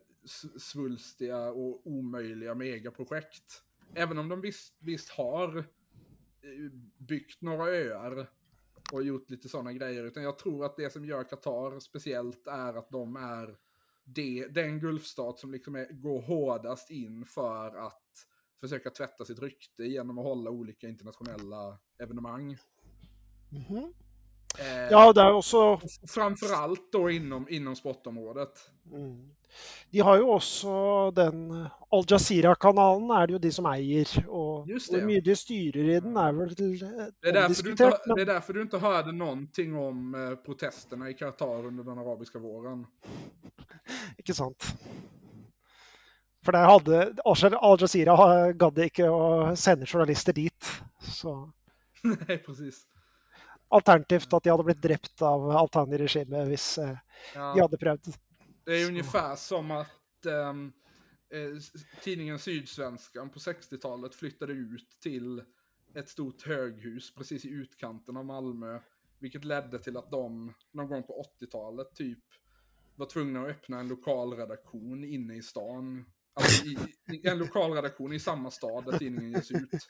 svulstiga 0.60 1.50
och 1.50 1.88
omöjliga 1.88 2.56
megaprojekt. 2.56 3.64
Även 3.94 4.18
om 4.18 4.30
de 4.30 4.42
visst, 4.42 4.78
visst 4.80 5.10
har 5.10 5.58
eh, 5.58 5.64
byggt 6.98 7.42
några 7.42 7.68
öar 7.68 8.30
och 8.92 9.04
gjort 9.04 9.30
lite 9.30 9.50
sådana 9.50 9.74
grejer. 9.74 10.04
Utan 10.04 10.24
jag 10.24 10.38
tror 10.38 10.66
att 10.66 10.78
det 10.78 10.94
som 10.94 11.06
gör 11.06 11.24
Qatar 11.24 11.80
speciellt 11.80 12.48
är 12.48 12.74
att 12.74 12.90
de 12.90 13.16
är 13.16 13.58
det, 14.04 14.48
den 14.48 14.80
Gulfstat 14.80 15.40
som 15.40 15.52
liksom 15.52 15.76
är, 15.76 15.94
går 15.94 16.22
hårdast 16.22 16.90
in 16.90 17.26
för 17.26 17.76
att 17.76 18.28
försöka 18.60 18.90
tvätta 18.90 19.26
sitt 19.26 19.40
rykte 19.40 19.84
genom 19.84 20.20
att 20.20 20.26
hålla 20.26 20.50
olika 20.50 20.88
internationella 20.88 21.78
evenemang. 22.00 22.58
Mm 23.52 23.64
-hmm. 23.64 23.94
Ja, 24.92 25.12
det 25.14 25.22
er 25.22 25.30
jo 25.30 25.38
også 25.38 25.80
Framförallt 26.08 26.92
då 26.92 27.10
inom, 27.10 27.46
inom 27.50 27.76
sportområdet. 27.76 28.50
mm. 28.92 29.30
De 29.92 30.00
har 30.00 30.18
jo 30.18 30.30
også 30.30 30.72
den 31.16 31.68
Al 31.92 32.04
Jazeera-kanalen 32.10 33.10
er 33.12 33.28
det 33.28 33.34
jo 33.34 33.40
de 33.40 33.52
som 33.52 33.66
eier. 33.66 34.12
Og 34.30 34.68
Just 34.70 34.92
det. 34.94 35.00
mye 35.06 35.22
de 35.26 35.36
styrer 35.36 35.90
i 35.96 36.00
den, 36.00 36.18
er 36.18 36.32
vel 36.38 36.54
Det 36.56 36.68
är, 37.30 37.34
därför 37.34 37.64
du 37.64 37.72
inte, 37.72 37.86
omdiskutert. 37.86 38.04
det 38.06 38.12
är 38.12 38.16
Men 38.16 38.26
därför 38.28 38.54
du 38.54 38.62
inte 38.62 38.78
hörde 38.78 39.12
någonting 39.12 39.76
om 39.76 40.14
eh, 40.16 40.36
protesterna 40.46 41.10
i 41.10 41.14
Qatar 41.14 41.66
under 41.66 41.84
den 41.84 41.98
arabiska 41.98 42.40
våren. 42.40 42.86
ikke 44.18 44.34
sant. 44.34 44.64
For 46.46 46.52
der 46.52 46.66
hadde 46.66 47.14
Al 47.26 47.78
Jazeera 47.82 48.52
gadd 48.54 48.78
ikke 48.80 49.10
å 49.10 49.56
sende 49.56 49.86
journalister 49.86 50.34
dit. 50.34 50.72
Så 51.02 51.52
Nej, 52.04 52.38
precis. 52.46 52.86
Alternativt 53.70 54.34
at 54.34 54.44
de 54.44 54.50
hadde 54.50 54.64
blitt 54.64 54.82
drept 54.82 55.22
av 55.22 55.50
Altani-regimet 55.52 56.48
hvis 56.48 56.78
eh, 56.78 56.98
Ja. 57.36 57.54
de 57.54 57.62
hadde 57.62 57.78
prøvd. 57.78 58.14
Det 58.66 58.74
är 58.76 58.84
Så. 58.84 58.90
ungefär 58.90 59.36
som 59.36 59.72
att 59.72 60.26
s- 61.58 61.72
tidningen 62.04 62.40
Sydsvenskan 62.40 63.30
på 63.30 63.40
60-talet 63.40 64.16
flyttade 64.16 64.54
ut 64.54 65.00
till 65.02 65.44
ett 65.96 66.10
stort 66.10 66.42
höghus 66.48 67.14
precis 67.16 67.46
i 67.46 67.50
utkanten 67.50 68.18
av 68.18 68.26
Malmö. 68.26 68.80
Vilket 69.20 69.46
ledde 69.46 69.80
till 69.80 69.98
att 69.98 70.12
de 70.12 70.54
någon 70.72 70.88
gång 70.88 71.04
på 71.04 71.26
80-talet 71.42 71.96
typ 71.96 72.20
var 72.96 73.06
tvungna 73.06 73.42
att 73.42 73.48
öppna 73.50 73.80
en 73.80 73.88
lokalredaktion 73.88 75.04
inne 75.04 75.36
i 75.36 75.42
stan. 75.44 76.06
Alltså 76.34 76.66
i, 76.66 76.78
i, 77.14 77.28
en 77.28 77.38
lokalredaktion 77.38 78.14
i 78.14 78.20
samma 78.20 78.52
stad 78.52 78.86
där 78.86 78.98
tidningen 78.98 79.32
ges 79.32 79.52
ut. 79.52 79.70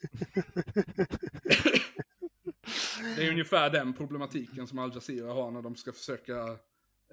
Det 3.16 3.26
är 3.26 3.32
ungefär 3.32 3.70
den 3.70 3.94
problematiken 3.94 4.68
som 4.68 4.80
Al 4.80 4.92
Jazeera 4.94 5.34
har 5.34 5.52
när 5.52 5.62
de 5.62 5.76
ska 5.76 5.92
försöka 5.92 6.38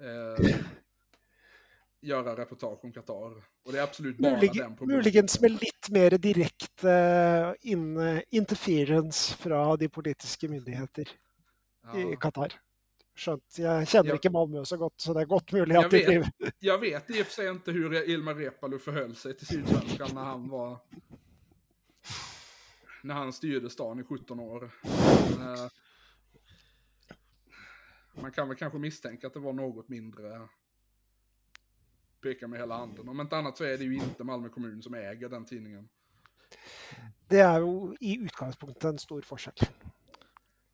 eh, 0.01 0.55
göra 2.01 2.37
reportage 2.37 2.79
om 2.85 2.91
Qatar. 2.93 3.43
Och 3.65 3.71
det 3.71 3.79
är 3.79 3.83
absolut 3.83 4.17
bara 4.17 4.35
Mulig, 4.35 4.51
den 4.53 4.75
problematiken. 4.75 4.97
muligens 4.97 5.41
med 5.41 5.51
litt 5.51 5.89
mer 5.89 6.09
direkte 6.17 7.55
in, 7.61 7.97
interference 8.29 9.33
fra 9.37 9.77
de 9.77 9.89
politiske 9.89 10.47
myndigheter 10.47 11.01
i 11.95 12.01
Ja. 12.11 12.15
Qatar. 12.19 12.53
Skjønt. 13.17 13.57
Jeg 13.57 13.87
kjenner 13.89 14.09
Ja. 14.09 14.15
ikke 14.15 14.29
Malmö 14.29 14.65
så 14.65 14.77
godt, 14.77 14.93
så 15.01 15.13
det 15.13 15.21
er 15.21 15.25
godt 15.25 15.51
mulig 15.53 15.73
Jag 15.75 15.85
at 15.85 15.91
de 15.91 15.97
vet. 15.97 16.07
driver 16.07 16.29
Jag 16.59 16.77
vet 16.79 17.09
i 17.09 17.21
och 17.21 17.25
för 17.25 17.33
sig 17.33 17.47
inte 17.49 17.71
hur 17.71 17.93
Ilmar 18.09 18.35
Reepalu 18.35 18.79
förhöll 18.79 19.15
sig 19.15 19.37
till 19.37 19.47
Sydsvenskan 19.47 20.09
när 20.13 20.21
han 20.23 20.49
var... 20.49 20.77
När 23.01 23.15
han 23.15 23.33
styrde 23.33 23.69
stan 23.69 23.99
i 23.99 24.03
17 24.03 24.39
år. 24.39 24.71
Men, 25.37 25.53
eh, 25.53 25.69
man 28.21 28.31
kan 28.31 28.47
väl 28.47 28.57
kanske 28.57 28.79
misstänka 28.79 29.27
att 29.27 29.33
det 29.33 29.39
var 29.39 29.53
något 29.53 29.89
mindre 29.89 30.47
peka 32.21 32.47
med 32.47 32.59
hela 32.59 32.77
handen. 32.77 33.09
Om 33.09 33.21
inte 33.21 33.37
annat 33.37 33.57
så 33.57 33.63
är 33.63 33.77
det 33.77 33.83
ju 33.83 33.95
inte 33.95 34.23
Malmö 34.23 34.49
kommun 34.49 34.81
som 34.81 34.93
äger 34.93 35.29
den 35.29 35.45
tidningen. 35.45 35.89
Det 37.27 37.39
er 37.39 37.59
jo 37.59 37.95
i 37.99 38.17
utgangspunktet 38.17 38.83
en 38.83 38.99
stor 38.99 39.21
forskjell. 39.21 39.53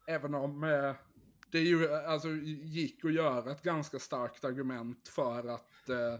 Även 0.07 0.35
om 0.35 0.63
eh, 0.63 0.95
det 1.51 1.57
är 1.57 1.63
ju, 1.63 1.85
eh, 1.85 2.09
alltså, 2.09 2.29
gick 2.29 3.05
att 3.05 3.13
göra 3.13 3.51
ett 3.51 3.61
ganska 3.61 3.99
starkt 3.99 4.45
argument 4.45 5.07
för 5.07 5.47
att 5.47 5.89
eh, 5.89 6.19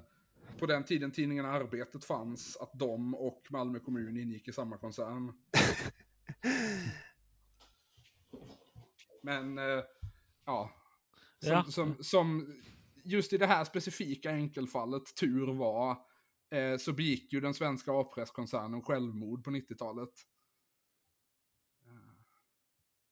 på 0.60 0.66
den 0.66 0.84
tiden 0.84 1.12
tidningen 1.12 1.46
Arbetet 1.46 2.06
fanns, 2.06 2.58
att 2.58 2.72
de 2.74 3.16
och 3.16 3.48
Malmö 3.50 3.80
kommun 3.80 4.18
ingick 4.18 4.48
i 4.48 4.54
samma 4.54 4.78
koncern. 4.78 5.34
Men, 9.24 9.58
eh, 9.58 9.84
ja. 10.46 10.72
Som, 11.40 11.52
Ja. 11.52 11.64
Som, 11.64 12.04
som 12.04 12.56
just 13.04 13.34
i 13.34 13.38
det 13.38 13.48
här 13.48 13.64
specifika 13.64 14.32
enkelfallet, 14.32 15.16
tur 15.16 15.54
var, 15.54 15.92
eh, 16.52 16.78
så 16.78 16.94
begick 16.94 17.34
ju 17.34 17.42
den 17.42 17.54
svenska 17.54 17.92
A-presskoncernen 17.92 18.82
självmord 18.82 19.44
på 19.44 19.52
90-talet. 19.52 20.10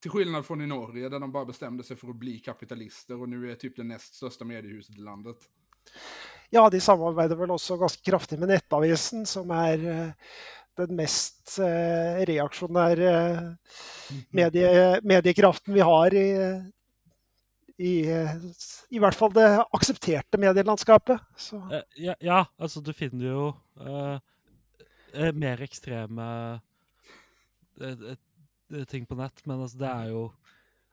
Till 0.02 0.12
skillnad 0.12 0.46
från 0.46 0.62
i 0.62 0.68
Norge 0.68 1.10
där 1.10 1.20
de 1.20 1.32
bara 1.32 1.46
bestämde 1.46 1.84
sig 1.84 1.98
för 1.98 2.10
att 2.10 2.16
bli 2.16 2.40
kapitalister 2.40 3.22
och 3.22 3.30
nu 3.30 3.52
är 3.52 3.56
typ 3.56 3.76
det 3.76 3.84
näst 3.84 4.14
största 4.14 4.46
mediehuset 4.46 4.96
i 4.96 5.00
landet. 5.00 5.38
Ja, 6.52 6.66
de 6.72 6.82
samarbeider 6.84 7.40
vel 7.40 7.54
også 7.54 7.78
ganske 7.80 8.04
kraftig 8.04 8.40
med 8.42 8.52
Nettavisen, 8.52 9.24
som 9.30 9.52
er 9.56 9.86
eh, 9.88 10.34
den 10.80 10.98
mest 10.98 11.56
eh, 11.64 12.22
reaksjonære 12.28 13.14
medie, 14.36 15.00
mediekraften 15.08 15.76
vi 15.76 15.86
har 15.88 16.16
i, 16.18 16.28
i, 17.80 17.94
eh, 18.12 18.36
i 18.92 19.00
hvert 19.02 19.16
fall 19.18 19.32
det 19.36 19.48
aksepterte 19.78 20.42
medielandskapet. 20.42 21.24
Eh, 21.72 21.88
ja, 22.10 22.18
ja, 22.20 22.44
altså 22.60 22.84
du 22.84 22.92
finner 22.96 23.30
jo 23.30 23.48
eh, 23.80 24.20
eh, 25.16 25.32
mer 25.32 25.64
ekstreme 25.64 26.28
eh, 27.80 28.06
eh, 28.12 28.86
ting 28.92 29.08
på 29.08 29.20
nett, 29.20 29.44
men 29.48 29.64
altså 29.64 29.80
det 29.82 29.92
er 29.96 30.12
jo 30.12 30.28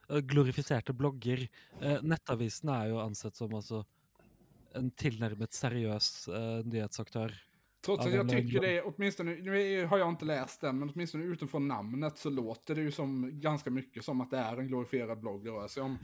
eh, 0.07 0.23
glorifiserte 0.23 0.95
blogger. 0.95 1.49
Eh, 1.79 1.99
Nettavisen 2.03 2.71
er 2.79 2.93
jo 2.93 3.03
ansett 3.03 3.35
som 3.39 3.59
altså 3.59 3.83
en 4.75 4.91
tilnærmet 4.91 5.53
seriøs 5.53 6.27
eh, 6.27 6.65
nyhetsaktør. 6.65 7.33
Trots 7.85 8.05
att 8.05 8.11
jag 8.13 8.25
är 8.25 8.29
tycker 8.29 8.61
det, 8.61 8.81
åtminstone, 8.81 9.35
nu 9.35 9.61
är- 9.61 9.85
har 9.85 9.97
jag 9.97 10.09
inte 10.09 10.25
läst 10.25 10.61
den, 10.61 10.79
men 10.79 10.89
åtminstone 10.89 11.23
utifrån 11.23 11.67
namnet 11.67 12.17
så 12.17 12.29
låter 12.29 12.75
det 12.75 12.81
ju 12.81 12.91
som 12.91 13.29
ganska 13.39 13.69
mycket 13.69 14.03
som 14.03 14.21
att 14.21 14.31
det 14.31 14.37
är 14.37 14.57
en 14.57 14.67
glorifierad 14.67 15.19
blogg 15.19 15.43
det 15.45 15.49
rör 15.51 15.67
sig 15.67 15.83
om. 15.83 15.97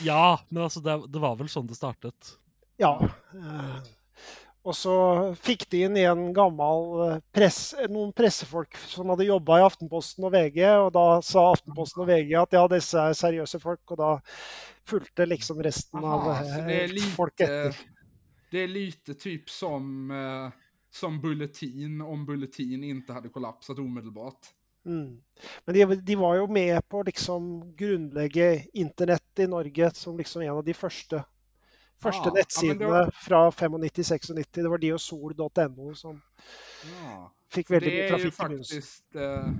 Ja, 0.00 0.40
men 0.48 0.62
altså 0.62 0.80
det, 0.80 1.02
det 1.08 1.18
var 1.18 1.36
vel 1.36 1.48
sånn 1.48 1.66
det 1.66 1.74
startet. 1.76 2.36
ja. 2.76 3.08
Eh, 3.34 3.80
og 4.62 4.74
så 4.76 4.94
fikk 5.40 5.62
de 5.72 5.78
inn 5.86 5.96
en 5.96 6.34
gammel 6.36 6.82
eh, 7.06 7.20
press, 7.32 7.74
noen 7.88 8.10
pressefolk 8.12 8.76
som 8.76 9.08
hadde 9.08 9.24
jobba 9.24 9.56
i 9.60 9.62
Aftenposten 9.64 10.24
og 10.28 10.34
VG, 10.34 10.58
og 10.84 10.90
da 10.92 11.04
sa 11.24 11.46
Aftenposten 11.52 12.02
og 12.04 12.08
VG 12.10 12.34
at 12.42 12.52
ja, 12.52 12.66
disse 12.68 13.00
er 13.00 13.16
seriøse 13.16 13.60
folk, 13.62 13.80
og 13.88 13.96
da 14.02 14.10
fulgte 14.84 15.24
liksom 15.28 15.62
resten 15.64 16.04
av 16.04 16.28
Aha, 16.28 16.44
så 16.44 16.60
det 16.68 16.80
är 16.84 16.92
eh, 16.96 17.08
folk 17.16 17.40
etter. 17.40 17.76
Det 18.50 18.58
är 18.58 18.68
lite 18.68 19.14
typ 19.14 19.50
som, 19.50 20.10
eh, 20.10 20.52
som 20.90 21.20
Bulletin 21.20 22.00
om 22.00 22.26
Bulletin 22.26 22.84
inte 22.84 23.12
hade 23.12 23.28
kollapsat 23.28 23.78
omedelbart. 23.78 24.46
Mm. 24.86 25.22
Men 25.64 25.74
de, 25.74 25.94
de 25.94 26.16
var 26.16 26.34
jo 26.36 26.46
med 26.46 26.88
på 26.88 27.02
liksom 27.02 27.76
grunnlegge 27.76 28.66
internett 28.72 29.38
i 29.38 29.46
Norge 29.46 29.90
som 29.90 30.18
liksom 30.18 30.42
en 30.42 30.50
av 30.50 30.64
de 30.64 30.74
første, 30.74 31.24
første 32.00 32.20
Ah, 32.20 32.32
ja, 32.32 32.32
nettsidene 32.34 33.04
det 33.04 33.10
fra 33.12 33.50
95-96. 33.50 34.44
Det 34.52 34.68
var 34.68 34.78
de 34.78 34.92
og 34.92 35.00
sol.no 35.00 35.94
som 35.94 36.22
Ja. 36.84 37.32
fikk 37.50 37.66
För 37.66 37.74
veldig 37.74 37.90
det 37.90 37.96
mye 37.96 38.14
är 38.14 38.24
ju 38.24 38.30
faktiskt... 38.30 39.16
Eh, 39.16 39.50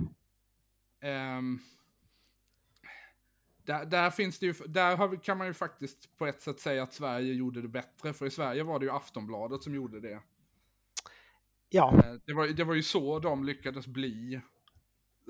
ehm, 1.01 1.59
där, 3.65 3.85
där, 3.85 4.09
finns 4.09 4.39
det 4.39 4.45
ju, 4.45 4.53
där 4.53 5.23
kan 5.23 5.37
man 5.37 5.47
ju 5.47 5.53
faktiskt 5.53 6.17
på 6.17 6.25
ett 6.25 6.41
sätt 6.41 6.59
säga 6.59 6.83
att 6.83 6.93
Sverige 6.93 7.33
gjorde 7.33 7.61
det 7.61 7.67
bättre. 7.67 8.13
För 8.13 8.25
i 8.25 8.31
Sverige 8.31 8.63
var 8.63 8.79
det 8.79 8.85
ju 8.85 8.91
Aftonbladet 8.91 9.63
som 9.63 9.75
gjorde 9.75 9.99
det. 9.99 10.21
Ja. 11.69 11.93
Eh, 11.97 12.13
det, 12.25 12.33
var, 12.33 12.47
det 12.47 12.63
var 12.63 12.73
ju 12.73 12.83
så 12.83 13.19
de 13.19 13.43
lyckades 13.43 13.87
bli 13.87 14.41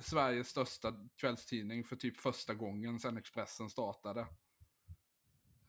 Sveriges 0.01 0.49
största 0.49 0.93
kvällstidning 1.15 1.83
för 1.83 1.95
typ 1.95 2.17
första 2.17 2.53
gången 2.53 2.99
sedan 2.99 3.17
Expressen 3.17 3.69
startade. 3.69 4.21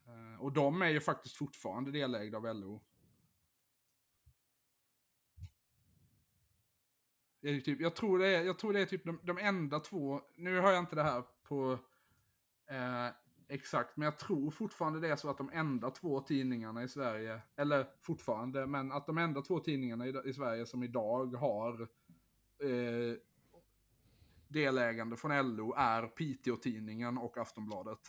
Eh, 0.06 0.40
och 0.40 0.52
de 0.52 0.82
är 0.82 0.88
ju 0.88 1.00
faktiskt 1.00 1.36
fortfarande 1.36 1.90
delägda 1.90 2.38
av 2.38 2.56
LO. 2.56 2.80
Typ, 7.42 7.80
jag, 7.80 7.96
tror 7.96 8.18
det 8.18 8.28
är, 8.28 8.44
jag 8.44 8.58
tror 8.58 8.72
det 8.72 8.80
är 8.80 8.86
typ 8.86 9.04
de, 9.04 9.20
de 9.22 9.38
enda 9.38 9.80
två, 9.80 10.20
nu 10.36 10.60
har 10.60 10.72
jag 10.72 10.78
inte 10.78 10.96
det 10.96 11.02
här 11.02 11.24
på 11.42 11.78
eh, 12.72 13.08
exakt, 13.48 13.96
men 13.96 14.04
jag 14.04 14.18
tror 14.18 14.50
fortfarande 14.50 15.00
det 15.00 15.08
är 15.08 15.16
så 15.16 15.30
att 15.30 15.38
de 15.38 15.50
enda 15.52 15.90
två 15.90 16.20
tidningarna 16.20 16.82
i 16.82 16.88
Sverige, 16.88 17.40
eller 17.56 17.86
fortfarande, 18.02 18.66
men 18.66 18.92
att 18.92 19.06
de 19.06 19.18
enda 19.18 19.42
två 19.42 19.60
tidningarna 19.60 20.06
i, 20.06 20.14
i 20.24 20.32
Sverige 20.32 20.66
som 20.66 20.82
idag 20.82 21.34
har 21.34 21.80
eh, 22.62 23.16
delägande 24.48 25.16
från 25.16 25.56
LO 25.56 25.74
är 25.76 26.06
Piteå-tidningen 26.06 27.18
och 27.18 27.38
Aftonbladet. 27.38 27.98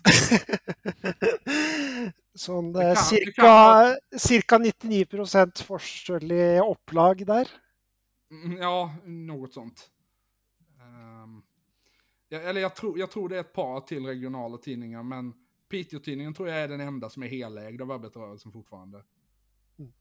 Sånn 2.36 2.74
Det 2.74 2.82
eh, 2.90 2.94
kan- 2.96 3.04
cirka, 3.04 3.96
cirka 4.18 4.58
99 4.58 5.06
forskjellig 5.66 6.62
opplag 6.64 7.26
der. 7.26 7.48
Mm, 8.32 8.58
Ja, 8.58 8.96
något 9.06 9.54
sånt. 9.54 9.90
Ehm, 10.80 11.42
jag, 12.34 12.46
eller 12.46 12.62
jag 12.62 12.76
tror, 12.76 13.00
jag 13.00 13.12
tror 13.12 13.30
det 13.30 13.36
är 13.36 13.40
ett 13.40 13.54
par 13.54 13.80
till 13.80 14.06
regionala 14.06 14.58
tidningar, 14.58 15.04
men 15.04 15.34
Piteå-tidningen 15.70 16.34
tror 16.34 16.50
jag 16.50 16.58
är 16.58 16.68
den 16.68 16.82
enda 16.82 17.10
som 17.10 17.24
är 17.24 17.28
helägd 17.28 17.82
av 17.82 17.92
arbetarrörelsen 17.92 18.52
fortfarande. 18.52 19.04
Mm. 19.80 19.94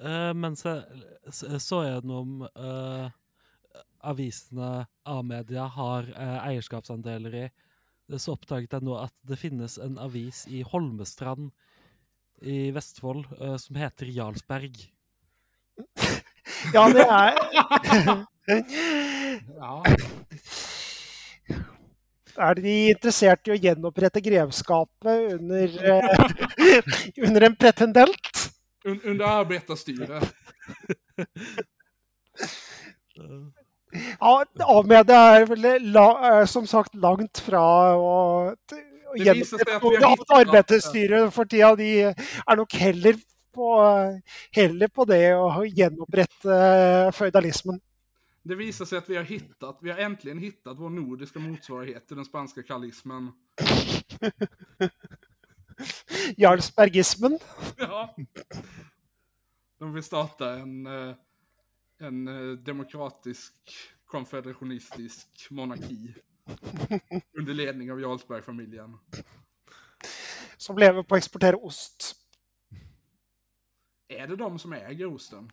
Uh, 0.00 0.34
men 0.34 0.56
så, 0.56 0.82
så 1.58 1.84
gjennom 1.84 2.42
uh, 2.42 3.04
eh, 3.04 3.10
avisene 3.98 4.86
A-media 5.02 5.64
har 5.64 6.02
ägarskapsandelar, 6.02 6.48
eierskapsandeler 6.48 7.34
i, 7.34 7.50
så 8.18 8.32
oppdaget 8.32 8.72
jeg 8.72 8.88
nå 8.88 8.96
at 9.04 9.14
det 9.20 9.36
finnes 9.36 9.78
en 9.78 9.98
avis 9.98 10.46
i 10.48 10.62
Holmestrand 10.62 11.52
i 12.40 12.70
Vestfold 12.70 13.28
uh, 13.36 13.56
som 13.56 13.76
heter 13.76 14.06
Jarlsberg. 14.06 14.92
Ja, 16.74 16.88
det 16.92 17.04
er 17.06 17.36
Ja, 19.56 19.82
Er 22.42 22.54
de 22.56 22.74
interessert 22.90 23.48
i 23.48 23.52
å 23.54 23.58
gjenopprette 23.60 24.22
grevskapet 24.24 25.34
under, 25.36 25.68
eh, 25.92 26.80
under 27.26 27.48
en 27.48 27.56
pretendent? 27.56 28.32
un, 28.84 29.00
under 29.04 29.26
arbetarstyre. 29.26 30.20
Ja, 33.92 34.44
A-media 34.72 35.18
er 35.36 35.44
vel 35.50 35.98
som 36.48 36.66
sagt 36.66 36.94
langt 36.96 37.42
fra 37.44 37.62
å, 38.00 38.54
arbeiderstyret 40.32 41.32
for 41.34 41.44
tida. 41.44 41.74
De 41.76 41.90
er 42.08 42.56
nok 42.56 42.72
heller 42.80 43.20
på, 43.52 43.68
heller 44.52 44.88
på 44.88 45.04
det 45.08 45.34
å 45.36 45.64
gjenopprette 45.64 46.58
føydalismen. 47.16 47.80
Det 48.42 48.54
visar 48.58 48.84
sig 48.84 48.98
att 48.98 49.10
vi 49.10 49.16
har 49.16 49.24
hittat, 49.24 49.78
vi 49.82 49.90
har 49.90 49.98
äntligen 49.98 50.38
hittat 50.38 50.78
vår 50.78 50.90
nordiska 50.90 51.38
motsvarighet 51.38 52.06
till 52.08 52.16
den 52.16 52.24
spanska 52.24 52.62
kallismen. 52.62 53.32
Jarlsbergismen. 56.36 57.38
Ja. 57.76 58.14
De 59.78 59.92
vill 59.94 60.02
starta 60.02 60.50
en, 60.54 60.86
eh, 60.86 61.14
en 61.98 62.28
eh, 62.28 62.58
demokratisk 62.58 63.54
konfederationistisk 64.06 65.46
monarki. 65.50 66.14
under 67.38 67.54
ledning 67.54 67.92
av 67.92 68.00
Jarlsbergfamiljen. 68.00 68.98
Som 70.56 70.78
lever 70.78 71.02
på 71.02 71.14
att 71.14 71.18
exportera 71.18 71.56
ost. 71.56 72.16
Är 74.12 74.26
det 74.26 74.36
de 74.36 74.58
som 74.58 74.72
äger 74.72 75.14
osten? 75.14 75.50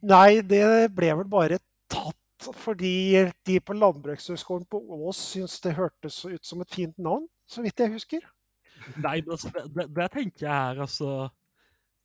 Nej, 0.00 0.42
det 0.42 0.92
blev 0.92 1.16
väl 1.16 1.26
bara 1.26 1.58
tatt 1.88 2.16
fordi 2.56 3.30
de 3.44 3.60
på 3.60 3.72
Landbrukshögskolan 3.72 4.64
på 4.64 4.78
Ås 5.06 5.16
syns 5.16 5.60
det 5.60 5.76
hørtes 5.76 6.24
ut 6.24 6.44
som 6.44 6.60
ett 6.60 6.74
fint 6.74 6.98
namn, 6.98 7.28
så 7.46 7.62
vidt 7.62 7.80
jeg 7.80 7.92
husker. 7.92 8.24
Nei, 8.96 9.20
det, 9.20 9.36
det, 9.74 9.86
det 9.92 10.08
tenker 10.14 10.46
jeg 10.46 10.70
er 10.70 10.80
altså 10.86 11.10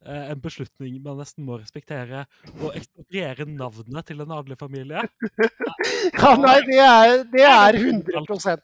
eh, 0.03 0.31
en 0.33 0.41
beslutning 0.43 0.97
man 1.03 1.21
nesten 1.21 1.47
må 1.47 1.59
respektere. 1.61 2.25
Å 2.59 2.73
ekspropriere 2.75 3.47
navnet 3.47 4.09
til 4.09 4.25
en 4.25 4.35
adelig 4.39 4.59
familie. 4.59 5.07
Ja, 6.15 6.31
nei, 6.39 6.57
det 6.65 6.77
er, 6.81 7.11
det 7.29 7.43
er 7.45 7.75
100 7.77 8.55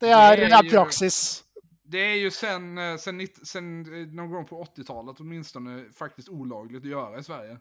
Det 0.00 0.10
er, 0.10 0.40
det 0.40 0.48
er 0.48 0.68
praxis. 0.70 1.43
Det 1.86 1.98
är 1.98 2.14
ju 2.14 2.30
sen, 2.30 2.78
eh, 2.78 2.96
sen, 2.96 3.26
sen 3.42 3.94
eh, 3.94 4.08
någon 4.08 4.30
gång 4.30 4.46
på 4.46 4.64
80-talet 4.64 5.20
åtminstone 5.20 5.92
faktiskt 5.92 6.28
olagligt 6.28 6.82
att 6.82 6.90
göra 6.90 7.18
i 7.18 7.24
Sverige. 7.24 7.52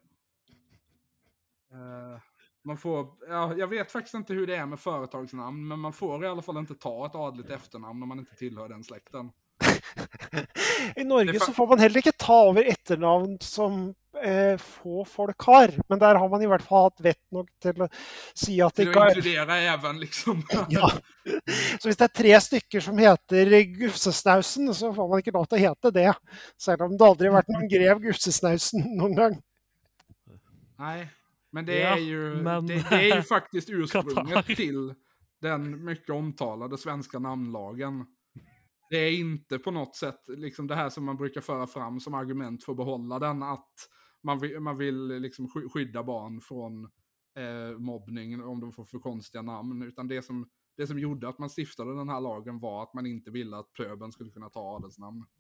Eh, 1.71 2.19
man 2.61 2.77
får, 2.77 3.07
ja, 3.27 3.53
jag 3.57 3.67
vet 3.67 3.91
faktiskt 3.91 4.15
inte 4.15 4.33
hur 4.33 4.47
det 4.47 4.55
är 4.55 4.65
med 4.65 4.79
företagsnamn, 4.79 5.67
men 5.67 5.79
man 5.79 5.93
får 5.93 6.25
i 6.25 6.27
alla 6.27 6.41
fall 6.41 6.57
inte 6.57 6.75
ta 6.75 7.05
ett 7.05 7.15
adligt 7.15 7.49
efternamn 7.49 8.03
om 8.03 8.09
man 8.09 8.19
inte 8.19 8.35
tillhör 8.35 8.69
den 8.69 8.83
släkten. 8.83 9.31
I 10.95 11.03
Norge 11.03 11.39
så 11.39 11.53
får 11.53 11.67
man 11.67 11.79
heller 11.83 12.03
ikke 12.03 12.15
ta 12.17 12.39
over 12.49 12.65
etternavn 12.71 13.37
som 13.41 13.93
eh, 14.23 14.57
få 14.57 15.05
folk 15.05 15.41
har. 15.41 15.73
Men 15.89 15.99
der 15.99 16.15
har 16.15 16.29
man 16.29 16.41
i 16.41 16.49
hvert 16.49 16.65
fall 16.65 16.87
hatt 16.89 17.03
vett 17.03 17.21
nok 17.35 17.49
til 17.63 17.85
å 17.85 17.89
si 18.33 18.59
at 18.63 18.75
det 18.75 18.87
ikke 18.89 19.05
er 19.43 19.51
även 19.73 19.99
liksom... 19.99 20.43
ja. 20.73 20.91
Så 21.79 21.89
hvis 21.89 21.99
det 21.99 22.07
er 22.09 22.15
tre 22.21 22.35
stykker 22.47 22.83
som 22.83 22.99
heter 22.99 23.55
Gufsesnausen, 23.77 24.73
så 24.75 24.93
får 24.95 25.09
man 25.09 25.23
ikke 25.23 25.35
lov 25.35 25.49
til 25.49 25.59
å 25.59 25.63
hete 25.67 25.93
det. 25.95 26.11
Selv 26.59 26.87
om 26.87 26.97
det 26.97 27.09
aldri 27.09 27.31
har 27.31 27.39
vært 27.41 27.53
noen 27.53 27.71
grev 27.71 28.03
Gufsesnausen 28.07 28.87
noen 28.97 29.17
gang. 29.19 29.41
Nej, 30.79 31.07
men 31.51 31.65
det 31.65 31.81
är 31.81 31.97
ju, 31.97 32.35
men- 32.35 32.67
det, 32.67 32.85
det 32.89 33.11
är 33.11 33.15
ju 33.15 33.21
faktiskt 33.35 33.69
ursprunget 33.69 34.45
till 34.45 34.93
den 35.41 35.83
mycket 35.85 36.09
omtalade 36.09 36.77
svenska 36.77 37.19
namnlagen. 37.19 38.05
Det 38.93 38.99
är 38.99 39.19
inte 39.19 39.59
på 39.59 39.71
något 39.71 39.95
sätt 39.95 40.19
liksom 40.27 40.67
det 40.67 40.75
här 40.75 40.89
som 40.89 41.05
man 41.05 41.17
brukar 41.17 41.41
föra 41.41 41.67
fram 41.67 41.99
som 41.99 42.13
argument 42.13 42.63
för 42.63 42.71
att 42.71 42.77
behålla 42.77 43.19
den, 43.19 43.43
att 43.43 43.73
man 44.23 44.39
vill, 44.39 44.59
man 44.59 44.77
vill 44.77 45.07
liksom 45.07 45.49
skydda 45.73 46.03
barn 46.03 46.41
från 46.41 46.83
eh, 47.37 47.77
mobbning 47.77 48.43
om 48.43 48.59
de 48.59 48.71
får 48.71 48.85
för 48.85 48.99
konstiga 48.99 49.41
namn. 49.41 49.81
Utan 49.81 50.07
det 50.07 50.21
som, 50.21 50.49
det 50.77 50.87
som 50.87 50.99
gjorde 50.99 51.29
att 51.29 51.39
man 51.39 51.49
stiftade 51.49 51.95
den 51.95 52.09
här 52.09 52.21
lagen 52.21 52.59
var 52.59 52.83
att 52.83 52.93
man 52.93 53.05
inte 53.05 53.31
ville 53.31 53.57
att 53.57 53.73
pöben 53.73 54.11
skulle 54.11 54.31
kunna 54.31 54.49
ta 54.49 54.75
adelsnamn. 54.75 55.25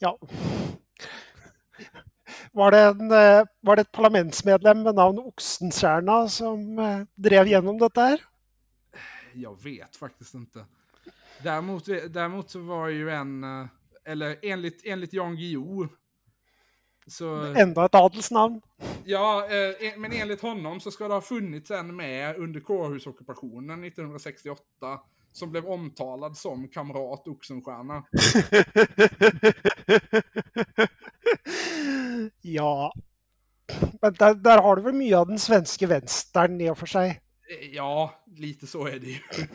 Ja. 0.00 0.18
Var 2.52 2.70
det, 2.70 2.80
en, 2.80 3.10
eh, 3.10 3.46
var 3.60 3.76
det 3.76 3.82
ett 3.82 3.92
parlamentsmedlem 3.92 4.82
med 4.82 4.94
namn 4.94 5.18
Oxenstierna 5.18 6.28
som 6.28 6.78
eh, 6.78 7.00
drev 7.14 7.46
igenom 7.46 7.78
det 7.78 7.88
där? 7.94 8.20
Jag 9.42 9.62
vet 9.62 9.96
faktiskt 9.96 10.34
inte. 10.34 10.64
Däremot, 11.42 11.84
däremot 11.86 12.50
så 12.50 12.60
var 12.60 12.88
ju 12.88 13.10
en, 13.10 13.44
eh, 13.44 13.66
eller 14.04 14.36
enligt, 14.42 14.82
enligt 14.84 15.12
Jan 15.12 15.36
Guillou, 15.36 15.88
så, 17.06 17.34
Enda 17.56 17.84
et 17.84 17.94
adelsnavn? 17.94 18.60
ja, 19.04 19.46
eh, 19.50 19.74
en- 19.88 20.00
men 20.00 20.12
enligt 20.12 20.40
honom 20.40 20.80
så 20.80 20.90
ska 20.90 21.08
det 21.08 21.14
ha 21.14 21.20
funnits 21.20 21.70
en 21.70 21.96
med 21.96 22.36
under 22.36 22.60
kårhusockupationen 22.60 23.80
1968 23.84 25.00
som 25.32 25.50
blev 25.50 25.66
omtalad 25.66 26.36
som 26.36 26.68
kamrat 26.68 27.28
Oxenstierna. 27.28 28.04
ja. 32.42 32.92
Men 34.02 34.12
der, 34.14 34.34
der 34.34 34.62
har 34.62 34.76
du 34.76 34.82
vel 34.82 34.94
mye 34.96 35.16
av 35.18 35.28
den 35.28 35.38
svenske 35.38 35.86
venstren 35.90 36.60
i 36.60 36.70
og 36.72 36.78
for 36.80 36.88
seg. 36.90 37.18
Eh, 37.48 37.68
Ja, 37.74 38.24
lite 38.36 38.66
så 38.66 38.86
är 38.86 38.98
det 38.98 39.06
ju. 39.06 39.18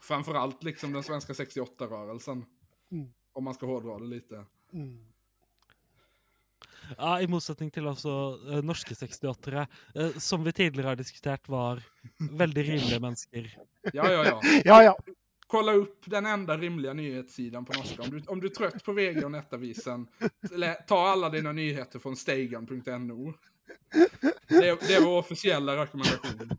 Framförallt 0.00 0.62
liksom 0.62 0.92
den 0.92 1.02
svenska 1.02 1.32
68-rörelsen. 1.32 2.44
Mm. 2.92 3.08
Om 3.32 3.44
man 3.44 3.54
ska 3.54 3.66
hårdra 3.66 3.98
det 3.98 4.06
lite. 4.06 4.44
Mm. 4.72 5.06
Ja, 6.98 7.20
I 7.20 7.26
motsetning 7.26 7.70
til 7.70 7.88
altså 7.88 8.12
eh, 8.50 8.62
norske 8.64 8.94
68-ere, 8.94 9.66
eh, 9.94 10.18
som 10.22 10.44
vi 10.44 10.52
tidligere 10.52 10.88
har 10.88 10.96
diskutert 10.96 11.48
var 11.48 11.82
veldig 12.30 12.62
rimelige 12.68 13.00
mennesker. 13.00 13.58
Ja, 13.92 14.12
ja, 14.12 14.24
ja. 14.24 14.40
Ja, 14.64 14.82
ja. 14.82 14.96
kolla 15.46 15.72
upp 15.72 16.04
den 16.06 16.26
enda 16.26 16.56
rimliga 16.58 16.92
nyhetssidan 16.92 17.64
på 17.64 17.72
norska. 17.72 18.02
Om 18.02 18.10
du, 18.10 18.22
om 18.26 18.40
du 18.40 18.46
är 18.46 18.54
trött 18.54 18.84
på 18.84 18.92
VG 18.92 19.24
och 19.24 19.30
Nettavisen, 19.30 20.08
ta 20.86 21.08
alla 21.08 21.30
dina 21.30 21.52
nyheter 21.52 21.98
från 21.98 22.16
steigan.no. 22.16 23.34
Det, 24.48 24.68
är- 24.68 24.86
det 24.88 24.94
är 24.94 25.04
vår 25.04 25.18
officiella 25.18 25.76
rekommendation. 25.82 26.50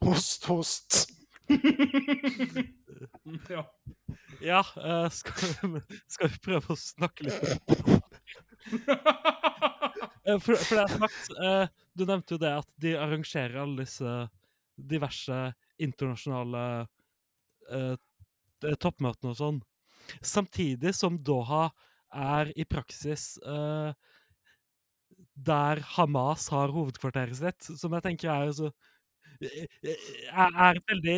Host, 0.00 0.44
host. 0.44 1.08
Ja. 3.48 3.74
Ja, 4.40 4.64
eh, 4.76 5.08
skal, 5.10 5.32
skal 6.06 6.28
vi 6.30 6.38
prøve 6.42 6.72
å 6.72 6.76
snakke 6.78 7.26
litt 7.26 7.42
Eh, 10.26 10.38
For, 10.42 10.56
for 10.58 10.74
det 10.74 10.82
er 10.82 10.92
snakt, 10.96 11.28
eh, 11.38 11.68
Du 11.94 12.02
nevnte 12.08 12.34
jo 12.34 12.40
det 12.42 12.50
at 12.58 12.68
de 12.82 12.94
arrangerer 12.98 13.60
alle 13.62 13.84
disse 13.84 14.14
diverse 14.76 15.36
internasjonale 15.82 16.62
eh, 17.70 17.94
t- 18.62 18.74
toppmøtene 18.82 19.30
og 19.32 19.38
sånn. 19.38 19.60
Samtidig 20.20 20.92
som 20.98 21.16
Doha 21.24 21.68
er 22.12 22.50
i 22.58 22.66
praksis 22.68 23.36
eh, 23.42 23.92
der 25.36 25.80
Hamas 25.96 26.48
har 26.48 26.72
hovedkvarteret 26.72 27.36
sitt, 27.36 27.66
som 27.78 27.92
jeg 27.92 28.02
tenker 28.02 28.30
er 28.32 28.52
så 28.56 28.70
er, 29.40 30.52
er, 30.56 30.78
et 30.78 30.86
veldig, 30.88 31.16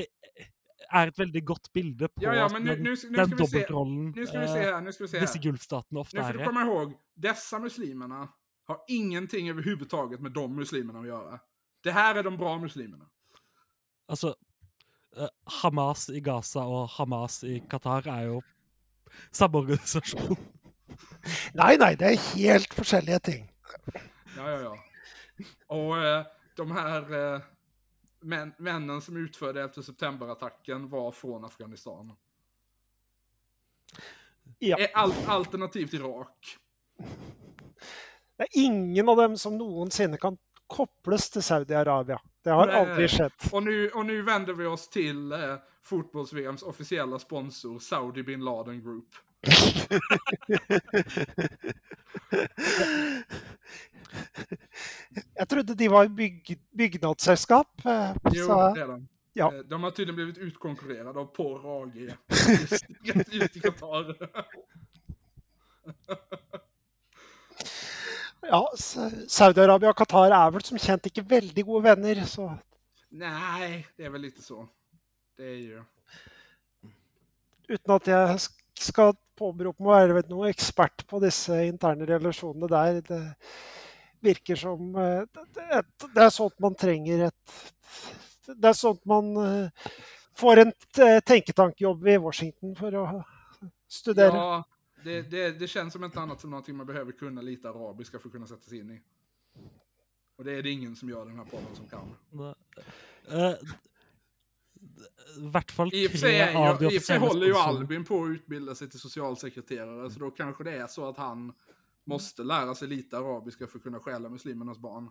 er 0.91 1.13
et 1.13 1.19
veldig 1.19 1.43
godt 1.47 1.69
bilde 1.73 2.09
på 2.09 2.25
Ja, 2.25 2.35
ja, 2.35 2.49
men 2.53 2.65
nu, 2.67 2.73
den, 2.73 2.83
nu, 2.83 2.91
nu, 2.91 2.95
den 2.95 2.97
ska 2.99 3.15
vi 3.23 3.31
se, 3.31 3.37
dobbeltrollen 3.45 4.11
nu 4.17 4.27
ska 4.27 4.41
vi 4.41 4.49
se 4.49 4.59
eh, 4.59 4.75
här, 4.75 4.81
nu 4.81 4.93
ska 4.93 5.05
vi 5.05 5.09
se 5.09 5.21
disse 5.21 5.39
gulfstatene 5.39 6.01
ofte 6.01 6.17
Nu 6.17 6.23
får 6.23 6.29
er 6.29 6.39
du 6.39 6.43
i. 6.43 6.47
komma 6.47 6.63
ihåg, 6.63 6.97
dessa 7.15 7.59
muslimerna 7.59 8.29
har 8.67 8.81
ingenting 8.89 9.51
överhuvudtaget 9.51 10.21
med 10.21 10.33
de 10.33 10.57
muslimerna 10.57 11.01
att 11.01 11.07
göra. 11.07 11.41
Det 11.83 11.91
här 11.91 12.15
är 12.15 12.23
de 12.23 12.37
bra 12.37 12.59
muslimerna. 12.59 13.09
Altså, 14.09 14.35
eh, 15.17 15.29
Hamas 15.63 16.09
i 16.11 16.21
Gaza 16.21 16.65
og 16.65 16.89
Hamas 16.89 17.45
i 17.45 17.61
Qatar 17.71 18.07
er 18.09 18.27
jo 18.27 18.43
samme 19.31 19.59
organisasjon. 19.59 20.37
Nei, 21.55 21.77
nei, 21.77 21.95
det 21.97 22.13
er 22.13 22.21
helt 22.35 22.75
forskjellige 22.75 23.19
ting. 23.19 23.49
Ja, 24.37 24.51
ja, 24.51 24.61
ja. 24.61 24.79
Och 25.67 25.99
eh, 25.99 26.27
de 26.57 26.71
här 26.71 27.35
eh, 27.35 27.41
män, 28.21 28.53
männen 28.59 29.01
som 29.01 29.17
utförde 29.17 29.63
11 29.63 29.83
september-attacken 29.83 30.89
var 30.89 31.13
från 31.13 31.45
Afghanistan. 31.45 32.13
Ja. 34.59 34.79
Eh, 34.79 34.89
Al 34.95 35.13
alternativt 35.27 35.95
Irak. 35.95 36.59
Det 38.37 38.45
er 38.45 38.49
ingen 38.53 39.09
av 39.09 39.17
dem 39.17 39.39
som 39.39 39.59
noensinne 39.59 40.17
kan 40.17 40.39
kobles 40.67 41.31
til 41.31 41.43
Saudi-Arabia. 41.43 42.19
Det 42.45 42.51
har 42.51 42.67
Nej. 42.67 42.77
aldri 42.77 43.09
skjedd. 43.09 43.33
Och 43.53 43.63
nu, 43.63 43.91
och 43.91 44.07
nu 44.07 44.23
vänder 44.23 44.53
vi 44.53 44.67
oss 44.67 44.89
till 44.89 45.33
eh, 45.33 45.57
fotbolls-VMs 45.83 46.63
officiella 46.63 47.19
sponsor 47.19 47.79
Saudi 47.79 48.23
Bin 48.23 48.41
Laden 48.41 48.83
Group. 48.83 49.15
Jeg 55.37 55.49
trodde 55.49 55.75
de 55.79 55.89
var 55.91 56.09
bygg, 56.09 56.57
bygnadsselskap. 56.79 57.85
eh, 57.87 58.15
Jo, 58.35 58.47
så- 58.47 58.75
det 58.75 58.83
är 58.83 58.87
de. 58.89 59.09
ja. 59.33 59.53
Eh, 59.55 59.61
De 59.61 59.83
har 59.83 59.91
tydligen 59.91 60.15
blivit 60.15 60.39
utkonkurrerade 60.39 61.21
av 61.21 61.27
Porr 61.27 61.83
AG. 61.83 61.97
Just, 62.65 62.85
just 63.33 63.57
i 63.57 63.61
Qatar. 63.61 64.15
Ja, 68.43 68.69
Sa- 68.77 69.11
Saudi-Arabia 69.29 69.89
og 69.91 69.97
Qatar 69.97 70.31
er 70.33 70.51
vel 70.55 70.63
som 70.65 70.79
kjent 70.79 71.07
ikke 71.11 71.25
veldig 71.29 71.65
gode 71.67 71.83
venner, 71.85 72.25
så 72.25 72.59
Nej, 73.11 73.87
det 73.97 74.05
är 74.05 74.11
väl 74.11 74.21
lite 74.21 74.43
så. 74.43 74.69
Det 75.37 75.45
är 75.45 75.57
ju... 75.57 75.83
uten 77.69 77.95
at 77.95 78.07
jeg 78.09 78.29
sk- 78.39 78.58
skal 78.83 79.15
påberope 79.39 79.83
meg 79.83 79.91
å 79.91 80.15
være 80.15 80.29
noen 80.31 80.53
ekspert 80.53 81.05
på 81.09 81.21
disse 81.23 81.57
interne 81.69 82.07
relasjonene 82.09 82.71
der, 82.71 83.01
det 83.07 83.21
virker 84.25 84.59
som 84.59 84.97
eh, 84.99 85.23
det, 85.55 86.23
er 86.25 86.33
sånt 86.35 86.59
man 86.63 86.75
trenger 86.79 87.29
et 87.29 87.59
Det 88.49 88.71
er 88.71 88.77
sånt 88.77 89.05
man 89.07 89.31
eh, 89.43 89.93
får 90.39 90.65
en 90.65 90.73
eh, 91.05 91.21
tenketankjobb 91.21 92.09
i 92.09 92.17
Washington 92.23 92.75
for 92.79 92.95
å 92.97 93.05
studere. 93.89 94.35
Ja, 94.35 94.65
Det, 95.05 95.23
det, 95.31 95.51
det 95.61 95.69
känns 95.69 95.93
som 95.93 96.05
inte 96.05 96.21
annat 96.21 96.41
som 96.41 96.51
någonting 96.51 96.77
man 96.77 96.87
behöver 96.87 97.13
kunna 97.13 97.41
lite 97.41 97.69
arabiska 97.69 98.19
för 98.19 98.29
att 98.29 98.33
kunna 98.33 98.47
sätta 98.47 98.69
sig 98.69 98.79
in 98.79 98.91
i. 98.91 99.01
Och 100.39 100.45
det 100.45 100.53
är 100.53 100.63
det 100.63 100.71
ingen 100.71 100.97
som 100.97 101.09
gör 101.09 101.27
den 101.27 101.37
här 101.37 101.45
podden 101.45 101.75
som 101.75 101.89
kan. 101.89 102.15
Nei. 102.31 102.55
Hvert 105.53 105.71
fall 105.71 105.91
I 105.95 106.07
och 106.07 106.11
för 106.11 106.19
sig, 106.19 106.55
av 106.57 106.79
de 106.79 106.85
ju, 106.85 106.95
i 106.95 106.99
och 106.99 107.03
för 107.03 107.07
sig 107.07 107.19
håller 107.19 107.47
ju. 107.47 107.55
Albin 107.57 108.05
på 108.05 108.25
att 108.25 108.29
utbilda 108.31 108.75
sig 108.75 108.91
till 108.91 109.01
socialsekreterare, 109.01 110.11
så 110.11 110.19
då 110.21 110.31
kanske 110.31 110.65
det 110.65 110.77
är 110.77 110.87
så 110.87 111.09
att 111.09 111.17
han 111.17 111.53
måste 112.07 112.43
lära 112.43 112.75
sig 112.75 112.89
lite 112.89 113.19
arabiska 113.19 113.67
för 113.67 113.79
att 113.79 113.83
kunna 113.83 114.01
stjäla 114.01 114.29
muslimernas 114.29 114.79
barn. 114.79 115.09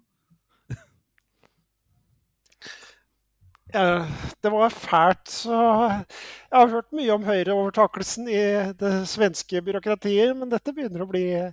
Eh, 3.74 4.06
Det 4.42 4.50
var 4.50 4.70
fælt, 4.70 5.28
så 5.30 5.52
Jeg 6.52 6.58
har 6.60 6.68
hørt 6.72 6.94
mye 6.96 7.12
om 7.14 7.24
høyreovertakelsen 7.28 8.28
i 8.32 8.74
det 8.80 9.08
svenske 9.12 9.62
byråkratiet, 9.62 10.38
men 10.38 10.50
dette 10.50 10.72
begynner 10.74 11.02
å 11.04 11.08
bli 11.10 11.26
eh, 11.36 11.52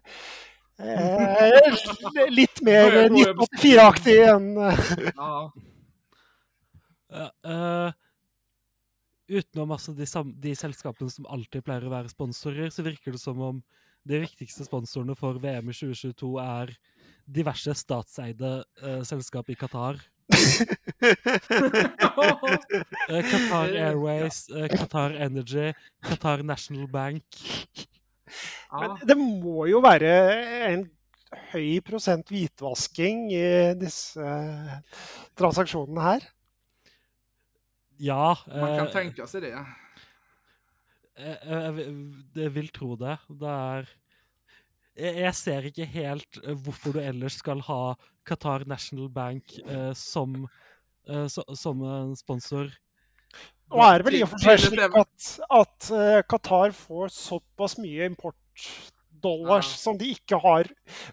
litt 2.30 2.62
mer 2.62 2.90
Börjar 2.90 3.08
gå 3.08 3.18
över 3.24 3.34
1984-aktig 3.34 4.18
enn 4.28 4.56
eh, 4.56 4.78
Ja, 5.16 5.52
Ja, 7.14 7.26
eh, 7.46 7.92
utenom 9.30 9.72
altså 9.76 9.94
de, 9.96 10.06
de 10.42 10.54
selskapene 10.58 11.12
som 11.12 11.28
alltid 11.32 11.64
pleier 11.64 11.86
å 11.86 11.92
være 11.92 12.12
sponsorer, 12.12 12.70
så 12.72 12.84
virker 12.86 13.14
det 13.14 13.22
som 13.22 13.40
om 13.40 13.62
de 14.04 14.20
viktigste 14.20 14.66
sponsorene 14.66 15.16
for 15.16 15.38
VM 15.40 15.70
i 15.72 15.76
2022 15.76 16.32
er 16.42 16.74
diverse 17.24 17.72
statseide 17.78 18.58
eh, 18.82 19.00
selskap 19.08 19.48
i 19.48 19.56
Qatar. 19.58 20.00
Eh, 23.04 23.24
Qatar 23.28 23.74
Airways, 23.76 24.46
eh, 24.48 24.68
Qatar 24.72 25.12
Energy, 25.20 25.72
Qatar 26.04 26.42
National 26.46 26.86
Bank. 26.88 27.24
Men 28.72 28.94
ja. 28.94 29.08
det 29.10 29.16
må 29.20 29.66
jo 29.68 29.82
være 29.84 30.12
en 30.70 30.86
høy 31.52 31.82
prosent 31.84 32.30
hvitvasking 32.32 33.26
i 33.34 33.44
disse 33.78 34.24
transaksjonene 35.38 36.06
her. 36.08 36.26
Ja, 37.98 38.34
man 38.46 38.78
kan 38.78 38.86
eh, 38.86 38.92
tänka 38.92 39.26
sig 39.26 39.40
det. 39.40 39.52
jeg, 41.16 41.38
jeg, 41.46 41.74
vil- 41.76 42.24
jeg 42.42 42.54
vil 42.54 42.68
tro 42.74 42.96
det. 42.98 43.18
Det 43.28 43.48
er 43.50 43.88
jeg, 44.96 45.14
jeg 45.24 45.34
ser 45.34 45.68
ikke 45.70 45.86
helt 45.90 46.38
eh, 46.44 46.54
hvorfor 46.54 46.92
du 46.96 47.00
ellers 47.02 47.38
skal 47.42 47.60
ha 47.66 47.94
Qatar 48.26 48.64
National 48.66 49.08
Bank 49.10 49.56
eh, 49.66 49.92
som, 49.98 50.46
eh, 51.08 51.26
som 51.28 51.82
en 51.86 52.14
sponsor. 52.16 52.70
Og 53.74 53.80
er 53.82 53.98
det 53.98 54.06
vel 54.06 54.18
i 54.20 54.22
og 54.22 54.30
for 54.34 54.38
seg 54.42 54.58
Til- 54.58 54.70
til 54.70 54.78
slik 54.78 54.96
at, 55.00 55.28
at 55.60 55.90
eh, 55.98 56.20
Qatar 56.30 56.74
får 56.76 57.08
såpass 57.14 57.78
mye 57.82 58.06
importdollars 58.10 59.70
Ja. 59.72 59.78
som 59.86 59.98
de 59.98 60.10
ikke 60.14 60.38
har 60.42 60.68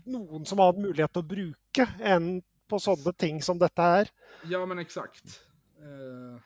noen 0.06 0.46
som 0.46 0.60
har 0.60 0.74
mulighet 0.78 1.14
til 1.14 1.24
å 1.24 1.30
bruke, 1.32 1.88
enn 2.02 2.42
på 2.70 2.80
sånne 2.80 3.14
ting 3.18 3.42
som 3.44 3.58
dette 3.60 3.82
her. 3.82 4.12
Ja, 4.48 4.62
men 4.66 4.80
exakt. 4.80 5.40
Eh, 5.82 6.38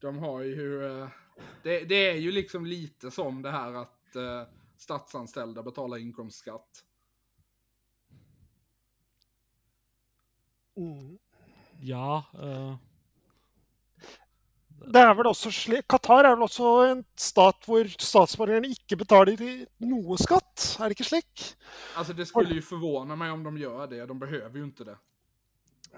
de 0.00 0.18
har 0.18 0.40
ju... 0.40 0.84
eh, 0.86 1.08
det, 1.62 1.84
det 1.84 2.10
är 2.10 2.16
ju 2.16 2.32
liksom 2.32 2.66
lite 2.66 3.10
som 3.10 3.42
det 3.42 3.50
här 3.50 3.74
att 3.74 4.16
eh, 4.16 4.42
statsanställda 4.76 5.62
betalar 5.62 5.96
inkomstskatt. 5.96 6.84
Mm. 10.76 11.18
Ja 11.80 12.24
eh, 12.34 12.76
Det 14.92 15.00
er 15.00 15.14
vel 15.14 15.28
også 15.28 15.50
slik, 15.52 15.84
Qatar 15.92 16.24
er 16.24 16.34
vel 16.34 16.46
også 16.46 16.68
en 16.88 17.02
stat 17.20 17.66
hvor 17.68 17.88
statsborgerne 18.00 18.70
ikke 18.72 18.96
betaler 18.96 19.42
noe 19.84 20.16
skatt, 20.18 20.64
er 20.80 20.88
det 20.88 20.96
ikke 20.96 21.08
slik? 21.10 21.42
Alltså 22.00 22.16
det 22.16 22.26
skulle 22.26 22.54
ju 22.54 22.62
förvåna 22.62 23.16
mig 23.16 23.30
om 23.30 23.44
de 23.44 23.58
gör 23.58 23.86
det. 23.86 24.06
De 24.06 24.18
behöver 24.18 24.58
ju 24.58 24.64
inte 24.64 24.84
det. 24.84 24.96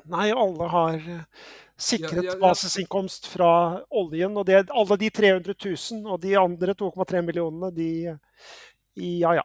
Nei, 0.05 0.31
alle 0.33 0.69
har 0.73 0.95
eh, 0.95 1.21
sikret 1.79 2.13
Ja, 2.19 2.23
ja, 2.23 2.33
ja. 2.33 2.39
basisinkomst 2.41 3.27
fra 3.31 3.51
oljen. 3.91 4.37
Og 4.37 4.47
det, 4.49 4.65
alle 4.71 4.97
de 4.99 5.11
300 5.11 5.55
000 5.65 6.07
og 6.13 6.21
de 6.23 6.35
andre 6.41 6.75
2,3 6.75 7.23
millionene, 7.23 7.71
de 7.75 8.19
Ja 8.97 9.35
ja. 9.39 9.45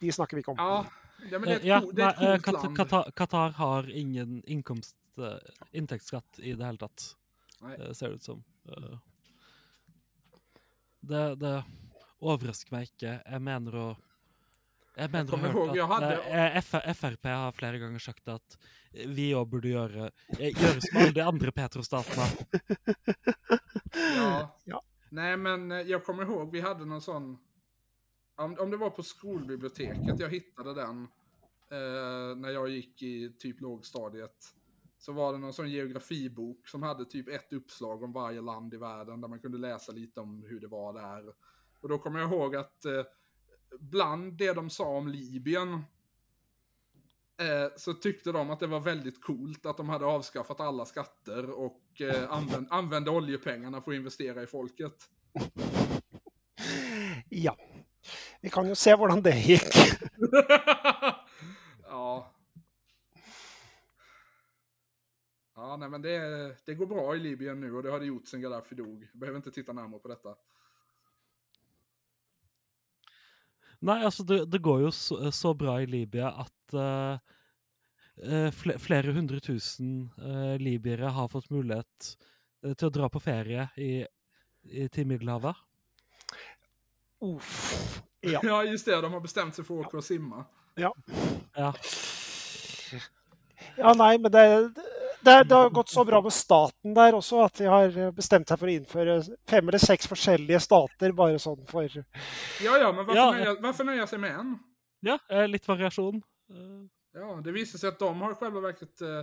De 0.00 0.12
snakker 0.12 0.36
vi 0.36 0.42
ikke 0.44 0.52
om. 0.52 0.58
Ja, 0.60 0.84
ja 1.30 1.38
men 1.38 1.48
det 1.48 1.54
är 1.54 1.56
eh, 1.56 1.60
ett, 1.60 1.64
ja, 1.64 1.80
co- 1.80 1.92
det 1.92 2.02
är 2.02 2.10
ett 2.10 2.20
nei, 2.20 2.34
eh, 2.34 2.38
coolt 2.42 3.14
Qatar, 3.16 3.50
har 3.50 3.90
ingen 3.90 4.42
inkomst, 4.46 4.96
eh, 5.18 5.38
inntektsskatt 5.72 6.38
i 6.38 6.52
det 6.52 6.64
hele 6.64 6.78
tatt, 6.78 7.16
Nej. 7.60 7.76
eh, 7.80 7.92
ser 7.92 8.08
det 8.08 8.14
ut 8.14 8.22
som. 8.22 8.44
Eh, 8.68 8.98
det, 11.00 11.34
det 11.40 11.54
overrasker 12.24 12.72
meg 12.76 12.88
ikke. 12.88 13.18
Jeg 13.24 13.42
mener 13.44 13.74
å 13.76 13.88
å 14.96 15.00
ha 15.08 15.24
kommer 15.26 15.50
ihåg, 15.50 15.68
at 15.70 15.76
jeg 15.76 15.86
hadde- 15.86 16.22
eh, 16.30 16.56
F- 16.58 16.96
Frp 16.96 17.24
har 17.28 17.52
flere 17.52 17.78
ganger 17.78 17.98
sagt 17.98 18.28
at 18.28 18.56
vi 18.92 19.32
òg 19.34 19.48
burde 19.50 19.68
gjøre, 19.68 20.10
eh, 20.38 20.52
gjøre 20.54 20.80
som 20.80 20.96
alle 21.00 21.12
de 21.12 21.20
andre 21.20 21.52
Petro-statene. 21.52 22.26
Ja. 24.16 24.58
Ja. 24.64 24.82
Nej, 25.10 25.36
men 25.36 25.72
eh, 25.72 25.80
jag 25.80 26.04
kommer 26.04 26.22
ihåg 26.22 26.52
vi 26.52 26.60
hade 26.60 26.84
någon 26.84 27.00
sån... 27.02 27.38
Om, 28.36 28.56
om 28.58 28.70
det 28.70 28.76
var 28.76 28.90
på 28.90 29.02
skolbiblioteket 29.02 30.20
jag 30.20 30.28
hittade 30.28 30.74
den 30.74 31.02
eh, 31.70 32.36
när 32.36 32.50
jag 32.50 32.68
gick 32.68 33.02
i 33.02 33.32
typ 33.38 33.60
lågstadiet. 33.60 34.54
Så 34.98 35.12
var 35.12 35.32
det 35.32 35.38
någon 35.38 35.52
sån 35.52 35.70
geografibok 35.70 36.68
som 36.68 36.82
hade 36.82 37.04
typ 37.04 37.28
ett 37.28 37.52
uppslag 37.52 38.02
om 38.02 38.12
varje 38.12 38.40
land 38.40 38.74
i 38.74 38.76
världen 38.76 39.20
där 39.20 39.28
man 39.28 39.38
kunde 39.40 39.58
läsa 39.58 39.92
lite 39.92 40.20
om 40.20 40.44
hur 40.48 40.60
det 40.60 40.66
var 40.66 40.92
där. 40.92 41.32
Och 41.80 41.88
då 41.88 41.98
kommer 41.98 42.20
jag 42.20 42.30
ihåg 42.32 42.56
att 42.56 42.84
eh, 42.84 43.02
bland 43.80 44.32
det 44.32 44.52
de 44.52 44.70
sa 44.70 44.84
om 44.84 45.08
Libyen 45.08 45.72
eh, 47.40 47.68
så 47.76 47.94
tyckte 47.94 48.32
de 48.32 48.50
att 48.50 48.60
det 48.60 48.66
var 48.66 48.80
väldigt 48.80 49.22
coolt 49.22 49.66
att 49.66 49.76
de 49.76 49.88
hade 49.88 50.04
avskaffat 50.04 50.60
alla 50.60 50.84
skatter 50.84 51.50
och 51.50 52.00
eh, 52.00 52.30
använd, 52.32 52.66
använde 52.70 53.10
oljepengarna 53.10 53.80
för 53.80 53.90
att 53.90 53.96
investera 53.96 54.42
i 54.42 54.46
folket. 54.46 55.10
Ja. 57.28 57.56
Vi 58.40 58.50
kan 58.50 58.68
jo 58.68 58.74
se 58.74 58.94
hvordan 58.96 59.22
det 59.22 59.32
gikk. 59.40 59.74
ja. 61.88 62.34
Ja, 65.56 65.76
nej 65.76 65.88
men 65.88 66.02
det, 66.02 66.56
det 66.66 66.74
går 66.74 66.86
bra 66.86 67.16
i 67.16 67.18
Libyen 67.18 67.60
nu 67.60 67.74
och 67.74 67.82
det 67.82 67.90
har 67.90 68.00
det 68.00 68.06
gjort 68.06 68.26
sen 68.28 68.40
Gaddafi 68.40 68.74
dog. 68.74 69.08
Behöver 69.12 69.36
inte 69.36 69.50
titta 69.50 69.72
närmare 69.72 70.00
på 70.00 70.08
detta. 70.08 70.34
Nei, 73.84 73.98
altså, 74.04 74.24
det, 74.24 74.44
det 74.48 74.62
går 74.64 74.86
jo 74.86 74.90
så, 74.94 75.18
så 75.34 75.52
bra 75.54 75.76
i 75.82 75.88
Libya 75.90 76.30
at 76.40 76.76
eh, 76.78 77.18
eh, 78.24 78.48
fle, 78.54 78.78
flere 78.80 79.12
hundre 79.12 79.40
tusen 79.44 80.06
eh, 80.18 80.54
libyere 80.62 81.12
har 81.12 81.28
fått 81.32 81.50
mulighet 81.52 82.14
til 82.64 82.88
å 82.88 82.92
dra 82.94 83.10
på 83.12 83.20
ferie 83.20 83.66
i, 83.76 83.90
i, 84.64 84.86
til 84.88 85.04
Middelhavet. 85.10 85.58
Uff. 87.24 88.00
Ja. 88.24 88.40
Ja, 88.42 88.62
just 88.64 88.88
det. 88.88 89.00
De 89.00 89.12
har 89.12 89.20
bestämt 89.20 89.54
sig 89.54 89.64
för 89.64 89.80
att 89.80 89.86
åka 89.86 89.96
och 89.96 90.04
simma. 90.04 90.44
Ja. 90.74 90.94
ja, 93.76 93.94
nei, 93.94 94.18
men 94.18 94.32
det, 94.32 94.72
det, 95.24 95.44
det 95.48 95.54
har 95.54 95.70
gått 95.70 95.88
så 95.88 96.04
bra 96.04 96.20
med 96.22 96.32
staten 96.32 96.94
der 96.94 97.16
også 97.18 97.44
at 97.44 97.58
de 97.58 97.66
har 97.70 98.12
bestemt 98.16 98.48
seg 98.48 98.58
for 98.60 98.70
å 98.70 98.74
innføre 98.74 99.16
fem 99.50 99.68
eller 99.68 99.82
seks 99.82 100.06
forskjellige 100.10 100.60
stater 100.60 101.12
bare 101.16 101.38
sånn 101.42 101.64
for 101.68 101.88
Ja, 101.94 102.04
ja, 102.78 102.92
men 102.92 103.06
varför, 103.06 103.20
Ja. 103.20 103.30
Nöja, 103.30 103.56
varför 103.60 103.84
nöja 103.84 104.06
sig 104.06 104.18
med 104.18 104.38
en? 104.40 104.58
Ja, 105.00 105.18
eh, 105.30 105.48
litt 105.48 105.68
variasjon. 105.68 106.22
Eh, 106.50 106.84
Ja, 107.16 107.40
det 107.44 107.52
visar 107.52 107.78
sig 107.78 107.88
att 107.88 107.98
de 107.98 108.20
har 108.20 108.34
själva 108.34 108.60
verket 108.60 109.00
eh, 109.00 109.22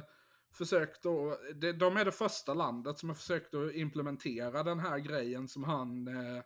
försökt 0.54 1.06
att, 1.06 1.39
de, 1.62 1.72
de 1.72 1.97
är 1.97 2.06
det 2.06 2.12
första 2.12 2.54
landet 2.54 2.99
som 2.99 3.10
har 3.10 3.16
försökt 3.16 3.56
att 3.56 3.74
implementera 3.74 4.64
den 4.64 4.80
här 4.80 4.99
grejen 4.99 5.47
som 5.47 5.64
han, 5.64 6.08
eh, 6.08 6.38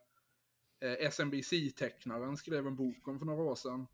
eh, 0.90 1.08
SMBC-tecknaren, 1.10 2.38
skrev 2.38 2.68
en 2.68 2.76
bok 2.76 3.08
om 3.08 3.20
för 3.20 3.26
några 3.26 3.44
år 3.44 3.56
sedan. 3.56 3.88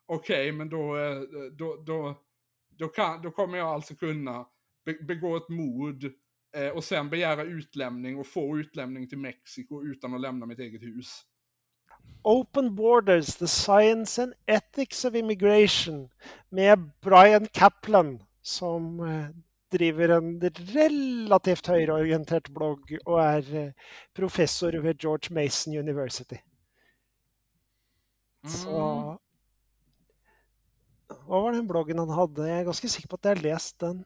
okej, 0.07 0.53
men 0.53 0.68
då, 0.68 0.97
eh, 0.97 1.20
då, 1.53 1.76
då, 1.87 2.14
då, 2.78 2.89
kan, 2.89 3.22
då 3.22 3.31
kommer 3.31 3.59
jag 3.59 3.68
alltså 3.68 3.95
kunna 3.95 4.47
be, 4.85 4.95
begå 4.95 5.37
ett 5.37 5.49
mord 5.49 6.05
eh, 6.57 6.68
och 6.68 6.85
sen 6.85 7.11
begära 7.11 7.43
utlämning 7.43 8.18
och 8.18 8.26
få 8.26 8.59
utlämning 8.59 9.09
till 9.09 9.18
Mexiko 9.18 9.83
utan 9.85 10.14
att 10.14 10.20
lämna 10.20 10.47
mitt 10.47 10.59
eget 10.59 10.83
hus. 10.83 11.22
Open 12.22 12.74
Borders, 12.74 13.37
The 13.37 13.47
Science 13.47 14.22
and 14.22 14.35
Ethics 14.47 15.05
of 15.05 15.14
Immigration 15.14 16.09
med 16.49 16.91
Brian 17.01 17.47
Kaplan 17.47 18.22
som 18.43 19.01
eh, 19.01 19.50
driver 19.71 20.16
en 20.16 20.31
relativt 20.75 21.71
høyreorientert 21.71 22.51
blogg 22.55 22.93
og 23.05 23.18
er 23.23 23.51
eh, 23.61 23.91
professor 24.16 24.75
ved 24.83 24.99
George 25.03 25.35
Mason 25.35 25.77
University. 25.79 26.41
Så 28.47 28.71
Mm. 28.71 29.18
Hva 31.27 31.41
var 31.43 31.53
den 31.53 31.66
bloggen 31.66 31.99
han 31.99 32.11
hadde? 32.14 32.47
Jeg 32.47 32.61
er 32.61 32.66
ganske 32.68 32.89
sikker 32.89 33.11
på 33.11 33.18
at 33.18 33.27
jeg 33.27 33.37
har 33.37 33.43
lest 33.43 33.81
den. 33.83 34.05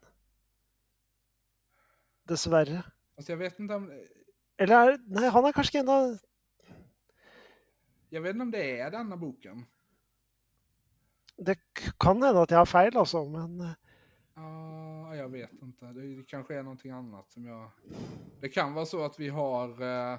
Dessverre. 2.29 2.83
Alltså 3.17 3.33
jag 3.33 3.39
vet 3.39 3.59
inte 3.61 3.75
om, 3.75 3.91
Eller 4.59 4.77
er, 4.77 4.97
Nei, 5.07 5.29
han 5.29 5.45
er 5.45 5.53
kanskje 5.53 5.81
en 5.81 5.89
av 5.89 6.17
jag 8.15 8.23
vet 8.23 8.35
inte 8.35 8.43
om 8.43 8.51
det 8.51 8.81
är 8.81 8.91
denna 8.91 9.17
boken. 9.17 9.67
Det 11.37 11.57
kan 12.01 12.23
hende 12.23 12.43
at 12.43 12.51
jeg 12.51 12.59
har 12.61 12.69
feil, 12.71 12.97
altså, 12.97 13.25
men 13.27 13.61
eh, 13.61 13.73
Ja, 14.35 15.17
jag 15.17 15.29
vet 15.29 15.63
inte. 15.63 15.87
Det, 15.87 16.17
det 16.17 16.27
kanske 16.27 16.59
är 16.59 16.63
någonting 16.63 16.91
annat 16.91 17.31
som 17.31 17.47
jag... 17.47 17.71
Det 18.41 18.49
kan 18.49 18.75
vara 18.75 18.87
så 18.87 19.05
att 19.05 19.21
vi 19.21 19.29
har 19.29 19.83
eh, 19.83 20.19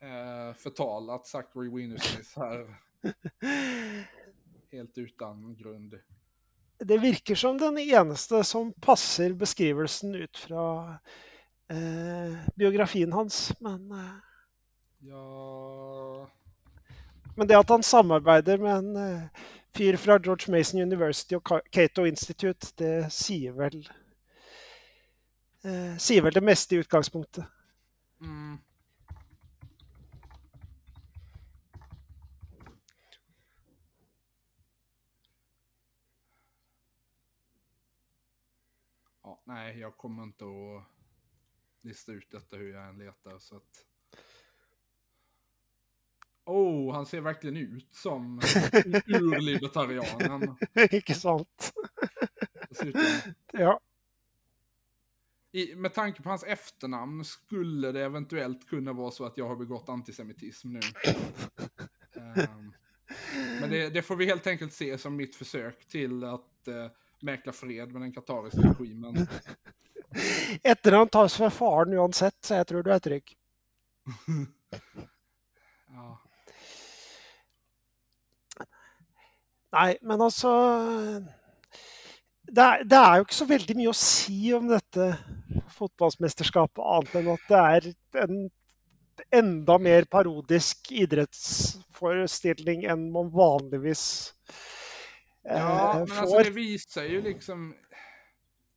eh, 0.00 0.54
förtalat 0.54 1.26
Zachary 1.26 1.68
Wienersmith 1.68 2.38
här 2.38 2.76
helt 4.72 4.98
utan 4.98 5.56
grund. 5.56 5.98
det 6.78 6.98
virker 6.98 7.34
som 7.34 7.58
den 7.58 7.78
eneste 7.78 8.44
som 8.44 8.72
passer 8.72 9.32
beskrivelsen 9.32 10.14
ut 10.14 10.36
fra 10.36 10.94
eh, 11.68 12.54
biografien 12.56 13.12
hans. 13.12 13.60
Men, 13.60 13.90
eh, 13.92 14.14
Ja... 14.98 16.30
men 17.36 17.46
det 17.46 17.58
at 17.58 17.68
han 17.68 17.82
samarbeider 17.82 18.58
med 18.58 18.76
en 18.76 18.96
eh, 18.96 19.22
fyr 19.76 19.96
fra 19.96 20.18
George 20.18 20.52
Mason 20.52 20.80
University 20.80 21.34
og 21.34 21.60
Cato 21.72 22.04
Institute, 22.04 22.72
det 22.78 23.12
sier 23.12 23.52
vel 23.52 23.78
eh, 25.64 25.96
Sier 25.98 26.24
vel 26.24 26.34
det 26.34 26.42
meste 26.44 26.76
i 26.76 26.82
utgangspunktet. 26.82 27.44
Mm. 28.20 28.58
Ja, 39.22 39.42
nej, 39.46 39.78
jag 39.78 39.96
kommer 39.96 40.22
inte 40.22 40.44
att 40.44 40.84
lista 41.82 42.12
ut 42.12 42.30
detta 42.30 42.56
hur 42.56 42.72
jag 42.72 42.88
än 42.88 42.98
letar 42.98 43.38
så 43.38 43.56
att... 43.56 43.89
Oh, 46.50 46.92
han 46.94 47.06
ser 47.06 47.20
verkligen 47.20 47.56
ut 47.56 47.88
som 47.94 48.40
urlibertarianen. 49.06 50.56
Ikke 50.90 51.14
sant? 51.14 51.72
Ja. 53.52 53.80
I, 55.52 55.74
med 55.74 55.94
tanke 55.94 56.22
på 56.22 56.28
hans 56.28 56.44
efternamn 56.44 57.24
skulle 57.24 57.92
det 57.92 58.04
eventuellt 58.04 58.68
kunna 58.68 58.92
vara 58.92 59.10
så 59.10 59.24
att 59.24 59.38
jag 59.38 59.48
har 59.48 59.56
begått 59.56 59.88
antisemitism 59.88 60.72
nu. 60.72 60.80
Ehm, 62.16 62.72
men 63.60 63.70
det, 63.70 63.90
det 63.90 64.02
får 64.02 64.16
vi 64.16 64.26
helt 64.26 64.46
enkelt 64.46 64.72
se 64.72 64.98
som 64.98 65.16
mitt 65.16 65.36
försök 65.36 65.88
till 65.88 66.24
att 66.24 66.68
uh, 66.68 66.86
mäkla 67.20 67.52
fred 67.52 67.92
med 67.92 68.02
den 68.02 68.12
katariska 68.12 68.60
regimen. 68.60 69.26
Etternavn 70.62 71.08
tas 71.08 71.34
fra 71.36 71.50
faren 71.50 71.94
uansett, 71.94 72.36
så 72.40 72.54
jeg 72.54 72.66
tror 72.66 72.82
du 72.82 72.90
er 72.92 72.98
trygg. 73.08 73.36
Ja. 75.86 76.18
Nei, 79.70 79.94
men 80.02 80.20
altså 80.20 80.50
det 82.50 82.62
er, 82.62 82.82
det 82.82 82.98
er 82.98 83.16
jo 83.16 83.26
ikke 83.26 83.38
så 83.38 83.46
veldig 83.46 83.76
mye 83.78 83.92
å 83.92 83.96
si 83.96 84.38
om 84.56 84.66
dette 84.70 85.12
fotballmesterskapet, 85.76 86.82
annet 86.82 87.14
enn 87.20 87.28
at 87.34 87.44
det 87.50 87.60
er 87.60 87.86
en 88.24 88.40
enda 89.30 89.76
mer 89.78 90.06
parodisk 90.10 90.90
idrettsforestilling 90.96 92.84
enn 92.90 93.10
man 93.12 93.30
vanligvis 93.30 94.34
eh, 95.44 95.58
Ja, 95.58 96.04
men 96.08 96.18
alltså 96.18 96.34
får. 96.34 96.44
det 96.44 96.50
visar 96.50 97.04
ju 97.04 97.22
liksom... 97.22 97.74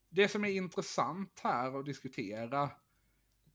Det 0.10 0.28
som 0.28 0.46
är 0.46 0.50
intressant 0.50 1.40
här 1.44 1.80
att 1.80 1.86
diskutera 1.86 2.70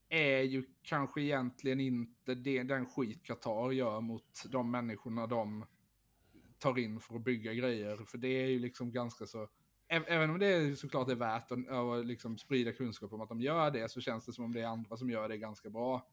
är 0.09 0.41
ju 0.41 0.63
kanske 0.83 1.21
egentligen 1.21 1.79
inte 1.79 2.35
det, 2.35 2.63
den 2.63 2.85
skit 2.85 3.23
Qatar 3.23 3.71
gör 3.71 4.01
mot 4.01 4.43
de 4.45 4.71
människorna 4.71 5.27
de 5.27 5.65
tar 6.59 6.79
in 6.79 6.99
för 6.99 7.15
att 7.15 7.23
bygga 7.23 7.53
grejer. 7.53 7.97
För 8.05 8.17
det 8.17 8.27
är 8.27 8.47
ju 8.47 8.59
liksom 8.59 8.91
ganska 8.91 9.25
så... 9.25 9.47
Även 9.87 10.29
om 10.29 10.39
det 10.39 10.47
är 10.47 10.75
såklart 10.75 11.09
är 11.09 11.15
värt 11.15 11.51
att, 11.51 11.69
att 11.69 12.05
liksom 12.05 12.37
sprida 12.37 12.71
kunskap 12.71 13.13
om 13.13 13.21
att 13.21 13.29
de 13.29 13.41
gör 13.41 13.71
det 13.71 13.91
så 13.91 14.01
känns 14.01 14.25
det 14.25 14.33
som 14.33 14.45
om 14.45 14.53
det 14.53 14.61
är 14.61 14.67
andra 14.67 14.97
som 14.97 15.09
gör 15.09 15.29
det 15.29 15.37
ganska 15.37 15.69
bra. 15.69 16.07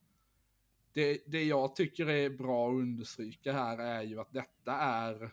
Det, 0.92 1.22
det 1.26 1.44
jag 1.44 1.76
tycker 1.76 2.09
är 2.09 2.30
bra 2.30 2.68
att 2.68 2.74
understryka 2.74 3.53
här 3.53 3.78
är 3.78 4.03
ju 4.03 4.20
att 4.20 4.32
detta 4.32 4.72
är 4.72 5.30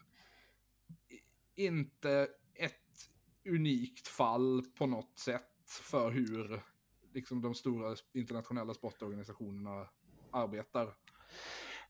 inte 1.55 2.27
ett 2.55 3.09
unikt 3.45 4.07
fall 4.07 4.63
på 4.77 4.85
något 4.85 5.19
sätt 5.19 5.69
för 5.81 6.11
hur 6.11 6.61
liksom, 7.13 7.41
de 7.41 7.55
stora 7.55 7.95
internationella 8.13 8.73
sportorganisationerna 8.73 9.87
arbetar. 10.31 10.93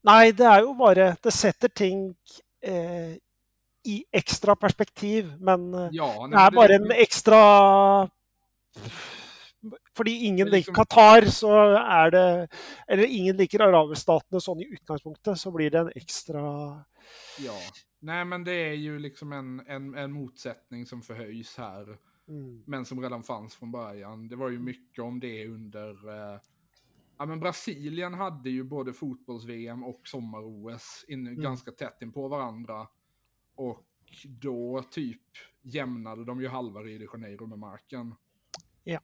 Nej, 0.01 0.33
det 0.33 0.43
är 0.43 0.61
ju 0.61 0.73
bara, 0.75 1.15
Det 1.21 1.31
sätter 1.31 1.69
ting 1.69 2.15
eh, 2.63 3.15
i 3.85 4.05
ekstra 4.11 4.55
perspektiv, 4.55 5.33
men 5.39 5.73
eh, 5.73 5.89
Ja, 5.91 6.27
det 6.31 6.39
er 6.39 6.51
bare 6.55 6.75
en 6.75 6.91
ekstra 6.91 8.09
Fordi 9.95 10.11
ingen 10.25 10.49
liksom- 10.49 10.73
liker 10.73 10.83
Qatar, 10.85 11.21
så 11.29 11.51
er 11.77 12.11
det 12.11 12.47
Eller 12.87 13.03
ingen 13.05 13.37
liker 13.37 13.61
araberstatene 13.61 14.41
sånn 14.41 14.61
i 14.61 14.69
utgangspunktet, 14.73 15.39
så 15.39 15.51
blir 15.51 15.69
det 15.71 15.79
en 15.79 15.91
ekstra 15.95 16.43
Ja. 17.39 17.57
Nej, 18.01 18.25
men 18.25 18.43
det 18.43 18.51
är 18.53 18.73
ju 18.73 18.99
liksom 18.99 19.31
en, 19.33 19.59
en, 19.67 19.95
en 19.95 20.11
motsättning 20.11 20.85
som 20.85 21.01
förhöjs 21.01 21.57
här. 21.57 21.97
mm, 22.27 22.63
men 22.67 22.85
som 22.85 23.01
redan 23.01 23.23
fanns 23.23 23.55
från 23.55 23.71
början. 23.71 24.27
Det 24.27 24.35
var 24.35 24.49
ju 24.49 24.59
mycket 24.59 25.03
om 25.03 25.19
det 25.19 25.47
under... 25.47 25.89
Eh, 26.33 26.39
ja, 27.17 27.25
men 27.25 27.39
Brasilien 27.39 28.13
hade 28.13 28.49
ju 28.49 28.63
både 28.63 28.93
fotbolls-VM 28.93 29.83
och 29.83 30.01
sommar-OS 30.07 31.05
Mm. 31.09 31.41
ganska 31.41 31.71
tätt 31.71 32.01
in 32.01 32.11
på 32.11 32.27
varandra. 32.27 32.87
Och 33.55 33.83
då 34.25 34.83
typ 34.91 35.21
jämnade 35.61 36.25
de 36.25 36.41
ju 36.41 36.47
halva 36.47 36.81
Rio 36.81 36.99
de 36.99 37.05
Janeiro 37.21 37.45
med 37.45 37.59
marken. 37.59 38.15
Ja. 38.83 38.99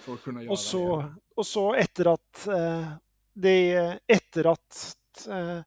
För 0.00 0.14
att 0.14 0.22
kunna 0.22 0.42
göra 0.42 0.52
Og 0.52 0.58
så, 0.58 1.14
og 1.36 1.46
så 1.46 1.74
etter 1.74 2.12
at 2.12 2.46
eh, 2.46 2.92
de 3.34 3.98
Etter 4.06 4.46
at 4.52 5.26
eh, 5.28 5.58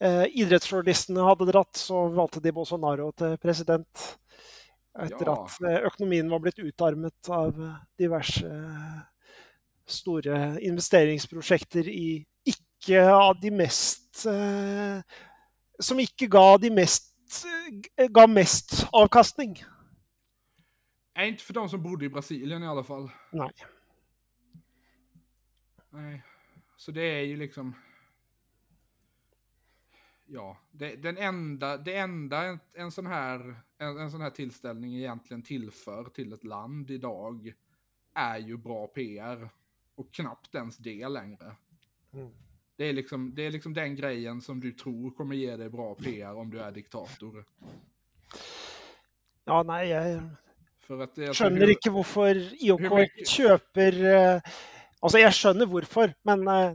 eh, 0.00 0.24
idrettsjournalistene 0.30 1.20
hadde 1.20 1.46
dratt, 1.52 1.76
så 1.76 2.08
valgte 2.08 2.40
de 2.40 2.52
Bolsonaro 2.52 3.12
til 3.12 3.36
president. 3.38 4.18
Etter 4.98 5.26
Ja. 5.26 5.44
at 5.44 5.60
eh, 5.62 5.86
økonomien 5.86 6.30
var 6.30 6.38
blitt 6.40 6.58
utarmet 6.58 7.28
av 7.28 7.60
diverse 7.98 8.46
eh, 8.46 8.98
store 9.92 10.60
investeringsprosjekter 10.62 11.88
i 11.88 12.24
ikke 12.46 13.02
av 13.12 13.40
de 13.40 13.50
mest 13.50 14.26
eh, 14.26 15.02
Som 15.80 16.00
ikke 16.00 16.28
ga 16.28 16.58
de 16.60 16.70
mest 16.74 17.44
eh, 17.96 18.08
ga 18.10 18.26
mest 18.26 18.86
avkastning. 18.92 19.58
Nej, 21.16 21.28
inte 21.28 21.44
för 21.44 21.54
de 21.54 21.68
som 21.68 21.82
bodde 21.82 22.04
i 22.04 22.08
Brasilien 22.08 22.62
i 22.62 22.66
alla 22.66 22.84
fall. 22.84 23.10
Nei. 23.32 23.50
Nej. 25.90 26.22
Så 26.76 26.90
det 26.92 27.02
är 27.02 27.22
ju 27.22 27.36
liksom... 27.36 27.74
Ja, 30.26 30.56
det, 30.70 30.96
den 30.96 31.18
enda, 31.18 31.76
det 31.76 31.94
enda 31.94 32.44
en, 32.44 32.58
en, 32.74 32.90
sån 32.90 33.06
här, 33.06 33.60
en, 33.78 33.98
en 33.98 34.10
sån 34.10 34.20
här 34.20 34.30
tillställning 34.30 34.96
egentligen 34.96 35.42
tillför 35.42 36.04
till 36.04 36.32
ett 36.32 36.44
land 36.44 36.90
idag 36.90 37.52
är 38.14 38.38
ju 38.38 38.56
bra 38.56 38.86
PR. 38.86 39.50
Och 40.00 40.12
knappt 40.12 40.54
ens 40.54 40.76
det 40.78 41.08
längre. 41.08 41.56
Mm. 42.14 42.30
Det 42.76 42.84
är, 42.88 42.92
liksom, 42.92 43.34
det 43.34 43.46
är 43.46 43.50
liksom 43.50 43.74
den 43.74 43.96
grejen 43.96 44.40
som 44.40 44.60
du 44.60 44.72
tror 44.72 45.10
kommer 45.10 45.36
ge 45.36 45.56
dig 45.56 45.68
bra 45.68 45.94
PR 45.94 46.34
om 46.34 46.50
du 46.50 46.60
är 46.60 46.72
diktator. 46.72 47.44
Ja, 49.44 49.62
nei, 49.62 49.88
jeg 49.88 50.20
För 50.80 51.00
att 51.02 51.18
alltså, 51.18 51.44
skjønner 51.44 51.60
hur- 51.66 51.70
ikke 51.76 51.90
hvorfor 51.90 52.34
IOK 52.64 52.80
hur 52.80 52.96
mycket- 52.96 53.28
kjøper 53.28 53.92
eh, 54.14 54.40
Altså, 55.02 55.18
jeg 55.18 55.32
skjønner 55.32 55.66
hvorfor, 55.66 56.14
men 56.24 56.48
eh, 56.48 56.74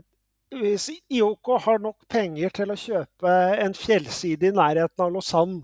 hvis 0.50 0.88
IOK 1.10 1.50
har 1.62 1.78
nok 1.78 2.06
penger 2.08 2.48
til 2.50 2.70
å 2.70 2.78
kjøpe 2.78 3.34
en 3.66 3.74
fjellside 3.74 4.48
i 4.48 4.54
nærheten 4.54 5.04
av 5.04 5.12
Lausanne 5.14 5.62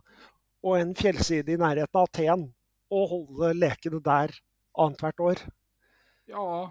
og 0.63 0.77
en 0.81 0.95
fjellside 0.95 1.49
i 1.49 1.57
nærheten 1.59 1.95
av 1.99 2.07
Aten, 2.11 2.45
å 2.91 3.07
holde 3.09 3.55
lekene 3.59 3.99
der 4.03 4.31
annethvert 4.79 5.21
år. 5.21 5.43
Ja, 6.29 6.71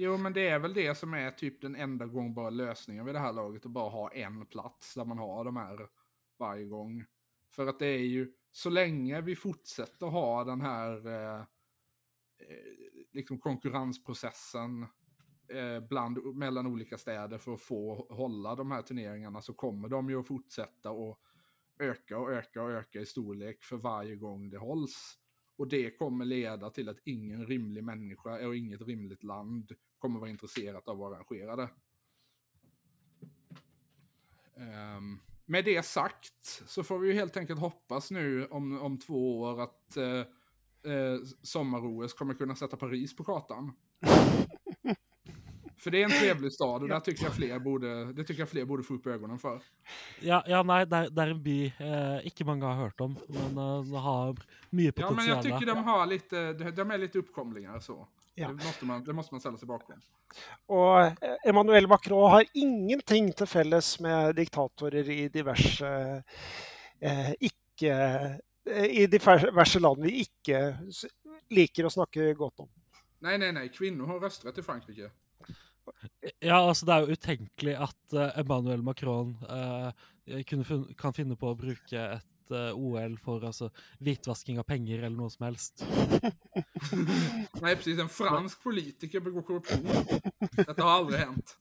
jo 0.00 0.16
men 0.16 0.32
det 0.32 0.48
är 0.48 0.58
väl 0.58 0.74
det 0.74 0.94
som 0.94 1.14
är 1.14 1.30
typ 1.30 1.60
den 1.60 1.76
enda 1.76 2.06
gångbara 2.06 2.50
lösningen 2.50 3.04
vid 3.04 3.14
det 3.14 3.18
här 3.18 3.32
laget. 3.32 3.66
Att 3.66 3.72
bara 3.72 3.90
ha 3.90 4.12
en 4.12 4.46
plats 4.46 4.94
där 4.94 5.04
man 5.04 5.18
har 5.18 5.44
de 5.44 5.56
här 5.56 5.88
varje 6.38 6.64
gång. 6.64 7.04
För 7.50 7.66
att 7.66 7.78
det 7.78 7.86
är 7.86 8.06
ju, 8.06 8.32
så 8.50 8.70
länge 8.70 9.20
vi 9.20 9.36
fortsätter 9.36 10.06
ha 10.06 10.44
den 10.44 10.60
här 10.60 11.06
eh, 11.06 11.40
eh 11.40 11.44
liksom 13.12 13.38
konkurrensprocessen 13.38 14.82
eh, 15.48 15.80
bland, 15.88 16.36
mellan 16.36 16.66
olika 16.66 16.98
städer 16.98 17.38
för 17.38 17.54
att 17.54 17.60
få 17.60 18.06
hålla 18.10 18.54
de 18.54 18.70
här 18.70 18.82
turneringarna 18.82 19.42
så 19.42 19.54
kommer 19.54 19.88
de 19.88 20.10
ju 20.10 20.20
att 20.20 20.28
fortsätta 20.28 20.90
och 20.90 21.20
öka 21.78 22.18
och 22.18 22.32
öka 22.32 22.62
och 22.62 22.70
öka 22.70 23.00
i 23.00 23.06
storlek 23.06 23.62
för 23.62 23.76
varje 23.76 24.16
gång 24.16 24.50
det 24.50 24.58
hålls. 24.58 25.18
Och 25.58 25.68
det 25.68 25.90
kommer 25.90 26.24
leda 26.24 26.70
till 26.70 26.88
att 26.88 26.98
ingen 27.04 27.46
rimlig 27.46 27.84
människa 27.84 28.46
och 28.46 28.56
inget 28.56 28.82
rimligt 28.82 29.22
land 29.22 29.72
kommer 29.98 30.20
vara 30.20 30.30
intresserat 30.30 30.88
av 30.88 31.02
att 31.02 31.12
arrangera 31.12 31.56
det. 31.56 31.68
Um, 34.96 35.20
med 35.44 35.64
det 35.64 35.82
sagt 35.82 36.62
så 36.66 36.82
får 36.82 36.98
vi 36.98 37.08
ju 37.08 37.14
helt 37.14 37.36
enkelt 37.36 37.60
hoppas 37.60 38.10
nu 38.10 38.46
om, 38.46 38.80
om 38.80 38.98
två 38.98 39.40
år 39.40 39.62
att 39.62 39.96
uh, 39.96 40.24
uh 40.92 41.24
sommar-OS 41.42 42.12
kommer 42.12 42.34
kunna 42.34 42.56
sätta 42.56 42.76
Paris 42.76 43.16
på 43.16 43.24
kartan. 43.24 43.72
För 45.78 45.90
det 45.90 46.00
är 46.02 46.04
en 46.04 46.10
trevlig 46.20 46.52
stad 46.52 46.82
och 46.82 46.88
där 46.88 47.00
tycker 47.00 47.24
jag 47.24 47.34
fler 47.34 47.58
borde, 47.58 48.12
det 48.12 48.24
tycker 48.24 48.40
jag 48.42 48.48
fler 48.48 48.64
borde 48.64 48.82
få 48.82 48.94
upp 48.94 49.06
ögonen 49.06 49.38
för. 49.38 49.60
Ja, 50.20 50.42
ja 50.46 50.62
nei, 50.62 50.84
det 50.84 51.04
det 51.14 51.22
er 51.22 51.30
en 51.34 51.42
by 51.42 51.58
eh, 51.78 52.26
ikke 52.26 52.44
mange 52.44 52.64
har 52.66 52.74
hørt 52.84 53.00
om, 53.00 53.16
men 53.28 53.58
eh, 53.58 54.00
har 54.02 54.36
mye 54.70 54.92
Ja, 54.96 55.10
men 55.10 55.26
jag 55.26 55.42
tycker 55.42 55.66
de 55.66 55.84
har 55.84 56.06
lite, 56.06 56.52
de, 56.52 56.90
är 56.90 56.98
lite 56.98 57.18
uppkomlingar 57.18 57.80
så. 57.80 58.08
Ja. 58.34 58.48
Det, 58.48 58.54
måste 58.54 58.84
man, 58.84 59.04
det 59.04 59.12
måste 59.12 59.34
man 59.34 59.40
ställa 59.40 59.56
sig 59.56 59.68
bakom. 59.68 60.00
Og 60.66 61.00
eh, 61.00 61.36
Emmanuel 61.44 61.86
Macron 61.88 62.30
har 62.30 62.44
ingenting 62.54 63.32
til 63.32 63.46
felles 63.46 64.00
med 64.00 64.34
diktatorer 64.36 65.10
i 65.10 65.28
diverse 65.28 65.88
eh, 67.00 67.32
ikke 67.40 67.94
eh, 68.66 68.84
I 68.84 69.06
diverse 69.06 69.80
land 69.80 70.02
vi 70.04 70.26
s- 70.92 71.06
liker 71.50 71.86
å 71.88 71.90
snakke 71.90 72.34
godt 72.34 72.60
om. 72.60 72.68
Nej, 73.20 73.38
nej, 73.38 73.52
nej, 73.52 73.68
kvinnor 73.68 74.06
har 74.06 74.20
rösträtt 74.20 74.58
i 74.58 74.62
Frankrike. 74.62 75.10
Ja, 76.40 76.58
altså 76.68 76.86
Det 76.86 76.94
er 76.94 77.04
jo 77.04 77.16
utenkelig 77.18 77.76
at 77.88 78.16
eh, 78.16 78.40
Emmanuel 78.40 78.82
Macron 78.82 79.36
eh, 79.48 80.42
kunne 80.48 80.82
kan 80.98 81.14
finne 81.16 81.36
på 81.38 81.52
å 81.52 81.58
bruke 81.58 82.02
et 82.18 82.52
eh, 82.54 82.76
OL 82.76 83.16
for 83.22 83.44
altså, 83.48 83.70
hvitvasking 84.04 84.60
av 84.60 84.66
penger 84.68 85.02
eller 85.02 85.16
noe 85.16 85.32
som 85.32 85.48
helst. 85.48 85.84
Nej, 87.62 87.74
precis. 87.76 87.98
En 87.98 88.12
fransk 88.12 88.62
politiker 88.64 89.24
begår 89.24 89.46
korruption. 89.48 89.86
Detta 90.56 90.82
har 90.82 90.94
aldrig 91.00 91.24
hänt. 91.24 91.56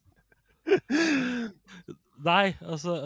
Nei, 2.25 2.57
altså 2.65 2.97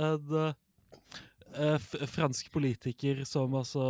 en 1.51 1.79
fransk 2.09 2.47
politiker 2.53 3.25
som 3.27 3.53
altså 3.59 3.85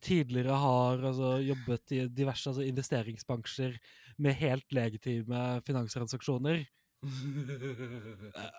tidligere 0.00 0.56
har 0.56 1.04
altså, 1.04 1.36
jobbet 1.44 1.92
i 1.92 2.00
diverse 2.08 2.48
altså, 2.50 2.64
investeringsbransjer 2.64 3.76
med 4.18 4.34
helt 4.34 4.72
legitime 4.72 5.60
finanstransaksjoner, 5.66 6.66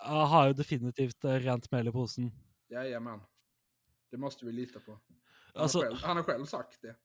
eh, 0.06 0.26
har 0.30 0.46
jo 0.50 0.52
definitivt 0.58 1.24
eh, 1.24 1.38
rent 1.44 1.70
mel 1.72 1.88
i 1.88 1.92
posen. 1.92 2.30
Jajamän. 2.70 3.20
Det 4.10 4.16
måste 4.16 4.46
vi 4.46 4.52
lita 4.52 4.80
på. 4.80 4.92
Han, 4.92 5.62
Alltså- 5.62 5.78
har, 5.78 5.84
själv, 5.86 5.98
han 6.02 6.16
har 6.16 6.24
själv 6.24 6.44
sagt 6.46 6.78
det. 6.82 6.96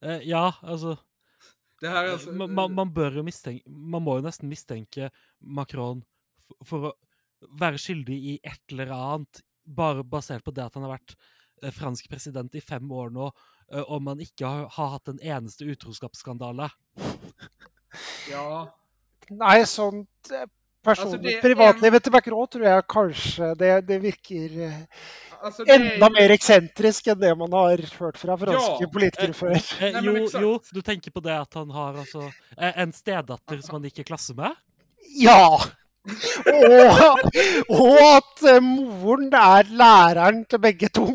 Eh, 0.00 0.20
ja, 0.28 0.54
altså 0.62 0.96
Det 1.80 1.88
här 1.88 2.04
är 2.04 2.12
alltså... 2.12 2.32
man, 2.32 2.54
man, 2.54 2.74
man 2.74 2.92
bør 2.94 3.16
jo 3.18 3.22
mistenke 3.22 3.70
Man 3.70 4.02
må 4.02 4.14
jo 4.18 4.22
nesten 4.24 4.48
mistenke 4.48 5.10
Macron 5.40 6.02
f- 6.50 6.68
for 6.68 6.86
å 6.88 6.92
være 7.60 7.76
skyldig 7.80 8.16
i 8.16 8.34
et 8.42 8.72
eller 8.72 8.92
annet, 8.96 9.40
bare 9.66 10.04
basert 10.04 10.44
på 10.44 10.52
det 10.56 10.64
at 10.64 10.74
han 10.78 10.86
har 10.86 10.94
vært 10.96 11.16
eh, 11.62 11.72
fransk 11.74 12.08
president 12.08 12.54
i 12.56 12.60
fem 12.64 12.88
år 12.92 13.10
nå, 13.12 13.26
eh, 13.72 13.82
og 13.82 14.00
man 14.02 14.20
ikke 14.24 14.46
har, 14.48 14.68
har 14.72 14.94
hatt 14.96 15.08
en 15.12 15.20
eneste 15.20 15.64
utroskapsskandale. 15.68 16.70
Ja, 18.30 18.66
Nei, 19.30 19.64
sånt 19.66 20.30
eh, 20.30 20.46
personlig 20.86 21.16
Altså, 21.16 21.22
det 21.22 21.38
Privatlivet 21.42 22.04
til 22.06 22.12
Macron 22.14 22.50
tror 22.50 22.66
jeg 22.68 22.84
kanskje 22.92 23.54
det, 23.58 23.70
det 23.88 24.02
virker 24.02 24.60
eh, 24.68 24.82
alltså 25.40 25.64
det 25.64 25.72
är 25.72 25.94
enda 25.94 26.10
mer 26.10 26.30
eksentrisk 26.30 27.06
enn 27.06 27.20
det 27.20 27.32
man 27.38 27.52
har 27.52 27.82
hørt 27.82 28.20
fra 28.20 28.36
franske 28.38 28.84
Ja, 28.84 28.90
politikere 28.92 29.32
eh, 29.32 29.40
før. 29.40 29.56
Eh, 29.56 29.98
men 29.98 30.04
jo, 30.04 30.28
jo, 30.42 30.52
du 30.72 30.80
tenker 30.82 31.10
på 31.10 31.22
det 31.24 31.34
at 31.34 31.58
han 31.58 31.70
har 31.70 31.98
altså 32.02 32.26
eh, 32.26 32.72
en 32.82 32.94
stedatter 32.94 33.60
som 33.64 33.78
han 33.78 33.88
gikk 33.88 34.04
i 34.04 34.08
klasse 34.12 34.36
med? 34.38 34.54
Ja! 35.18 35.58
Og, 36.06 37.02
og 37.80 37.96
at 37.98 38.46
eh, 38.46 38.62
moren 38.62 39.32
er 39.34 39.70
læreren 39.70 40.44
til 40.46 40.62
begge 40.62 40.90
to. 40.94 41.08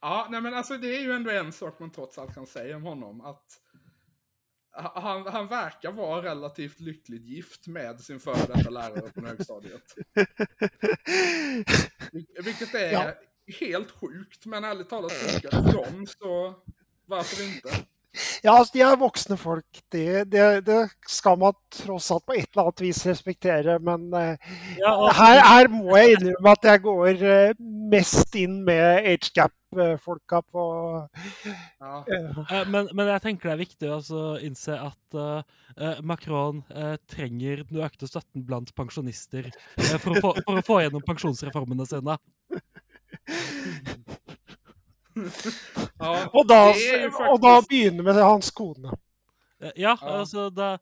Ja. 0.00 0.26
Nej 0.30 0.40
men 0.40 0.54
alltså 0.54 0.76
det 0.78 0.96
är 0.96 1.00
ju 1.00 1.12
ändå 1.12 1.30
en 1.30 1.52
sak 1.52 1.78
man 1.78 1.90
trots 1.92 2.18
allt 2.18 2.34
kan 2.34 2.46
säga 2.46 2.76
om 2.76 2.82
honom. 2.82 3.20
Att 3.20 3.44
han, 4.72 5.26
han 5.26 5.46
verkar 5.46 5.92
vara 5.92 6.22
relativt 6.22 6.80
lyckligt 6.80 7.24
gift 7.24 7.66
med 7.66 8.00
sin 8.00 8.20
före 8.20 8.46
detta 8.54 8.70
lärare 8.70 9.10
på 9.14 9.26
högstadiet. 9.26 9.82
Vil- 12.12 12.26
Vilket 12.44 12.74
är 12.74 12.92
Ja. 12.92 13.12
helt 13.60 13.90
sjukt, 13.90 14.46
men 14.46 14.64
ärligt 14.64 14.88
talat 14.90 15.12
funkar 15.12 15.50
det 15.50 15.70
för 15.72 15.78
dem 15.92 16.06
så 16.06 16.54
varför 17.06 17.44
inte? 17.44 17.68
Ja, 18.42 18.58
altså, 18.58 18.72
de 18.72 18.80
er 18.82 18.96
voksne 18.96 19.36
folk. 19.36 19.82
Det, 19.88 20.24
det, 20.24 20.60
det 20.60 20.88
skal 21.08 21.38
man 21.38 21.54
tross 21.72 22.10
alt 22.10 22.26
på 22.26 22.32
et 22.34 22.48
eller 22.52 22.62
annet 22.62 22.80
vis 22.80 23.06
respektere. 23.06 23.78
Men 23.78 24.12
eh, 24.14 24.36
Ja, 24.78 25.12
her, 25.14 25.40
her 25.46 25.68
må 25.68 25.96
jeg 25.96 26.16
innrømme 26.16 26.50
at 26.56 26.64
jeg 26.64 26.82
går 26.82 27.22
eh, 27.22 27.52
mest 27.92 28.34
inn 28.34 28.64
med 28.66 29.06
age-gap-folka 29.76 30.42
på 30.42 31.08
Ja. 31.78 32.04
eh, 32.12 32.60
Eh, 32.60 32.68
Men, 32.68 32.88
men 32.94 33.06
jeg 33.06 33.22
tenker 33.22 33.48
det 33.48 33.52
er 33.54 33.60
viktig 33.64 33.88
å 33.90 33.96
altså 33.98 34.22
innse 34.42 34.76
at 34.78 35.14
eh, 35.14 35.42
eh, 35.76 36.00
Macron 36.02 36.62
eh, 36.74 36.96
trenger 37.08 37.64
den 37.68 37.82
økte 37.84 38.06
støtten 38.08 38.44
blant 38.46 38.74
pensjonister 38.74 39.46
eh, 39.50 39.98
for, 39.98 40.16
å 40.16 40.20
få, 40.20 40.34
for 40.44 40.58
å 40.58 40.62
få 40.66 40.80
gjennom 40.84 41.02
pensjonsreformene 41.06 41.86
sine. 41.86 42.18
Ja, 46.00 46.30
Og 46.32 46.46
da, 46.48 46.70
är 46.70 47.02
ju 47.02 47.08
og 47.28 47.40
da 47.42 47.60
med 47.92 48.14
hans 48.22 48.50
kone. 48.50 48.92
Eh, 49.60 49.72
Ja, 49.76 49.98
Ja. 50.00 50.20
altså 50.22 50.50
det, 50.50 50.78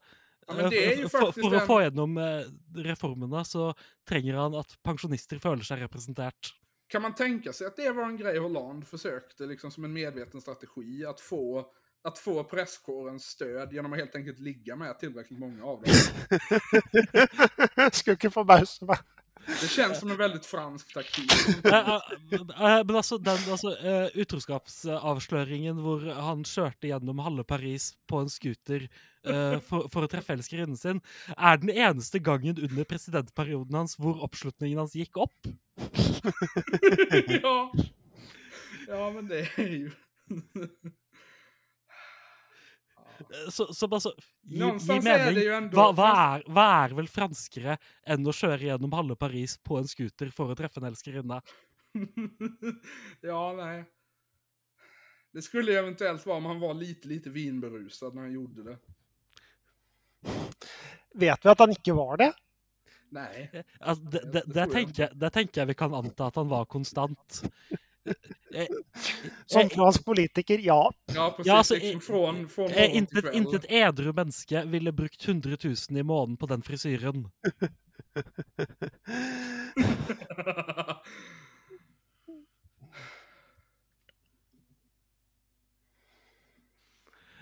Ja, 0.46 0.54
men 0.54 0.70
det 0.70 0.84
är 0.92 0.96
ju 0.96 1.02
eh, 1.04 1.08
for, 1.08 1.32
for 1.32 1.56
å 1.56 1.66
få 1.66 1.80
gjennom 1.82 2.18
eh, 2.18 2.44
reformene 2.84 3.44
så 3.44 3.72
trenger 4.08 4.34
han 4.38 4.54
at 4.54 4.76
pensjonister 4.84 5.38
føler 5.42 5.64
seg 5.64 5.80
representert. 5.82 6.52
Kan 6.88 7.02
man 7.02 7.14
tänka 7.14 7.52
sig 7.52 7.66
att 7.66 7.76
det 7.76 7.90
var 7.90 8.04
en 8.04 8.16
grej 8.16 8.38
Hollande 8.38 8.86
försökte 8.86 9.46
liksom 9.46 9.70
som 9.70 9.84
en 9.84 9.92
medveten 9.92 10.40
strategi 10.40 11.04
att 11.06 11.20
få, 11.20 11.66
att 12.04 12.18
få 12.18 12.44
presskårens 12.44 13.24
stöd 13.24 13.72
genom 13.72 13.92
att 13.92 13.98
helt 13.98 14.14
enkelt 14.14 14.38
ligga 14.38 14.76
med 14.76 14.98
tillräckligt 14.98 15.38
många 15.38 15.64
av 15.64 15.82
dem? 15.82 15.94
Ikke 18.08 18.30
forbause 18.30 18.84
meg. 18.84 18.98
Det 19.48 19.68
känns 19.68 20.00
som 20.00 20.10
en 20.10 20.16
väldigt 20.16 20.46
fransk 20.46 20.94
taktik. 20.94 21.32
Eh, 21.64 21.74
eh, 21.74 22.78
eh, 22.78 22.84
Men 22.84 22.96
altså, 22.96 23.18
den 23.18 23.38
altså, 23.50 23.76
eh, 23.76 24.08
utroskapsavsløringen 24.14 25.80
hvor 25.80 26.04
han 26.14 26.44
kjørte 26.44 26.88
gjennom 26.90 27.18
halve 27.24 27.44
Paris 27.44 27.94
på 28.08 28.20
en 28.22 28.30
scooter 28.32 28.88
eh, 29.28 29.58
for, 29.68 29.88
for 29.92 30.06
å 30.06 30.10
treffe 30.10 30.34
elskerinnen 30.36 30.78
sin, 30.78 31.02
er 31.36 31.60
den 31.62 31.72
eneste 31.74 32.20
gangen 32.22 32.58
under 32.58 32.88
presidentperioden 32.88 33.80
hans 33.80 33.96
hvor 34.00 34.22
oppslutningen 34.26 34.80
hans 34.82 34.96
gikk 34.98 35.20
opp. 35.24 35.50
ja. 37.42 37.56
ja, 38.88 39.10
men 39.14 39.28
det 39.30 39.46
är 39.56 39.74
ju... 39.76 39.90
Eh, 43.18 43.50
Så, 43.50 43.74
som 43.74 43.92
altså 43.92 44.12
gi, 44.42 44.58
gi 44.62 44.98
mening. 45.02 45.70
Hva, 45.74 45.88
hva, 45.96 46.08
er, 46.36 46.44
hva 46.46 46.66
er 46.84 46.94
vel 46.94 47.08
franskere 47.10 47.74
enn 48.06 48.26
å 48.26 48.34
kjøre 48.34 48.68
gjennom 48.70 48.94
halve 48.94 49.16
Paris 49.18 49.56
på 49.58 49.80
en 49.80 49.88
scooter 49.90 50.30
for 50.34 50.52
å 50.52 50.56
treffe 50.58 50.78
en 50.80 50.86
elskerinne? 50.90 51.40
ja, 53.30 53.42
nej. 53.58 53.82
Det 55.34 55.42
skulle 55.44 55.76
eventuellt 55.78 56.24
vara 56.26 56.38
om 56.40 56.46
han 56.52 56.60
var 56.60 56.74
lite, 56.78 57.08
lite 57.08 57.30
vinberusad 57.30 58.14
när 58.14 58.22
han 58.22 58.32
gjorde 58.32 58.62
det. 58.70 58.78
Vet 61.14 61.44
vi 61.44 61.48
att 61.48 61.58
han 61.58 61.70
inte 61.70 61.92
var 61.92 62.16
det? 62.16 62.32
Nej. 63.10 63.64
Alltså, 63.80 64.04
där, 64.04 64.66
tänker, 64.66 65.10
där 65.14 65.30
tänker 65.30 65.60
jag 65.60 65.66
vi 65.66 65.74
kan 65.74 65.94
anta 65.94 66.26
att 66.26 66.36
han 66.36 66.48
var 66.48 66.64
konstant. 66.64 67.42
Eh, 68.54 68.54
eh, 68.54 68.62
eh, 68.62 68.66
Som 69.46 69.70
från 69.70 69.92
politiker, 70.04 70.58
ja. 70.58 70.92
Ja, 71.14 71.30
precis. 71.36 71.46
Ja, 71.46 71.56
alltså, 71.56 71.74
liksom 71.74 72.00
från, 72.00 72.48
från 72.48 72.72
inte, 72.72 73.22
kväll. 73.22 73.36
inte 73.36 73.56
ett 73.56 73.66
ädru 73.68 74.12
människa 74.12 74.64
ville 74.64 74.92
brukt 74.92 75.28
100 75.28 75.56
000 75.64 75.74
i 75.88 76.02
månaden 76.02 76.36
på 76.36 76.46
den 76.46 76.62
frisyren. 76.62 77.30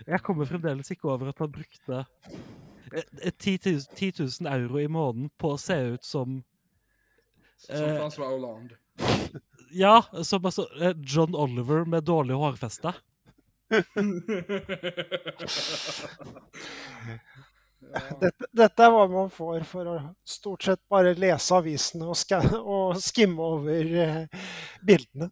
jag 0.05 0.21
kommer 0.21 0.45
fremdeles 0.45 0.91
inte 0.91 1.07
over 1.07 1.27
att 1.27 1.39
han 1.39 1.51
brukte 1.51 2.05
10 3.37 3.59
000 3.65 3.81
10 3.95 4.13
000 4.41 4.53
euro 4.53 4.79
i 4.79 4.87
måneden 4.87 5.29
på 5.37 5.53
å 5.55 5.61
se 5.61 5.77
ut 5.93 6.03
som 6.03 6.43
Som 7.57 7.75
Eh. 7.75 7.97
François 7.97 8.29
Hollande. 8.29 8.75
Ja, 9.71 10.03
som 10.23 10.45
altså 10.45 10.67
eh, 10.81 10.93
John 11.03 11.35
Oliver 11.35 11.85
med 11.85 12.03
dårlig 12.03 12.35
hårfeste. 12.35 12.93
ja. 13.69 13.77
Dette, 18.19 18.45
dette 18.51 18.83
er 18.83 18.91
hva 18.91 19.05
man 19.07 19.29
får 19.31 19.63
for 19.69 19.87
å 19.87 19.93
stort 20.27 20.65
sett 20.65 20.81
bare 20.91 21.13
lese 21.15 21.55
avisene 21.55 22.03
og, 22.09 22.17
ska, 22.19 22.41
og 22.59 22.97
skimme 22.99 23.39
over 23.55 23.93
eh, 24.03 24.47
bildene. 24.83 25.29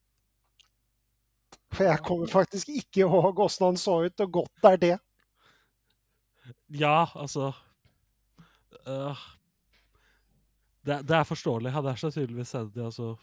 For 1.75 1.83
jeg 1.89 1.99
kommer 2.05 2.31
faktisk 2.31 2.69
ikke 2.71 3.03
ihåg 3.03 3.39
åssen 3.43 3.65
han 3.67 3.79
så 3.79 3.97
ut, 4.05 4.23
og 4.23 4.31
godt 4.39 4.69
er 4.71 4.77
det. 4.79 4.95
Ja, 6.69 7.05
altså 7.15 7.51
øh, 8.87 9.23
det, 10.85 10.99
det 11.07 11.15
er 11.17 11.23
forståelig. 11.23 11.71
Han 11.71 11.85
er 11.89 11.95
så 11.95 12.11
tydeligvis 12.11 12.53
en 12.55 12.61
av 12.67 12.71
de 12.75 12.83
altså 12.85 13.15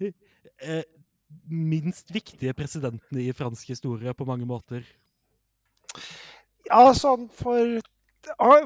eh, 0.00 0.82
minst 1.50 2.10
viktige 2.14 2.54
presidentene 2.56 3.22
i 3.28 3.32
fransk 3.36 3.68
historie 3.68 4.14
på 4.14 4.24
mange 4.28 4.46
måter. 4.48 4.82
Ja, 6.68 6.90
sånn 6.94 7.28
for 7.32 7.78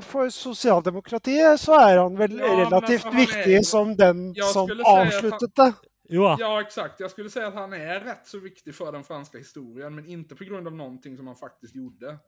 for 0.03 0.27
sosialdemokratiet 0.33 1.61
så 1.61 1.77
er 1.79 2.01
han 2.01 2.17
vel 2.19 2.33
Ja, 2.41 2.49
relativt 2.65 3.05
altså, 3.05 3.11
han 3.13 3.15
er- 3.15 3.21
viktig 3.21 3.59
som 3.69 3.93
den 3.97 4.23
som 4.53 4.71
avsluttet 4.91 5.53
det. 5.61 5.69
Jo 6.09 6.23
da. 6.23 6.37
Ja, 6.41 6.61
exakt. 6.61 7.01
Jag 7.01 7.11
skulle 7.11 7.31
säga 7.31 7.47
att 7.47 7.55
han 7.55 7.73
är 7.73 8.01
rätt 8.01 8.27
så 8.27 8.39
viktig 8.39 8.75
för 8.75 8.93
den 8.93 9.05
franska 9.05 9.39
historien, 9.39 9.95
men 9.95 10.07
inte 10.07 10.37
på 10.37 10.45
grund 10.45 10.67
av 10.67 10.75
någonting 10.75 11.17
som 11.17 11.27
han 11.27 11.37
faktiskt 11.37 11.75
gjorde. 11.75 12.19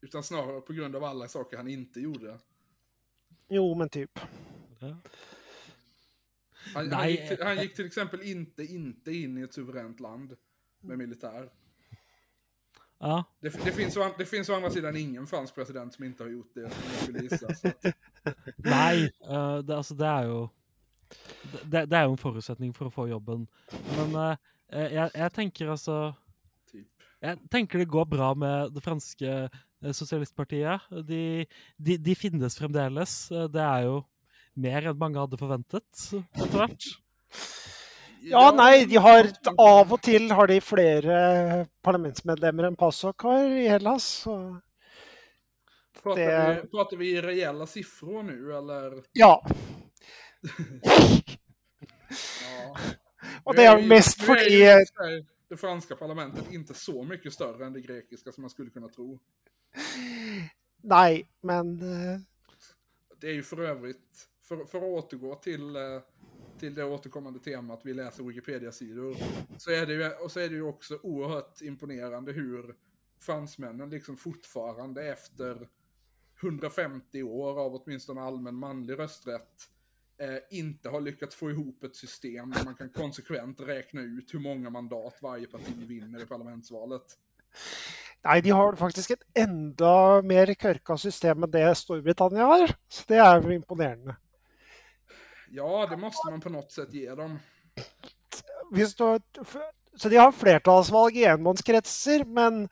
Utan 0.00 0.22
snarare 0.22 0.60
på 0.60 0.72
grund 0.72 0.96
av 0.96 1.04
alla 1.04 1.28
saker 1.28 1.56
han 1.56 1.68
inte 1.68 2.00
gjorde. 2.00 2.38
Jo, 3.48 3.74
men 3.74 3.88
typ. 3.88 4.20
Ja. 4.78 4.96
Han, 6.74 6.92
han, 6.92 7.10
gick, 7.10 7.28
till, 7.28 7.42
han 7.42 7.62
gick 7.62 7.74
till 7.74 7.86
exempel 7.86 8.22
inte, 8.22 8.64
inte 8.64 9.12
in 9.12 9.38
i 9.38 9.42
ett 9.42 9.54
suveränt 9.54 10.00
land 10.00 10.36
med 10.80 10.98
militär. 10.98 11.50
Ja. 12.98 13.24
Det, 13.40 13.64
det, 13.64 13.72
finns, 13.72 13.98
det 14.18 14.24
finns 14.24 14.48
å 14.48 14.54
andra 14.56 14.70
sidan 14.70 14.96
ingen 14.96 15.26
fransk 15.26 15.54
president 15.54 15.94
som 15.94 16.04
inte 16.04 16.24
har 16.24 16.30
gjort 16.30 16.54
det, 16.54 16.60
jag 16.60 17.02
skulle 17.02 17.22
gissa. 17.22 17.46
Att, 17.46 17.96
Nei, 18.56 19.10
øh, 19.28 19.58
det, 19.64 19.76
altså, 19.76 19.94
det 19.94 20.06
er 20.06 20.30
jo 20.30 20.38
det, 21.62 21.84
det 21.86 22.02
jo 22.02 22.14
en 22.14 22.20
forutsetning 22.20 22.72
for 22.74 22.88
å 22.88 22.94
få 22.94 23.06
jobben. 23.10 23.44
Men 23.98 24.16
eh, 24.22 24.88
jeg, 24.96 25.10
jeg 25.14 25.34
tenker 25.36 25.70
altså 25.76 25.98
typ. 26.72 26.88
Jeg 27.22 27.38
tenker 27.52 27.82
det 27.82 27.90
går 27.92 28.08
bra 28.10 28.32
med 28.34 28.74
det 28.74 28.82
franske 28.82 29.36
eh, 29.46 29.92
sosialistpartiet. 29.92 30.88
De, 31.06 31.44
de, 31.76 31.98
de 32.00 32.16
finnes 32.18 32.58
fremdeles. 32.58 33.18
Det 33.52 33.62
er 33.62 33.86
jo 33.86 34.00
mer 34.56 34.88
enn 34.88 34.98
mange 34.98 35.20
hadde 35.20 35.38
forventet 35.38 36.06
etter 36.16 36.56
hvert. 36.56 36.90
Ja, 38.28 38.50
nei, 38.56 38.84
de 38.90 38.96
har 38.96 39.28
av 39.58 39.92
og 39.94 40.00
til 40.02 40.30
har 40.34 40.46
de 40.50 40.56
flere 40.64 41.18
parlamentsmedlemmer 41.86 42.66
enn 42.68 42.76
PASOK 42.78 43.22
har 43.28 43.44
i 43.54 43.68
Hellas. 43.70 44.06
Så 44.24 44.36
Pratar, 46.02 46.22
det- 46.26 46.62
vi, 46.62 46.68
pratar 46.68 46.96
vi 46.96 47.10
i 47.16 47.20
reella 47.22 47.66
siffror 47.66 48.22
nu, 48.22 48.56
eller? 48.56 49.02
ja. 49.12 49.42
Ja. 52.42 52.76
Nu 53.46 53.52
det 53.56 53.80
ju- 53.80 53.86
mest 53.88 54.20
och 54.20 54.26
för 54.26 54.36
sig 54.36 55.26
det 55.48 55.56
franska 55.56 55.96
parlamentet 55.96 56.52
inte 56.52 56.74
så 56.74 57.02
mycket 57.02 57.32
större 57.32 57.66
än 57.66 57.72
det 57.72 57.80
grekiska 57.80 58.32
som 58.32 58.42
man 58.42 58.50
skulle 58.50 58.70
kunna 58.70 58.88
tro. 58.88 59.18
Nei, 60.82 61.26
men 61.40 61.80
eh, 61.82 62.20
Det 63.20 63.26
är 63.28 63.32
ju 63.32 63.42
för 63.42 63.60
övrigt, 63.60 64.28
för, 64.42 64.64
för 64.64 64.78
att 64.78 64.84
återgå 64.84 65.34
till, 65.34 65.76
eh, 65.76 65.82
till 66.58 66.74
det 66.74 66.84
återkommande 66.84 67.38
temat 67.38 67.80
vi 67.84 67.94
läser 67.94 68.22
Wikipedia-sidor, 68.22 69.16
så 69.58 69.70
är 69.70 69.86
det 69.86 69.92
ju, 69.92 70.10
och 70.10 70.30
så 70.30 70.40
är 70.40 70.48
det 70.48 70.54
ju 70.54 70.62
också 70.62 70.98
oerhört 71.02 71.62
imponerande 71.62 72.32
hur 72.32 72.74
fransmännen 73.20 73.90
liksom 73.90 74.16
fortfarande 74.16 75.08
efter 75.12 75.68
150 76.42 77.22
år 77.22 77.60
av 77.60 77.74
åtminstone 77.74 78.20
allmän 78.20 78.54
manlig 78.54 78.98
rösträtt 78.98 79.68
eh, 80.18 80.58
inte 80.58 80.88
har 80.88 81.00
lyckats 81.00 81.36
få 81.36 81.50
ihop 81.50 81.84
ett 81.84 81.96
system 81.96 82.50
där 82.50 82.64
man 82.64 82.74
kan 82.74 82.90
konsekvent 82.90 83.60
räkna 83.60 84.00
ut 84.00 84.34
hur 84.34 84.38
många 84.38 84.70
mandat 84.70 85.18
varje 85.22 85.46
parti 85.46 85.74
vinner 85.76 86.22
i 86.22 86.26
parlamentsvalet. 86.26 87.18
Nej, 88.24 88.42
de 88.42 88.50
har 88.50 88.76
faktisk 88.76 89.10
et 89.10 89.22
enda 89.34 90.22
mer 90.22 90.54
kørka 90.54 90.96
system 90.98 91.44
enn 91.44 91.50
det 91.50 91.74
Storbritannia 91.78 92.44
har. 92.44 92.72
Så 92.88 93.04
det 93.08 93.16
er 93.16 93.36
imponerande. 93.36 93.54
imponerende. 93.54 94.16
Ja, 95.50 95.86
det 95.90 95.96
måste 95.96 96.30
man 96.30 96.40
på 96.40 96.48
något 96.50 96.72
sätt 96.72 96.92
ge 96.94 97.14
dem. 97.14 97.38
Har- 99.36 99.70
så 99.98 100.08
de 100.08 100.16
har 100.16 100.32
flertallsvalg 100.32 101.16
i 101.16 101.24
enmannskretser, 101.24 102.24
men 102.24 102.68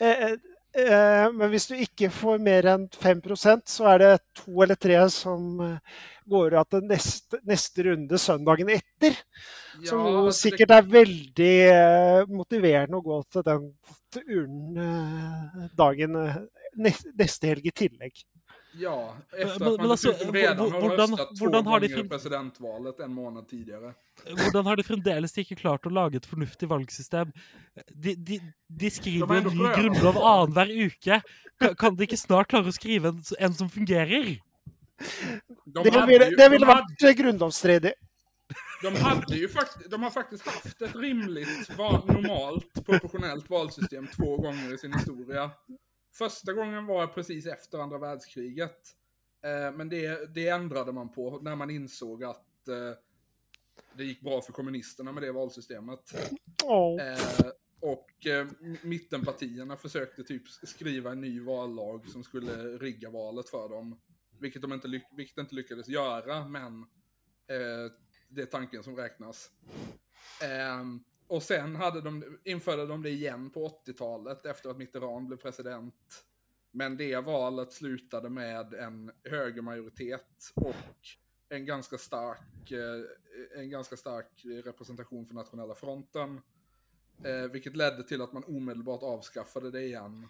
eh, 0.00 0.32
eh, 0.76 1.32
men 1.32 1.50
hvis 1.50 1.66
du 1.70 1.76
ikke 1.80 2.10
får 2.12 2.38
mer 2.44 2.66
enn 2.74 2.88
5% 2.88 3.62
så 3.72 3.86
er 3.94 3.98
det 4.02 4.10
to 4.42 4.62
eller 4.62 4.74
tre 4.76 4.98
som 5.10 5.60
eh, 5.60 5.78
går 6.28 6.54
av 6.60 6.64
til 6.70 6.84
neste, 6.90 7.40
neste 7.48 7.86
runde 7.88 8.18
søndagen 8.20 8.68
etter. 8.74 9.16
Som 9.88 10.04
alltså 10.26 10.50
det- 10.50 10.76
er 10.76 10.82
veldig 10.82 11.54
eh, 11.70 12.26
motiverende 12.28 12.98
å 13.00 13.06
gå 13.06 13.22
til 13.30 13.42
den 13.48 13.70
urnen 14.26 14.76
eh, 14.84 15.68
dagen 15.78 16.16
eh, 16.26 16.36
neste 16.76 17.46
helg 17.48 17.66
i 17.66 17.70
tillegg. 17.84 18.24
Ja, 18.74 19.16
efter 19.32 19.58
Men- 19.58 19.72
att 19.74 19.80
man 19.80 19.90
alltså, 19.90 20.12
redan 20.32 20.72
har 20.72 20.80
röstat 20.96 21.36
två 21.38 21.46
gånger 21.50 21.98
i 22.04 22.08
presidentvalet 22.08 23.00
en 23.00 23.12
månad 23.14 23.48
tidigare. 23.48 23.94
Hvordan 24.26 24.66
har 24.66 24.76
de 24.76 24.82
fremdeles 24.82 25.38
ikke 25.38 25.56
klart 25.56 25.86
å 25.86 25.90
lage 25.90 26.16
et 26.16 26.26
fornuftig 26.26 26.68
valgsystem? 26.68 27.32
De, 27.88 28.14
de, 28.14 28.40
de 28.68 28.90
skriver 28.90 29.26
De 29.26 29.34
har 29.34 29.50
en 29.50 29.58
ny 29.58 29.74
grunnlov 29.82 30.16
annenhver 30.18 30.72
uke. 30.86 31.20
Kan, 31.60 31.74
kan 31.76 31.96
de 31.96 32.06
ikke 32.08 32.16
snart 32.16 32.48
klare 32.48 32.68
å 32.72 32.72
skrive 32.72 33.08
en, 33.12 33.20
en 33.38 33.54
som 33.54 33.68
fungerer? 33.70 34.38
De 35.64 35.82
Det 35.84 36.06
ville, 36.06 36.30
det 36.36 36.48
ville 36.50 36.66
de 36.66 36.72
hade- 36.72 36.96
vært 37.02 37.16
grunnlovsstridig. 37.18 37.92
De, 38.82 38.90
hade 38.98 39.36
ju 39.36 39.48
fakt- 39.48 39.84
de 39.90 40.02
har 40.02 40.10
faktiskt 40.10 40.46
haft 40.48 40.82
ett 40.82 40.96
rimligt, 40.96 41.68
normalt, 41.78 42.84
proportionellt 42.86 43.50
valsystem 43.50 44.06
två 44.16 44.36
gånger 44.36 44.74
i 44.74 44.78
sin 44.78 44.92
historia. 44.92 45.50
Första 46.12 46.52
gången 46.52 46.86
var 46.86 47.06
precis 47.06 47.46
efter 47.46 47.78
andra 47.78 47.98
världskriget. 47.98 48.96
Eh, 49.44 49.76
men 49.76 49.88
det, 49.88 50.34
det 50.34 50.48
ändrade 50.48 50.92
man 50.92 51.12
på 51.12 51.38
när 51.42 51.56
man 51.56 51.70
insåg 51.70 52.24
att 52.24 52.68
eh, 52.68 52.98
det 53.96 54.04
gick 54.04 54.20
bra 54.20 54.40
för 54.40 54.52
kommunisterna 54.52 55.12
med 55.12 55.22
det 55.22 55.32
valsystemet. 55.32 56.14
Åh. 56.64 57.02
Eh, 57.02 57.18
och 57.80 58.26
eh, 58.26 58.46
mittenpartierna 58.82 59.76
försökte 59.76 60.24
typ 60.24 60.48
skriva 60.48 61.12
en 61.12 61.20
ny 61.20 61.40
vallag 61.40 62.08
som 62.08 62.24
skulle 62.24 62.78
rigga 62.78 63.10
valet 63.10 63.48
för 63.48 63.68
dem. 63.68 64.00
Vilket 64.40 64.62
de 64.62 64.72
inte, 64.72 64.88
lyck- 64.88 65.16
vilket 65.16 65.38
inte 65.38 65.54
lyckades 65.54 65.88
göra, 65.88 66.48
men 66.48 66.80
eh, 67.46 67.92
det 68.28 68.42
är 68.42 68.46
tanken 68.46 68.82
som 68.82 68.96
räknas. 68.96 69.50
Ehm, 70.42 71.04
och 71.32 71.42
sen 71.42 71.76
hade 71.76 72.00
de, 72.00 72.38
införde 72.44 72.86
de 72.86 73.02
det 73.02 73.10
igen 73.10 73.50
på 73.50 73.68
80-talet 73.68 74.46
efter 74.46 74.70
att 74.70 74.78
Mitterrand 74.78 75.26
blev 75.26 75.36
president. 75.36 76.24
Men 76.70 76.96
det 76.96 77.16
valet 77.16 77.72
slutade 77.72 78.30
med 78.30 78.74
en 78.74 79.12
högermajoritet 79.24 80.52
och 80.54 80.74
en 81.48 81.64
ganska 81.66 81.98
stark, 81.98 82.70
eh, 82.70 83.60
en 83.60 83.70
ganska 83.70 83.96
stark 83.96 84.42
representation 84.64 85.26
för 85.26 85.34
nationella 85.34 85.74
fronten. 85.74 86.40
Eh, 87.24 87.50
vilket 87.52 87.76
ledde 87.76 88.02
till 88.02 88.22
att 88.22 88.32
man 88.32 88.44
omedelbart 88.44 89.02
avskaffade 89.02 89.70
det 89.70 89.82
igen. 89.82 90.28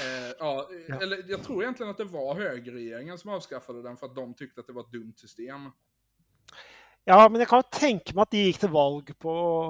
Eh, 0.00 0.34
ja, 0.38 0.68
Ja. 0.88 1.02
eller 1.02 1.24
jag 1.28 1.42
tror 1.42 1.62
egentligen 1.62 1.90
att 1.90 1.98
det 1.98 2.04
var 2.04 2.34
högerregeringen 2.34 3.18
som 3.18 3.30
avskaffade 3.30 3.82
den 3.82 3.96
för 3.96 4.06
att 4.06 4.14
de 4.14 4.34
tyckte 4.34 4.60
att 4.60 4.66
det 4.66 4.72
var 4.72 4.82
ett 4.82 4.92
dumt 4.92 5.14
system. 5.16 5.70
Ja, 7.04 7.28
men 7.28 7.40
jeg 7.40 7.48
kan 7.48 7.62
jo 7.62 7.68
tenke 7.78 8.14
meg 8.14 8.22
at 8.22 8.30
de 8.34 8.42
gikk 8.44 8.58
til 8.60 8.72
valg 8.74 9.08
på 9.18 9.32
å 9.32 9.60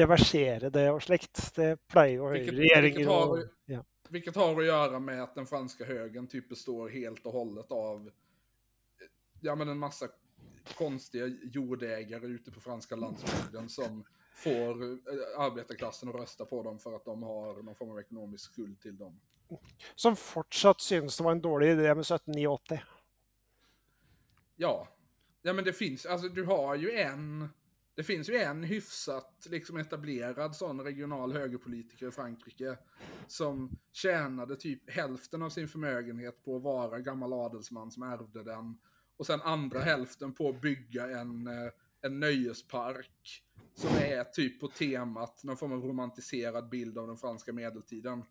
reversere 0.00 0.70
det 0.74 0.88
og 0.92 0.98
slikt. 1.04 1.38
Det 1.56 1.76
pleier 1.88 2.16
jo 2.18 2.28
Vilket- 2.32 2.54
regjeringer 2.54 2.96
vilket 2.98 3.12
har- 3.12 3.48
ja. 3.66 3.82
Vilket 4.08 4.34
har 4.36 4.60
att 4.60 4.66
göra 4.66 4.98
med 4.98 5.22
att 5.22 5.34
den 5.34 5.46
franska 5.46 5.84
högern 5.84 6.26
typ 6.26 6.48
består 6.48 6.88
helt 6.88 7.26
och 7.26 7.32
hållet 7.32 7.72
av 7.72 8.10
ja, 9.40 9.54
men 9.54 9.68
en 9.68 9.78
massa 9.78 10.08
konstiga 10.78 11.26
jordägare 11.26 12.26
ute 12.26 12.50
på 12.50 12.60
franska 12.60 12.96
landsbygden 12.96 13.68
som 13.68 14.04
får 14.34 14.82
eh, 14.82 15.40
arbetarklassen 15.40 16.08
att 16.08 16.14
rösta 16.14 16.44
på 16.44 16.62
dem 16.62 16.78
för 16.78 16.92
att 16.96 17.04
de 17.04 17.22
har 17.22 17.62
någon 17.62 17.74
form 17.74 17.90
av 17.90 17.98
ekonomisk 18.00 18.52
skuld 18.52 18.80
till 18.80 18.96
dem. 18.96 19.20
Som 19.94 20.16
fortsatt 20.16 20.80
synes 20.80 21.16
det 21.16 21.24
var 21.24 21.32
en 21.32 21.40
dårlig 21.40 21.68
idé 21.70 21.94
med 21.94 22.06
1789. 22.06 22.80
Ja. 24.56 24.88
Ja 25.46 25.52
men 25.52 25.64
det 25.64 25.72
finns, 25.72 26.06
alltså 26.06 26.28
du 26.28 26.44
har 26.44 26.74
ju 26.74 26.90
en, 26.90 27.48
det 27.94 28.02
finns 28.02 28.28
ju 28.28 28.36
en 28.36 28.62
hyfsat 28.62 29.46
liksom 29.50 29.76
etablerad 29.76 30.56
sån 30.56 30.80
regional 30.80 31.32
högerpolitiker 31.32 32.08
i 32.08 32.10
Frankrike 32.10 32.76
som 33.26 33.78
tjänade 33.92 34.56
typ 34.56 34.90
hälften 34.90 35.42
av 35.42 35.50
sin 35.50 35.68
förmögenhet 35.68 36.44
på 36.44 36.56
att 36.56 36.62
vara 36.62 37.00
gammal 37.00 37.32
adelsman 37.32 37.90
som 37.90 38.02
ärvde 38.02 38.42
den. 38.42 38.78
Och 39.16 39.26
sen 39.26 39.40
andra 39.40 39.80
hälften 39.80 40.32
på 40.32 40.48
att 40.48 40.60
bygga 40.60 41.20
en, 41.20 41.46
eh, 41.46 41.72
en 42.02 42.20
nöjespark 42.20 43.42
som 43.74 43.90
är 43.90 44.24
typ 44.24 44.60
på 44.60 44.68
temat 44.68 45.44
någon 45.44 45.56
form 45.56 45.72
av 45.72 45.82
romantiserad 45.82 46.68
bild 46.68 46.98
av 46.98 47.06
den 47.06 47.16
franska 47.16 47.52
medeltiden. 47.52 48.22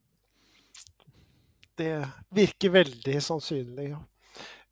Det 1.75 2.09
virker 2.29 2.69
väldigt 2.69 3.23
sannsynligt 3.23 3.97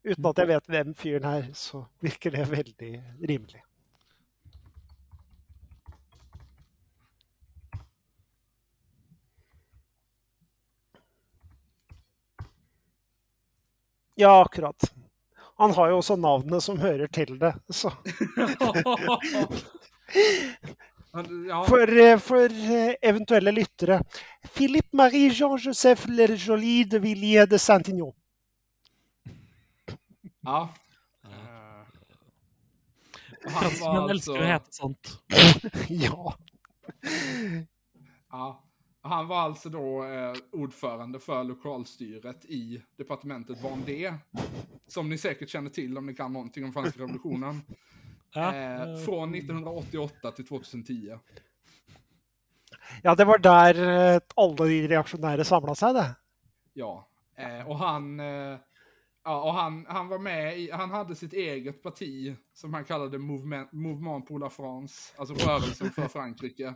ja. 0.04 0.12
Uten 0.12 0.26
at 0.30 0.38
jeg 0.42 0.48
vet 0.48 0.74
hvem 0.74 0.96
fyren 0.96 1.30
er, 1.30 1.46
så 1.56 1.86
virker 2.04 2.32
det 2.36 2.50
veldig 2.52 2.94
rimelig. 3.30 3.62
Ja, 14.16 14.42
akkurat. 14.42 14.94
Han 15.58 15.72
har 15.72 15.90
jo 15.90 15.98
også 15.98 16.16
navnet 16.16 16.64
som 16.64 16.80
hører 16.80 17.08
til 17.08 17.40
det, 17.40 17.54
så 17.70 17.92
For, 21.68 21.90
eh, 22.00 22.18
for 22.18 22.50
eh, 22.50 22.96
eventuelle 23.02 23.52
lyttere. 23.52 24.00
Philippe 24.56 24.98
Marie 24.98 25.30
Jean-Joseph 25.30 26.08
Le 26.10 26.36
Jolie 26.36 26.86
de 26.86 27.00
Villiers 27.00 27.50
de 27.50 27.60
Saint-Ignon. 27.60 28.14
Ja. 30.44 30.70
Eh, 31.24 31.88
och 33.46 33.52
han 33.52 33.62
Franskmenn 33.62 33.96
var 33.96 34.10
elsker 34.10 34.32
å 34.32 34.36
alltså, 34.36 34.52
hete 34.52 34.72
sånt. 34.72 35.22
Ja. 35.90 36.36
ja, 38.32 38.64
han 39.02 39.28
var 39.28 39.40
alltså 39.40 39.70
då 39.70 40.04
eh, 40.06 40.34
ordförande 40.52 41.20
för 41.20 41.44
lokalstyret 41.44 42.46
i 42.46 42.82
departementet 42.98 43.64
Vendée. 43.64 44.14
Som 44.88 45.10
ni 45.10 45.18
säkert 45.18 45.50
känner 45.50 45.70
till 45.70 45.98
om 45.98 46.06
ni 46.06 46.16
kan 46.16 46.34
någonting 46.34 46.66
om 46.66 46.74
franska 46.74 47.02
revolutionen. 47.02 47.62
Ja, 48.36 48.56
eh, 48.56 48.98
från 49.06 49.36
1988 49.36 50.32
till 50.32 50.48
2010. 50.48 51.20
ja, 53.04 53.16
det 53.16 53.26
var 53.26 53.38
der 53.38 53.82
eh, 54.14 54.22
alle 54.36 54.56
de 54.56 54.88
reaksjonære 54.88 55.46
samla 55.46 55.76
seg, 55.76 55.94
det. 55.96 56.16
Ja, 56.74 57.08
eh, 57.38 57.70
och 57.70 57.78
han, 57.78 58.20
eh, 58.20 58.58
ja, 59.24 59.44
och 59.44 59.54
han, 59.54 59.86
han 59.90 60.08
var 60.08 60.20
med 60.20 60.60
i, 60.60 60.72
han 60.72 60.92
hade 60.92 61.16
sitt 61.16 61.34
eget 61.34 61.84
parti 61.84 62.36
som 62.54 62.74
han 62.74 62.86
kallade 62.86 63.18
Mouvement, 63.18 63.72
Mouvement 63.72 64.28
pour 64.28 64.40
la 64.40 64.50
France, 64.50 65.14
alltså 65.18 65.34
rörelsen 65.34 65.92
för 65.92 66.08
Frankrike. 66.08 66.74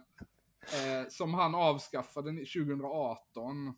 Eh, 0.61 1.07
som 1.09 1.33
han 1.33 1.55
avskaffade 1.55 2.31
2018. 2.31 3.73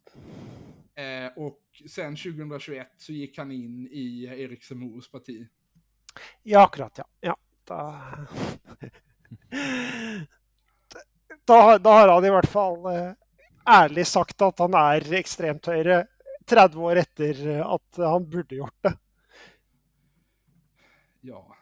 Eh, 0.96 1.32
och 1.36 1.60
sen 1.90 2.16
2021 2.16 2.88
så 2.98 3.12
gick 3.12 3.38
han 3.38 3.52
in 3.52 3.88
i 3.91 4.24
Erik 4.24 4.64
Zemmours 4.64 5.12
parti. 5.12 5.48
Ja, 6.44 6.64
akkurat, 6.64 6.98
ja. 6.98 7.06
ja. 7.20 7.38
Da... 7.64 8.04
Da, 11.46 11.78
da 11.78 11.90
har 11.90 12.08
han 12.08 12.26
i 12.26 12.30
hvert 12.30 12.50
fall 12.50 12.86
eh, 12.86 13.12
ærlig 13.66 14.08
sagt 14.08 14.41
at 14.41 14.60
han 14.60 14.76
er 14.78 15.06
ekstremt 15.18 15.66
høyre 15.66 16.04
30 16.50 16.78
år 16.78 16.96
etter 16.96 17.48
eh, 17.48 17.66
at 17.66 17.98
han 17.98 18.30
burde 18.30 18.56
gjort 18.56 18.84
det. 18.84 18.98
Ja. 21.22 21.56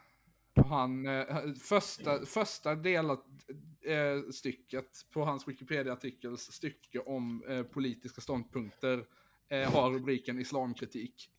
Han, 0.66 1.06
eh, 1.06 1.52
första, 1.68 2.26
första 2.26 2.74
delat, 2.74 3.24
eh, 3.86 4.30
stycket 4.32 5.06
på 5.12 5.24
hans 5.24 5.48
Wikipedia-artikels 5.48 6.52
stycke 6.52 6.98
om 6.98 7.44
eh, 7.48 7.62
politiska 7.62 8.20
ståndpunkter 8.20 9.04
eh, 9.48 9.72
har 9.72 9.90
rubriken 9.90 10.38
islamkritik. 10.38 11.30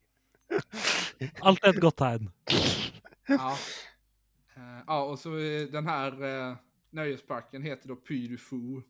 Alt 1.40 1.64
er 1.64 1.74
et 1.74 1.80
godt 1.80 1.96
tegn. 2.00 2.30
Ja. 3.28 3.56
Eh, 4.56 4.82
ja, 4.86 5.02
och 5.04 5.18
så 5.18 5.28
den 5.72 5.86
här 5.86 6.22
eh, 6.22 6.56
nöjesparken 6.90 7.62
heter 7.62 7.88
då 7.88 7.96
Puy 7.96 8.28
du 8.28 8.38
Fou. 8.38 8.82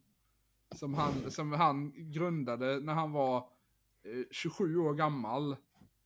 Som 0.75 0.95
han, 0.95 1.31
som 1.31 1.53
han 1.53 1.93
grundade 2.13 2.81
när 2.81 2.95
han 2.95 3.13
var 3.13 3.49
Eh, 4.05 4.25
27 4.31 4.77
år 4.77 4.95
gammal. 4.95 5.57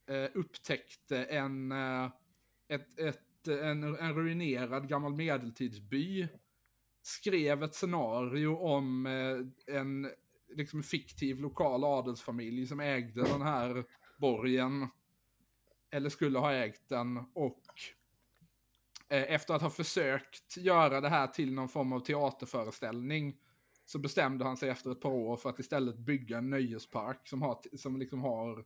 Eh, 0.07 0.31
upptäckte 0.35 1.25
en, 1.25 1.73
eh, 1.73 2.11
ett, 2.69 2.99
ett, 2.99 3.49
en, 3.49 3.83
en 3.83 4.15
ruinerad 4.15 4.89
gammal 4.89 5.15
medeltidsby. 5.15 6.29
Skrev 7.03 7.63
ett 7.63 7.75
scenario 7.75 8.57
om 8.57 9.07
eh, 9.07 9.77
en 9.77 10.11
liksom 10.49 10.83
fiktiv 10.83 11.41
lokal 11.41 11.85
adelsfamilj 11.85 12.67
som 12.67 12.81
ägde 12.81 13.23
den 13.23 13.43
här 13.43 13.85
borgen. 14.17 14.89
Eller 15.91 16.11
skulle 16.11 16.39
ha 16.39 16.53
ägt 16.53 16.89
den 16.89 17.17
och 17.35 17.63
eh, 19.09 19.23
efter 19.23 19.55
att 19.55 19.63
ha 19.63 19.71
försökt 19.71 20.57
göra 20.57 21.01
det 21.01 21.09
här 21.09 21.27
till 21.27 21.55
någon 21.55 21.69
form 21.69 21.93
av 21.93 22.01
teaterföreställning 22.01 23.37
så 23.87 23.99
bestämde 23.99 24.45
han 24.45 24.57
sig 24.57 24.69
efter 24.69 24.93
ett 24.93 25.01
par 25.01 25.11
år 25.11 25.37
för 25.37 25.51
att 25.51 25.59
istället 25.59 25.99
bygga 25.99 26.39
en 26.39 26.51
nöjespark 26.51 27.29
som 27.29 27.43
har, 27.43 27.59
som 27.77 27.97
liksom 27.97 28.21
har 28.21 28.65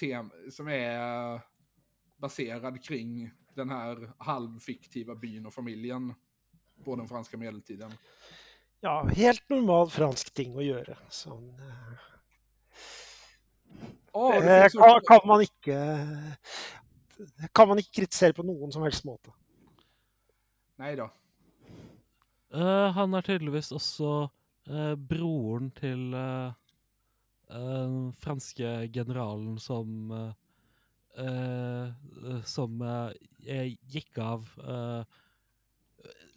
tem, 0.00 0.30
som 0.50 0.68
är 0.68 1.40
baserad 2.16 2.84
kring 2.84 3.30
den 3.54 3.70
här 3.70 4.12
halvfiktiva 4.18 5.14
byn 5.14 5.46
och 5.46 5.54
familjen 5.54 6.14
på 6.84 6.96
den 6.96 7.08
franska 7.08 7.36
medeltiden. 7.36 7.92
Ja, 8.80 9.08
helt 9.16 9.48
normal 9.48 9.90
fransk 9.90 10.34
ting 10.34 10.56
å 10.56 10.62
gjøre. 10.62 10.96
Sånn 11.10 11.52
eh, 11.54 12.00
Ja, 14.12 14.40
det 14.40 14.56
eh, 14.56 14.68
kan, 14.68 15.00
kan, 15.08 15.28
man 15.28 15.40
ikke, 15.40 15.76
kan 17.54 17.68
man 17.68 17.80
ikke 17.80 18.02
kritisere 18.02 18.36
på 18.36 18.44
noen 18.44 18.72
som 18.74 18.82
helst 18.84 19.06
måte. 19.08 19.32
Nej 20.76 20.96
då. 20.96 21.08
Uh, 22.52 22.90
han 22.92 23.14
er 23.16 23.24
tydeligvis 23.24 23.72
også 23.72 24.10
uh, 24.68 24.94
broren 24.96 25.70
til 25.76 26.12
eh, 26.14 26.52
den 27.52 28.12
franske 28.20 28.68
generalen 28.92 29.58
som 29.60 30.12
eh, 30.12 30.32
eh 31.20 32.40
Som 32.44 32.80
gikk 33.92 34.18
av 34.18 34.48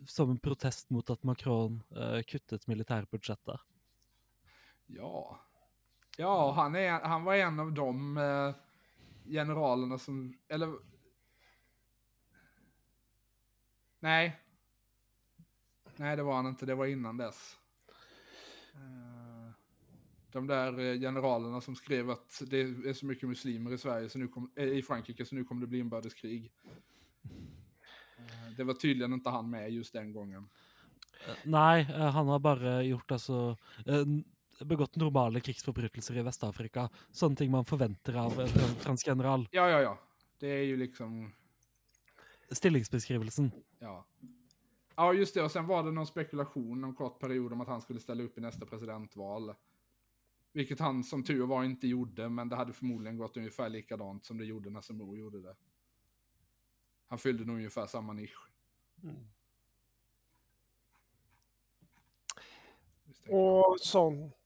som 0.05 0.29
en 0.31 0.39
protest 0.39 0.89
mot 0.89 1.09
at 1.09 1.23
Macron 1.23 1.81
eh, 1.95 2.21
kuttet 2.27 2.67
militærbudsjettet. 2.67 3.59
Ja. 4.85 5.39
Ja, 6.17 6.51
han, 6.51 6.75
är, 6.75 6.91
han 6.91 7.23
var 7.23 7.35
en 7.35 7.59
av 7.59 7.71
de 7.71 8.17
generalerna 9.25 9.97
som, 9.97 10.37
eller... 10.47 10.75
Nej. 13.99 14.44
Nej, 15.97 16.15
det 16.15 16.23
var 16.23 16.35
han 16.35 16.47
inte. 16.47 16.65
Det 16.65 16.76
var 16.76 16.85
innan 16.85 17.17
dess. 17.17 17.57
Eh, 18.73 19.51
De 20.31 20.47
där 20.47 20.80
eh, 20.80 20.99
generalerna 20.99 21.61
som 21.61 21.76
skrev 21.76 22.09
att 22.09 22.41
det 22.47 22.59
är 22.61 22.93
så 22.93 23.05
mycket 23.05 23.30
muslimer 23.30 23.73
i 23.73 23.77
Sverige, 23.77 24.09
så 24.09 24.19
nu 24.19 24.27
kom, 24.27 24.51
eh, 24.55 24.65
i 24.67 24.81
Frankrike, 24.81 25.26
så 25.26 25.35
nu 25.35 25.43
kommer 25.43 25.61
det 25.61 25.67
bli 25.67 25.80
inbördeskrig. 25.80 26.51
Det 28.57 28.63
var 28.63 28.73
tydligen 28.73 29.13
inte 29.13 29.30
han 29.30 29.49
med 29.49 29.72
just 29.72 29.93
den 29.93 30.11
gången. 30.13 30.49
Eh, 31.89 32.09
han 32.09 32.27
har 32.27 32.39
bare 32.39 32.84
gjort 32.85 33.11
altså 33.11 33.57
n- 33.85 34.23
Begått 34.59 34.95
normale 34.95 35.39
krigsforbrytelser 35.39 36.17
i 36.17 36.22
Vest-Afrika. 36.23 36.89
Sånne 37.11 37.35
ting 37.35 37.51
man 37.51 37.65
forventer 37.65 38.15
av 38.15 38.39
en 38.39 38.47
fran- 38.47 38.76
fransk 38.80 39.07
general. 39.07 39.47
Ja, 39.51 39.69
ja, 39.69 39.81
ja. 39.81 39.99
Det 40.39 40.47
är 40.47 40.63
ju 40.63 40.77
liksom... 40.77 41.34
Stillingsbeskrivelsen. 42.51 43.51
Ja. 43.80 44.05
Ja, 44.95 45.13
just 45.13 45.34
det. 45.34 45.43
Och 45.43 45.51
sen 45.51 45.67
var 45.67 45.84
det 45.84 45.91
någon 45.91 46.07
spekulation 46.07 46.84
om 46.84 46.95
kort 46.95 47.19
period 47.19 47.53
om 47.53 47.61
att 47.61 47.67
han 47.67 47.81
skulle 47.81 47.99
ställa 47.99 48.23
upp 48.23 48.38
i 48.38 48.41
nästa 48.41 48.65
presidentval. 48.65 49.53
Vilket 50.51 50.80
han 50.80 51.03
som 51.03 51.23
tur 51.23 51.45
var 51.45 51.63
inte 51.63 51.88
gjorde, 51.88 52.30
men 52.30 52.49
det 52.49 52.55
hade 52.55 52.73
förmodligen 52.73 53.17
gått 53.17 53.38
ungefär 53.38 53.69
likadant 53.69 54.26
som 54.26 54.38
det 54.38 54.45
gjorde 54.45 54.69
när 54.69 54.81
Zemmour 54.81 55.17
gjorde 55.17 55.41
det. 55.41 55.55
Han 57.07 57.19
fyllde 57.19 57.45
nog 57.45 57.55
ungefär 57.55 57.88
samma 57.88 58.13
nisch. 58.13 58.49
Og 63.30 63.80
sånn 63.81 64.19
Og 64.30 64.44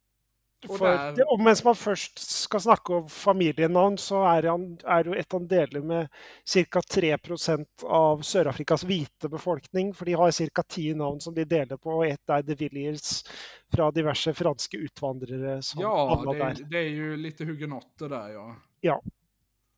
for, 0.68 0.88
der- 0.88 1.14
det, 1.16 1.24
og 1.32 1.40
mens 1.40 1.64
man 1.64 1.76
først 1.76 2.20
skal 2.20 2.60
snakke 2.60 2.94
om 2.98 3.08
familienavn, 3.10 3.98
så 3.98 4.24
er, 4.28 4.50
han, 4.52 4.66
er 4.86 5.08
jo 5.08 5.14
et 5.14 5.32
han 5.32 5.48
deler 5.48 5.82
med 5.82 6.08
ca. 6.46 6.82
3% 6.82 7.86
av 7.86 8.22
Sør-Afrikas 8.28 8.84
hvite 8.84 9.30
befolkning. 9.32 9.94
For 9.96 10.06
de 10.06 10.18
har 10.20 10.32
ca. 10.32 10.64
ti 10.68 10.94
navn 10.94 11.22
som 11.22 11.34
de 11.34 11.46
deler 11.46 11.78
på, 11.78 12.00
og 12.02 12.08
ett 12.08 12.30
er 12.30 12.44
de 12.44 12.56
Villiers 12.60 13.24
fra 13.72 13.92
diverse 13.92 14.34
franske 14.34 14.78
utvandrere 14.78 15.62
som 15.64 15.82
Ja, 15.82 16.24
det, 16.26 16.38
der. 16.40 16.64
det 16.70 16.78
är 16.78 16.90
ju 16.90 17.18
lite 17.18 17.46
hugenotter 17.46 18.10
där 18.10 18.30
ja. 18.30 18.56
Ja. 18.82 19.02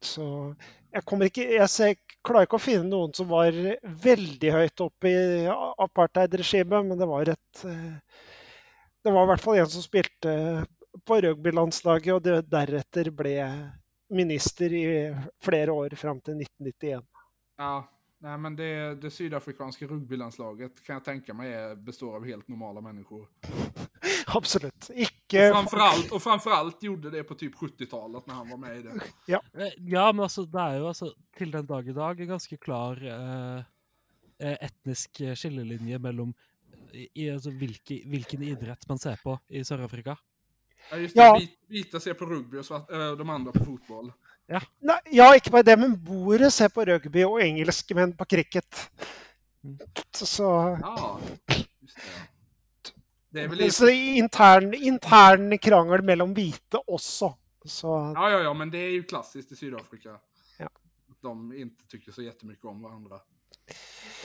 Så 0.02 0.56
jeg 0.92 1.04
ikke 1.30 1.44
Jeg 1.54 1.70
ser, 1.70 1.96
klarer 2.26 2.48
ikke 2.48 2.58
å 2.58 2.64
finne 2.64 2.90
noen 2.90 3.14
som 3.14 3.28
var 3.30 3.52
veldig 3.84 4.52
høyt 4.52 4.82
oppe 4.82 5.08
i 5.08 5.46
apartheid-regimet, 5.78 6.86
men 6.86 6.98
det 7.00 7.08
var 7.08 7.30
et 7.30 7.64
eh, 7.66 8.00
Det 9.04 9.12
var 9.12 9.24
i 9.24 9.32
hvert 9.32 9.42
fall 9.42 9.58
en 9.58 9.70
som 9.70 9.82
spilte 9.84 10.34
på 11.08 11.22
rugbylandslaget, 11.22 12.14
og 12.14 12.22
det 12.26 12.42
deretter 12.52 13.10
ble 13.16 13.38
minister 14.12 14.74
i 14.76 14.86
flere 15.44 15.72
år 15.74 15.96
fram 15.96 16.20
til 16.22 16.42
1991. 16.44 17.06
Ja, 17.58 17.88
nej, 18.20 18.38
men 18.38 18.56
det, 18.56 18.96
det 19.02 19.12
sydafrikanska 19.12 19.88
rugbylandslaget 19.88 20.84
kan 20.86 20.94
jag 20.94 21.04
tänka 21.06 21.34
mig 21.34 21.54
är, 21.54 21.76
består 21.76 22.16
av 22.16 22.26
helt 22.26 22.48
normala 22.48 22.82
människor. 22.82 23.28
Absolutt. 24.28 24.90
Ikke 24.90 25.52
Framförallt, 25.54 26.12
och 26.12 26.24
framförallt 26.24 26.84
gjorde 26.84 27.10
det 27.10 27.24
på 27.24 27.36
typ 27.36 27.56
70-talet 27.56 28.28
när 28.28 28.34
han 28.34 28.50
var 28.50 28.58
med 28.58 28.78
i 28.78 28.82
det. 28.82 28.90
Eh, 28.90 29.72
Ja, 29.78 30.12
men 30.12 30.24
altså, 30.24 30.46
det 30.46 30.60
er 30.62 30.78
jo 30.78 30.88
altså 30.88 31.14
til 31.38 31.52
den 31.52 31.66
dag 31.66 31.88
i 31.88 31.94
dag 31.94 32.20
en 32.20 32.28
ganske 32.28 32.58
klar 32.58 33.02
eh, 33.04 33.64
eh, 34.40 34.58
etnisk 34.62 35.22
eh, 35.22 35.36
skillelinje 35.36 36.00
mellom 36.00 36.34
i, 36.94 37.08
i, 37.14 37.30
altså, 37.30 37.52
hvilke, 37.52 38.02
hvilken 38.06 38.44
idrett 38.44 38.88
man 38.90 39.00
ser 39.00 39.20
på 39.24 39.38
i 39.50 39.64
Sør-Afrika. 39.64 40.18
Ja, 40.92 40.98
just 40.98 41.16
det, 41.16 41.22
Ja. 41.22 41.38
vit- 41.40 41.58
Vita 41.68 42.00
ser 42.00 42.14
på 42.14 42.26
rugby 42.26 42.58
och 42.58 42.66
svart, 42.66 42.92
äh, 42.92 43.18
de 43.18 43.30
andra 43.30 43.52
på 43.52 43.66
fotboll. 43.66 44.12
Nei, 44.82 44.98
ja, 45.12 45.30
ikke 45.36 45.52
bare 45.52 45.64
det, 45.64 45.78
men 45.80 45.94
boere 46.04 46.50
ser 46.52 46.68
på 46.70 46.84
rugby 46.86 47.24
og 47.24 47.38
engelskmenn 47.42 48.14
på 48.18 48.26
cricket. 48.26 48.90
Mm. 49.64 49.78
Så, 50.12 50.44
Ja, 50.82 51.20
just 51.82 51.96
det. 51.96 52.02
ja. 52.16 52.92
Det 53.30 53.42
är 53.42 53.48
väl 53.48 53.58
lite... 53.58 53.72
så 53.72 53.88
intern, 53.90 54.74
intern 54.74 55.58
krangel 55.58 56.02
mellom 56.04 56.34
hvite 56.34 56.82
også. 56.88 57.34
Så 57.66 57.88
Ja, 58.16 58.30
ja, 58.30 58.40
ja, 58.44 58.54
men 58.54 58.70
det 58.72 58.78
är 58.78 58.90
ju 58.92 59.04
klassiskt 59.04 59.52
i 59.52 59.56
Sydafrika. 59.56 60.20
Ja. 60.60 60.66
Att 61.10 61.22
de 61.22 61.54
inte 61.54 61.88
tycker 61.88 62.12
så 62.12 62.22
jättemycket 62.22 62.66
om 62.66 62.82
varandra. 62.82 63.20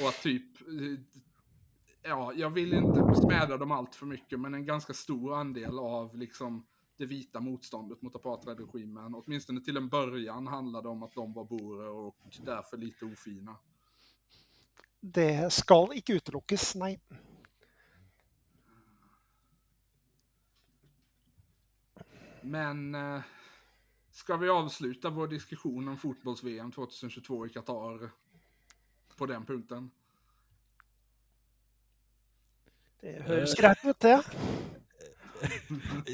Och 0.03 0.09
att 0.09 0.23
typ... 0.23 0.43
Ja, 2.09 2.33
jag 2.37 2.51
vill 2.51 2.75
inte 2.75 3.15
smäda 3.15 3.57
dem 3.57 3.73
allt 3.73 3.95
för 3.95 4.07
mycket, 4.07 4.41
men 4.41 4.55
en 4.55 4.67
ganska 4.67 4.95
stor 4.95 5.35
andel 5.35 5.79
av 5.79 6.17
liksom 6.17 6.67
det 6.97 7.07
vita 7.07 7.41
motståndet 7.41 8.03
mot 8.03 8.17
apartheidregimen, 8.17 9.15
åtminstone 9.15 9.61
till 9.61 9.77
en 9.77 9.89
början, 9.89 10.47
handlade 10.47 10.89
om 10.89 11.03
att 11.03 11.15
de 11.15 11.33
var 11.33 11.45
boere 11.45 11.89
och 11.89 12.17
därför 12.45 12.77
lite 12.77 13.05
ofina. 13.05 13.57
det 15.01 15.53
skal 15.53 15.93
ikke 15.95 16.17
utelukkes, 16.19 16.75
nei. 16.75 16.97
Men 22.43 22.95
eh, 22.95 23.23
ska 24.11 24.37
vi 24.37 24.49
avsluta 24.49 25.11
vår 25.11 25.29
diskussion 25.29 25.89
om 25.89 25.97
fotbolls-VM 25.97 26.73
2022 26.73 27.47
i 27.47 27.49
Qatar 27.49 28.11
på 29.17 29.27
den 29.27 29.47
punkten? 29.47 29.91
Det 33.01 33.19
høres 33.27 33.55
greit 33.59 33.85
ut, 33.85 33.99
det. 34.01 34.21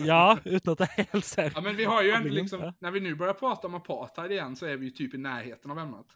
Ja, 0.03 0.39
uten 0.45 0.73
at 0.75 0.81
jeg 0.83 1.07
helt 1.13 1.27
ser 1.27 1.53
Ja, 1.55 1.61
men 1.63 1.77
vi 1.79 1.85
har 1.87 2.03
ju 2.03 2.11
ändå 2.11 2.29
liksom, 2.29 2.73
när 2.79 2.91
vi 2.91 3.01
nu 3.01 3.15
börjar 3.15 3.35
prata 3.35 3.67
om 3.67 3.75
apartheid 3.75 4.33
igen 4.33 4.57
så 4.57 4.67
är 4.67 4.77
vi 4.77 4.87
ju 4.87 4.91
typ 4.91 5.15
i 5.15 5.19
närheten 5.19 5.71
av 5.71 5.79
ämnet. 5.79 6.07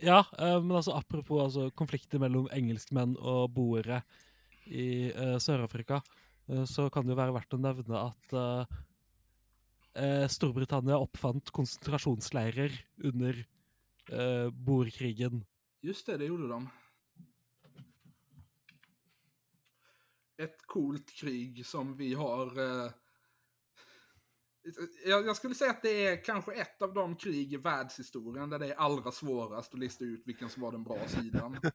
Ja, 0.00 0.24
eh, 0.38 0.62
men 0.62 0.76
altså 0.76 0.92
apropos 0.92 1.42
altså, 1.42 1.70
konflikter 1.70 2.18
mellom 2.18 2.48
engelskmenn 2.52 3.14
og 3.20 3.52
boere 3.54 4.00
i 4.64 5.12
eh, 5.12 5.36
Sør-Afrika, 5.38 6.00
eh, 6.48 6.64
så 6.64 6.88
kan 6.90 7.06
det 7.06 7.14
jo 7.14 7.20
være 7.20 7.36
verdt 7.36 7.54
å 7.54 7.60
nevne 7.62 8.00
at 8.08 8.34
eh, 8.34 8.80
eh, 10.02 10.26
Storbritannia 10.32 10.98
oppfant 10.98 11.52
konsentrasjonsleirer 11.54 12.74
under 13.04 13.44
eh, 14.10 14.48
boerkrigen. 14.50 15.44
Just 15.86 16.06
det, 16.06 16.18
det 16.22 16.32
gjorde 16.32 16.50
de. 16.50 16.64
Ett 20.42 20.66
coolt 20.66 21.12
krig 21.14 21.66
som 21.66 21.96
vi 21.96 22.14
har... 22.14 22.60
Eh, 22.60 22.90
jag, 25.04 25.26
jag 25.26 25.36
skulle 25.36 25.54
säga 25.54 25.70
att 25.70 25.82
det 25.82 26.06
är 26.06 26.24
kanske 26.24 26.52
ett 26.52 26.82
av 26.82 26.94
de 26.94 27.16
krig 27.16 27.52
i 27.52 27.56
världshistorien 27.56 28.50
där 28.50 28.58
det 28.58 28.66
är 28.66 28.74
allra 28.74 29.12
svårast 29.12 29.74
att 29.74 29.80
lista 29.80 30.04
ut 30.04 30.22
vilken 30.26 30.48
som 30.48 30.62
var 30.62 30.72
den 30.72 30.84
bra 30.84 31.08
sidan. 31.08 31.56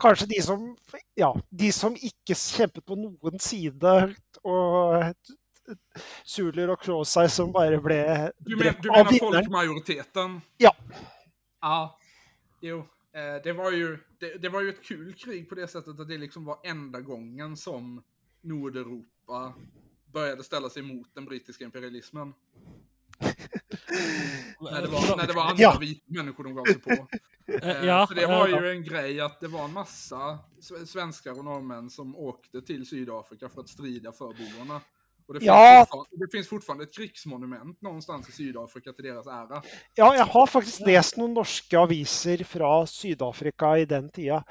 Kanskje 0.00 0.26
de 0.26 0.42
som, 0.42 0.76
ja, 1.14 1.40
de 1.48 1.72
som 1.72 1.96
ikke 1.96 2.34
kjempet 2.34 2.84
på 2.84 2.96
noen 2.98 3.38
side, 3.40 3.92
og 4.44 5.14
Zuler 6.26 6.72
og 6.74 6.80
Crosai 6.82 7.28
som 7.30 7.52
bare 7.54 7.78
ble 7.80 8.00
Du, 8.38 8.56
men, 8.56 8.74
du 8.82 8.90
menar 8.90 9.12
folkmajoriteten? 9.18 10.40
Ja. 10.60 10.74
Ja, 11.62 11.98
jo. 12.60 12.82
Eh, 13.14 13.42
det, 13.44 13.52
var 13.52 13.70
ju, 13.70 13.98
det, 14.22 14.38
det 14.38 14.48
var 14.48 14.60
ju 14.60 14.68
ett 14.68 14.82
kul 14.84 15.14
krig 15.14 15.48
på 15.48 15.54
det 15.54 15.68
sättet 15.68 16.00
att 16.00 16.08
det 16.08 16.18
liksom 16.18 16.44
var 16.44 16.58
enda 16.64 17.00
gången 17.00 17.56
som 17.56 18.02
Nordeuropa 18.40 19.54
började 20.12 20.44
ställa 20.44 20.70
sig 20.70 20.82
mot 20.82 21.14
den 21.14 21.24
brittiska 21.24 21.64
imperialismen. 21.64 22.34
När 24.60 24.82
det 24.82 24.88
var, 24.88 25.16
när 25.16 25.26
det 25.26 25.32
var 25.32 25.42
andra 25.42 25.62
Ja. 25.62 25.78
vita 25.80 26.04
människor 26.06 26.44
de 26.44 26.54
gav 26.54 26.64
sig 26.64 26.80
på. 26.80 26.90
Eh, 27.46 27.68
Eh, 27.68 27.84
ja, 27.86 28.06
så 28.06 28.14
det 28.14 28.26
var 28.26 28.48
ju 28.48 28.70
en 28.70 28.84
grej 28.84 29.20
att 29.20 29.40
det 29.40 29.48
var 29.48 29.64
en 29.64 29.72
massa 29.72 30.38
svenskar 30.86 31.38
och 31.38 31.44
norrmän 31.44 31.90
som 31.90 32.16
åkte 32.16 32.62
till 32.62 32.86
Sydafrika 32.86 33.48
för 33.48 33.60
att 33.60 33.68
strida 33.68 34.12
för 34.12 34.26
boerna. 34.26 34.80
Och 35.28 35.34
det 35.34 35.40
finns, 35.40 35.46
Ja. 35.46 35.86
fortfarande, 35.90 36.26
det 36.26 36.32
finns 36.32 36.48
fortfarande 36.48 36.84
ett 36.84 36.94
krigsmonument 36.96 37.82
någonstans 37.82 38.28
i 38.28 38.32
Sydafrika 38.32 38.92
till 38.92 39.04
deras 39.04 39.26
ära. 39.26 39.62
Ja, 39.94 40.14
jeg 40.16 40.24
har 40.24 40.46
faktisk 40.46 40.80
lest 40.86 41.16
noen 41.16 41.34
norske 41.34 41.78
aviser 41.78 42.44
fra 42.44 42.86
Syd-Afrika 42.86 43.78
i 43.78 43.84
den 43.84 44.10
tida. 44.10 44.42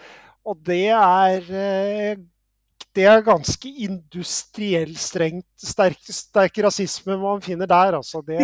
Og 0.46 0.58
det 0.66 0.88
er 0.90 1.42
eh, 1.52 2.18
Det 2.94 3.06
er 3.08 3.22
ganske 3.24 3.70
industriell 3.86 4.98
strengt, 5.00 5.46
sterk, 5.64 6.00
sterk 6.12 6.58
rasisme 6.66 7.16
man 7.18 7.40
finner 7.42 7.66
der, 7.70 7.94
altså. 7.96 8.20
Det, 8.22 8.36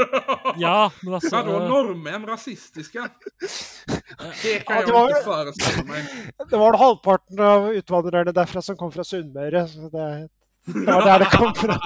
Ja, 0.62 0.90
men 1.02 1.14
altså 1.14 1.36
Vadå, 1.40 1.56
eh, 1.62 1.68
norrmän 1.68 2.26
rasistiska? 2.26 3.08
Det 4.42 4.60
kan 4.66 4.76
Ja, 4.76 4.80
jag 4.80 4.86
det 4.88 4.92
var- 4.92 5.08
inte 5.08 5.22
föreställa 5.24 5.84
mig. 5.84 6.04
det 6.50 6.56
var 6.56 6.78
halvparten 6.78 7.40
av 7.40 7.72
utvandrerne 7.74 8.32
derfra 8.32 8.62
som 8.62 8.76
kom 8.76 8.92
fra 8.92 9.04
Sunnmøre. 9.04 9.66
Så 9.68 9.88
det, 9.88 10.28
det 10.64 10.86
var 10.86 11.04
der 11.06 11.18
det 11.18 11.30
kom 11.30 11.54
fra. 11.54 11.76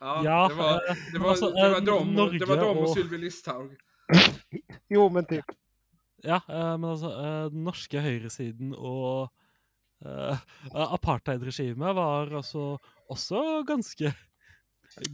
ja, 0.00 0.48
det 0.48 0.54
var, 0.54 0.74
eh, 0.90 0.96
det 1.12 1.18
var, 1.18 1.28
alltså, 1.30 1.50
det 1.50 1.68
var 1.68 1.68
eh, 1.68 1.74
de, 1.74 1.82
det 1.82 1.90
var 1.90 2.04
Norge 2.04 2.38
de 2.46 2.60
och 2.78 2.82
och- 2.82 2.94
Sylvie 2.94 3.18
Listhaug. 3.18 3.76
Jo, 4.88 5.08
men 5.08 5.24
typ. 5.24 5.44
Ja, 6.22 6.40
eh, 6.48 6.78
men 6.78 6.84
altså 6.90 7.10
eh, 7.10 7.50
Den 7.52 7.64
norske 7.64 8.00
høyresiden 8.00 8.72
og 8.74 9.28
eh, 10.04 10.36
apartheidregimet 10.74 11.94
var 11.94 12.32
altså 12.36 12.78
også 13.08 13.62
ganske 13.68 14.14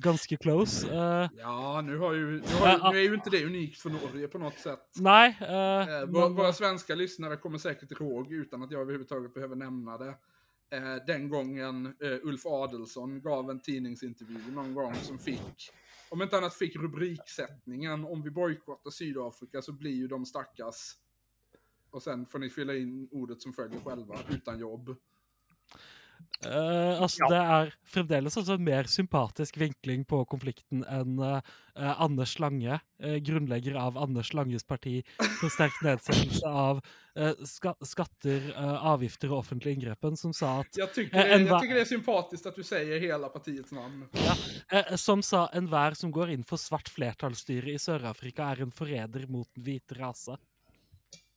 Ganske 0.03 0.36
close. 0.39 0.86
Eh, 0.86 1.28
Ja, 1.39 1.81
nu, 1.81 1.99
har 1.99 2.12
ju, 2.12 2.31
nu, 2.31 2.43
har 2.61 2.69
ju, 2.73 2.78
Ja, 2.82 2.91
nu 2.93 2.99
är 2.99 3.03
ju 3.03 3.15
inte 3.15 3.31
det 3.31 3.45
unikt 3.47 3.81
för 3.82 3.91
Norge 3.91 4.28
på 4.28 4.39
något 4.39 4.59
sätt. 4.59 4.81
eh, 5.01 5.45
Eh, 5.51 6.07
våra, 6.07 6.28
våra 6.28 6.53
svenska 6.53 6.95
lyssnare 6.95 7.36
kommer 7.36 7.59
säkert 7.59 7.91
ihåg, 7.93 8.32
utan 8.32 8.62
att 8.62 8.70
jag 8.70 8.81
överhuvudtaget 8.81 9.35
behöver 9.35 9.57
nämna 9.57 9.99
det, 9.99 10.15
eh, 10.74 11.05
den 11.06 11.28
gången 11.28 11.86
eh, 11.86 12.18
Ulf 12.22 12.46
Adelsson 12.46 13.20
gav 13.20 13.51
en 13.51 13.60
tidningsintervju 13.60 14.38
någon 14.52 14.74
gång 14.74 14.94
som 14.94 15.18
fick, 15.18 15.70
om 16.09 16.22
inte 16.22 16.36
annat 16.36 16.55
fick 16.55 16.76
rubriksättningen 16.76 18.05
om 18.05 18.22
vi 18.22 18.30
bojkottar 18.30 18.90
Sydafrika 18.90 19.62
så 19.62 19.72
blir 19.72 19.94
ju 19.94 20.09
de 20.09 20.26
stackars, 20.26 20.92
och 21.90 22.02
sen 22.02 22.26
får 22.26 22.38
ni 22.38 22.51
fylla 22.51 22.74
in 22.74 23.09
ordet 23.10 23.42
som 23.42 23.52
följer 23.52 23.80
själva, 23.80 24.18
utan 24.30 24.59
jobb 24.59 24.96
eh, 26.46 27.02
altså, 27.02 27.24
Ja. 27.24 27.30
Det 27.30 27.40
er 27.40 27.74
fremdeles 27.94 28.36
altså 28.36 28.59
en 28.59 28.64
mer 28.64 28.88
sympatisk 28.90 29.59
vinkling 29.60 30.05
på 30.09 30.22
konflikten 30.30 30.84
enn 30.90 31.18
eh, 31.18 31.40
Anders 31.74 32.38
Lange, 32.38 32.78
eh, 33.02 33.18
grunnlegger 33.24 33.78
av 33.80 33.98
Anders 33.98 34.32
Langes 34.34 34.64
parti 34.64 35.01
for 35.40 35.52
sterk 35.52 35.80
nedsettelse 35.82 36.48
av 36.48 36.84
ska 37.46 37.70
skatter, 37.86 38.48
avgifter 38.59 39.30
og 39.30 39.44
offentlig 39.44 39.76
inngrepen, 39.76 40.16
som 40.18 40.32
sa 40.34 40.64
at 40.64 40.80
tycker, 40.96 41.14
Eh, 41.14 41.38
det, 41.38 41.80
är 41.80 41.84
sympatiskt 41.84 42.46
att 42.46 42.56
du 42.56 42.62
säger 42.62 43.01
hela 43.01 43.28
partiets 43.28 43.72
namn. 43.72 44.09
Eh, 44.68 44.96
som 44.96 45.22
sa 45.22 45.51
enhver 45.52 45.94
som 45.94 46.10
går 46.10 46.30
inn 46.30 46.44
for 46.44 46.56
svart 46.56 46.88
flertallsstyre 46.88 47.70
i 47.70 47.78
Sør-Afrika, 47.78 48.52
er 48.52 48.62
en 48.62 48.72
forræder 48.72 49.26
mot 49.28 49.48
den 49.55 49.64
hvite 49.64 49.94
rase. 49.98 50.36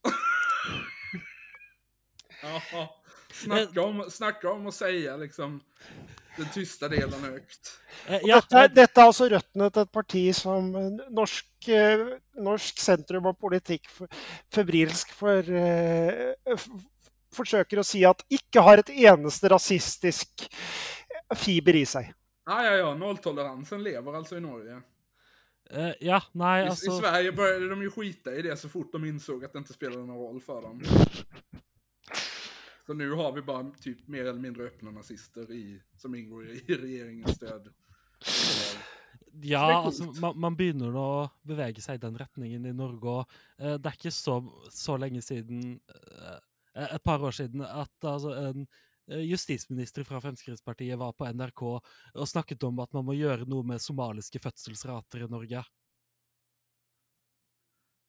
Snacka 3.44 3.82
om, 3.82 4.04
snacka 4.10 4.52
om 4.52 4.68
att 4.68 4.74
säga 4.74 5.18
liksom 5.18 5.62
den 6.38 6.50
tysta 6.54 6.88
delen 6.90 7.24
högt. 7.24 7.80
Eh, 8.08 8.16
Og 8.16 8.28
ja, 8.30 8.36
dette, 8.36 8.56
er- 8.58 8.64
eh, 8.70 8.74
dette 8.76 9.02
er 9.02 9.06
altså 9.06 9.28
røttene 9.30 9.70
til 9.74 9.82
et 9.82 9.92
parti 9.92 10.24
som 10.36 10.76
eh, 10.76 10.90
norsk, 11.10 11.70
eh, 11.70 12.04
norsk 12.36 12.80
sentrum 12.80 13.26
og 13.26 13.40
politikk 13.42 13.90
for, 13.90 14.08
febrilsk 14.54 15.14
for, 15.18 15.42
eh, 15.50 16.34
f 16.56 16.68
forsøker 17.38 17.78
å 17.82 17.84
si 17.86 18.04
at 18.06 18.24
ikke 18.34 18.62
har 18.64 18.80
et 18.82 18.90
eneste 18.90 19.50
rasistisk 19.52 20.48
fiber 21.36 21.76
i 21.76 21.84
seg. 21.86 22.14
Ja, 22.48 22.62
ja, 22.64 22.76
ja, 22.80 22.94
nolltoleransen 22.96 23.84
lever 23.84 24.14
alltså 24.16 24.38
i 24.38 24.42
Norge. 24.42 24.82
Eh, 25.70 25.94
ja, 26.02 26.22
nei, 26.34 26.64
I, 26.64 26.70
altså 26.70 26.94
I 26.94 27.00
Sverige 27.02 27.32
började 27.32 27.68
de 27.70 27.82
ju 27.82 27.92
skita 27.92 28.34
i 28.34 28.42
det 28.42 28.58
så 28.58 28.70
fort 28.70 28.92
de 28.92 29.06
insåg 29.06 29.46
att 29.46 29.54
det 29.54 29.60
inte 29.60 29.74
spelade 29.74 30.06
någon 30.06 30.18
roll 30.18 30.42
för 30.42 30.62
dem. 30.62 30.82
Så 32.88 32.94
nu 32.94 33.12
har 33.12 33.32
vi 33.32 33.42
bara 33.42 33.72
typ 33.72 34.08
mer 34.08 34.26
eller 34.26 34.40
mindre 34.40 34.64
öppna 34.64 34.92
nazister 34.92 35.52
i, 35.52 35.82
som 35.98 36.16
ingår 36.16 36.50
i, 36.50 36.60
regeringens 36.68 37.36
stöd. 37.36 37.74
Ja, 39.42 39.84
altså, 39.84 40.04
man, 40.22 40.40
man 40.40 40.56
begynner 40.56 40.94
nå 40.96 41.04
å 41.04 41.26
bevege 41.44 41.84
seg 41.84 42.00
i 42.00 42.02
den 42.06 42.16
retningen 42.18 42.64
i 42.66 42.72
Norge 42.74 43.12
òg. 43.12 43.34
det 43.60 43.92
er 43.92 43.98
ikke 43.98 44.14
så, 44.16 44.38
så 44.72 44.96
lenge 44.98 45.20
siden, 45.22 45.82
eh, 45.92 46.86
et 46.88 47.04
par 47.04 47.20
år 47.28 47.36
siden, 47.36 47.66
at 47.68 48.08
altså, 48.08 48.32
en 48.40 48.64
eh, 49.12 49.26
justisminister 49.28 50.08
fra 50.08 50.22
Fremskrittspartiet 50.24 50.96
var 50.98 51.12
på 51.12 51.28
NRK 51.28 51.66
og 51.68 52.32
snakket 52.32 52.64
om 52.70 52.80
at 52.80 52.96
man 52.96 53.06
må 53.10 53.18
gjøre 53.20 53.50
noe 53.52 53.68
med 53.68 53.84
somaliske 53.84 54.40
fødselsrater 54.48 55.28
i 55.28 55.30
Norge. 55.36 55.66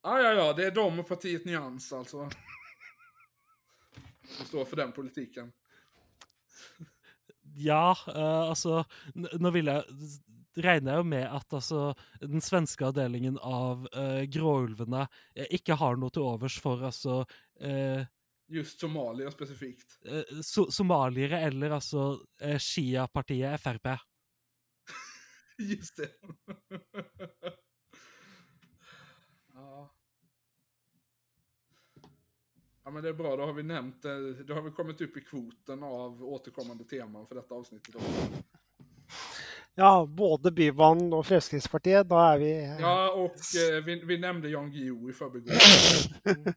Ja, 0.06 0.20
ja, 0.22 0.32
ja, 0.38 0.52
det 0.52 0.66
är 0.66 0.70
de 0.70 0.98
och 0.98 1.09
partiet 1.09 1.44
Nyans 1.44 1.92
alltså. 1.92 2.30
Som 4.28 4.46
står 4.46 4.64
för 4.64 4.76
den 4.76 4.92
politiken. 4.92 5.52
Ja, 7.56 7.96
eh, 8.09 8.40
altså 8.50 8.84
Nå 9.14 9.50
vil 9.55 9.70
jeg 9.70 9.84
regner 10.59 10.92
jeg 10.92 11.02
jo 11.02 11.06
med 11.06 11.24
at 11.26 11.55
altså, 11.55 11.80
den 12.20 12.42
svenske 12.42 12.86
avdelingen 12.88 13.38
av 13.44 13.84
uh, 13.94 14.22
Gråulvene 14.30 15.05
eh, 15.34 15.46
ikke 15.59 15.76
har 15.78 15.98
noe 16.00 16.10
til 16.14 16.26
overs 16.26 16.59
for 16.62 16.82
altså 16.88 17.20
eh, 17.62 18.02
Just 18.50 18.80
Somalia 18.80 19.30
specifikt. 19.30 19.98
eh, 20.09 20.40
so 20.42 20.66
somaliere 20.72 21.42
eller 21.46 21.76
altså 21.78 22.10
eh, 22.40 22.59
Shia-partiet 22.59 23.60
Frp. 23.60 23.92
Just 25.70 25.96
det. 26.00 26.10
Ja 32.89 32.93
men 32.93 33.02
det 33.02 33.09
är 33.09 33.12
bra, 33.12 33.36
då 33.36 33.47
har 33.47 33.52
vi 33.52 33.62
nämnt 33.62 34.02
det. 34.02 34.44
Då 34.44 34.55
har 34.55 34.62
vi 34.62 34.70
kommit 34.70 35.01
upp 35.01 35.16
i 35.16 35.20
kvoten 35.20 35.82
av 35.82 36.24
återkommande 36.24 36.85
teman 36.85 37.27
för 37.27 37.35
detta 37.35 37.55
avsnittet 37.55 37.94
också. 37.94 38.09
Ja, 39.74 40.06
både 40.06 40.51
Bybanen 40.51 41.12
og 41.12 41.27
Fremskrittspartiet. 41.27 42.09
Da 42.09 42.23
er 42.32 42.39
vi 42.39 42.52
Ja, 42.81 43.12
och 43.12 43.36
eh, 43.60 43.85
vi, 43.85 44.05
vi 44.05 44.19
nämnde 44.19 44.48
Jan 44.48 44.70
Guillou 44.73 45.10
i 45.10 45.12
förbigående. 45.12 45.60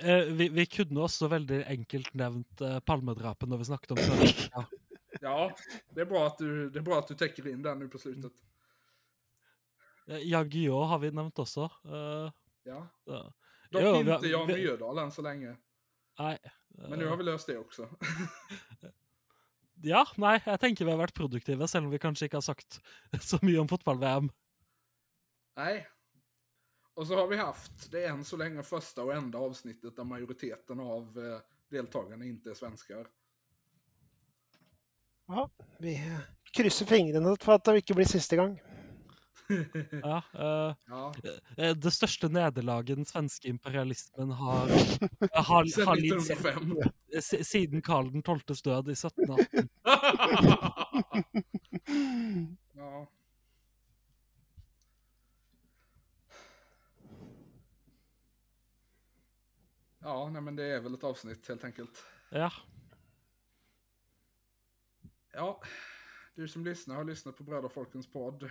Eh, 0.00 0.10
eh, 0.10 0.24
vi, 0.24 0.48
vi 0.48 0.66
kunne 0.66 1.00
også 1.00 1.28
veldig 1.28 1.64
enkelt 1.66 2.14
nevnt 2.14 2.60
eh, 2.60 2.80
palmedrapet 2.80 3.48
når 3.48 3.62
vi 3.62 3.64
snakket 3.70 3.90
om 3.90 3.96
Sør-Afrika. 4.02 4.66
Ja, 5.20 5.54
det 5.94 6.00
är, 6.00 6.06
bra 6.06 6.26
att 6.26 6.38
du, 6.38 6.70
det 6.70 6.78
är 6.78 6.82
bra 6.82 6.98
att 6.98 7.08
du 7.08 7.14
täcker 7.14 7.48
in 7.48 7.62
den 7.62 7.78
nu 7.78 7.88
på 7.88 7.98
slutet. 7.98 8.32
Eh, 10.08 10.18
Jan 10.18 10.50
Guillou 10.50 10.82
har 10.82 10.98
vi 10.98 11.10
nevnt 11.10 11.38
også. 11.38 11.70
eh, 11.84 12.30
Ja. 12.64 12.88
ja. 13.04 13.32
Dock 13.72 13.82
Jo, 13.82 13.94
inte 13.96 14.28
Jan 14.28 14.46
vi- 14.46 14.54
Myrdal 14.54 14.98
än 14.98 15.10
så 15.12 15.22
länge. 15.22 15.56
Nei. 16.18 16.38
Men 16.68 16.98
nu 16.98 17.06
har 17.06 17.16
vi 17.16 17.24
löst 17.24 17.46
det 17.46 17.58
också. 17.58 17.88
Ja, 19.82 20.04
nei, 20.16 20.36
jeg 20.46 20.60
tenker 20.60 20.84
vi 20.86 20.90
har 20.92 20.98
vært 21.00 21.14
produktive, 21.16 21.66
selv 21.68 21.86
om 21.88 21.90
vi 21.92 21.98
kanskje 21.98 22.28
ikke 22.28 22.36
har 22.38 22.44
sagt 22.46 22.80
så 23.20 23.38
mye 23.42 23.58
om 23.58 23.68
fotball-VM. 23.68 24.28
Nej. 25.56 25.86
Och 26.94 27.06
så 27.06 27.16
har 27.16 27.26
vi 27.26 27.36
haft 27.36 27.90
det 27.90 28.04
än 28.06 28.24
så 28.24 28.36
länge 28.36 28.62
första 28.62 29.02
och 29.02 29.14
enda 29.14 29.38
avsnittet 29.38 29.96
där 29.96 30.04
majoriteten 30.04 30.80
av 30.80 31.18
eh, 31.18 31.40
deltagarna 31.70 32.24
inte 32.24 32.50
är 32.50 32.54
svenskar. 32.54 33.06
Ja, 35.26 35.50
vi 35.78 35.96
krysser 36.52 36.86
fingrene 36.86 37.36
for 37.40 37.54
at 37.54 37.64
det 37.64 37.76
ikke 37.82 37.94
blir 37.96 38.06
siste 38.06 38.36
gang. 38.36 38.58
Ja, 40.02 40.22
eh, 40.34 40.74
Ja, 40.88 41.12
eh, 41.56 41.74
det 41.76 41.90
største 41.92 42.28
nederlaget 42.28 42.96
den 42.96 43.04
svenske 43.08 43.48
imperialismen 43.48 44.30
har, 44.30 44.68
har, 45.32 45.42
har 45.42 45.64
sen 45.66 45.96
lidd 45.98 46.12
1905. 46.20 46.76
si- 47.20 47.44
siden 47.44 47.82
Karl 47.82 48.06
12.s 48.22 48.62
død 48.62 48.88
i 48.88 48.92
1718. 48.92 49.68
ja. 52.72 53.06
Ja, 59.98 60.28
nej 60.30 60.42
men 60.42 60.56
det 60.56 60.64
är 60.64 60.80
väl 60.80 60.94
ett 60.94 61.04
avsnitt 61.04 61.48
helt 61.48 61.64
enkelt. 61.64 62.04
Ja. 62.30 62.52
Ja, 65.32 65.60
du 66.34 66.48
som 66.48 66.64
lyssnar 66.64 66.96
har 66.96 67.04
lyssnat 67.04 67.36
på 67.36 67.44
Bröderfolkens 67.44 68.12
podd. 68.12 68.50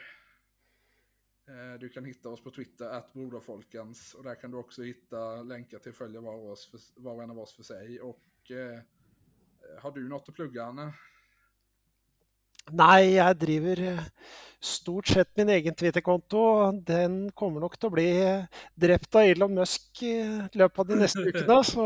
Eh, 1.52 1.80
Du 1.80 1.90
kan 1.90 2.06
hitta 2.06 2.30
oss 2.30 2.44
på 2.44 2.52
Twitter, 2.52 2.90
att 2.90 3.14
Broderfolkens. 3.14 4.14
Och 4.14 4.24
där 4.24 4.36
kan 4.36 4.52
du 4.52 4.58
också 4.58 4.82
hitta 4.84 5.44
länkar 5.44 5.80
till 5.80 5.90
att 5.90 5.98
följa 5.98 6.22
var, 6.22 6.34
och 6.34 6.52
oss 6.52 6.72
för, 6.72 6.80
var 7.02 7.14
och 7.14 7.24
en 7.24 7.32
av 7.32 7.40
oss 7.40 7.56
för 7.56 7.64
sig. 7.64 8.02
Och 8.02 8.52
eh, 8.52 8.80
har 9.82 9.92
du 9.92 10.10
något 10.10 10.30
att 10.30 10.36
plugga, 10.36 10.64
Anne? 10.66 10.94
Nei, 12.72 13.16
jeg 13.18 13.38
driver 13.42 13.80
eh, 13.82 14.04
stort 14.62 15.08
sett 15.10 15.32
min 15.38 15.50
egen 15.50 15.76
Twitter-konto. 15.76 16.72
Den 16.88 17.32
kommer 17.34 17.66
til 17.74 17.90
å 17.90 17.94
bli 17.96 18.10
drept 18.78 19.16
av 19.18 19.26
Elon 19.26 19.56
Musk 19.58 20.04
i 20.06 20.14
løpet 20.54 20.80
av 20.80 20.88
de 20.92 21.00
neste 21.02 21.26
ukene. 21.26 21.58
Så 21.74 21.86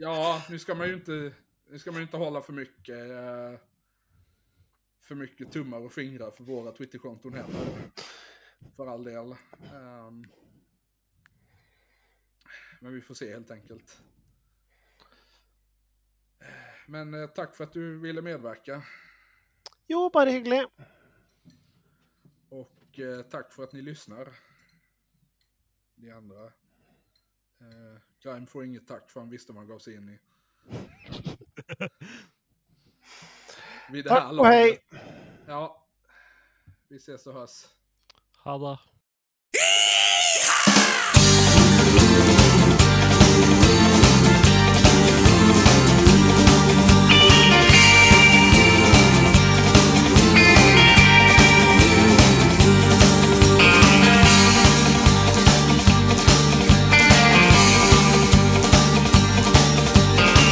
Ja, 0.00 0.42
nu 0.50 0.58
ska 0.58 0.74
man 0.74 0.88
ju 0.88 0.94
inte, 0.94 1.32
nu 1.70 1.78
ska 1.78 1.92
man 1.92 2.02
inte 2.02 2.16
hålla 2.16 2.40
för 2.42 2.52
mycket, 2.52 3.10
eh, 3.10 3.60
för 5.02 5.14
mycket 5.14 5.52
tummar 5.52 5.78
och 5.84 5.92
fingrar 5.92 6.30
för 6.30 6.44
våra 6.44 6.72
Twitterkonton 6.72 7.32
heller. 7.34 7.66
För 8.76 8.86
all 8.86 9.04
del. 9.04 9.32
Ehm, 9.74 10.24
men 12.80 12.94
vi 12.94 13.00
får 13.00 13.14
se 13.14 13.32
helt 13.32 13.50
enkelt. 13.50 14.02
Men 16.86 17.14
eh, 17.14 17.26
tack 17.26 17.56
för 17.56 17.64
att 17.64 17.72
du 17.72 17.98
ville 17.98 18.22
medverka. 18.22 18.82
jo, 19.86 20.10
bare 20.10 20.30
hyggelig. 20.30 20.66
Och 22.48 22.98
eh, 22.98 23.22
tack 23.22 23.52
för 23.52 23.64
att 23.64 23.72
ni 23.72 23.82
lyssnar. 23.82 24.34
Ni 25.94 26.10
andra. 26.10 26.44
Eh, 27.60 28.00
Grime 28.22 28.46
får 28.46 28.64
inget 28.64 28.86
tack 28.86 29.10
för 29.10 29.20
han 29.20 29.30
visste 29.30 29.52
vad 29.52 29.60
han 29.60 29.68
gav 29.68 29.78
sig 29.78 29.94
in 29.94 30.08
i. 30.08 30.18
Vid 33.90 34.04
det 34.04 34.10
här 34.10 34.38
og 34.38 34.46
hei. 34.46 34.66
laget. 34.66 34.80
Ja. 35.46 35.86
Vi 36.88 36.96
ses 36.96 37.26
och 37.26 37.34
hörs. 37.34 37.66
Ha. 38.44 38.78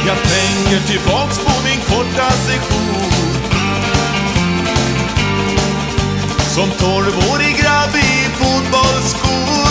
Jag 0.05 0.17
tänker 0.17 0.87
tillbaks 0.87 1.39
på 1.39 1.63
min 1.63 1.79
korta 1.79 2.31
session 2.31 3.02
Som 6.55 6.69
tolvårig 6.71 7.57
grabb 7.57 7.95
i 7.95 8.29
fotbollsskor 8.37 9.67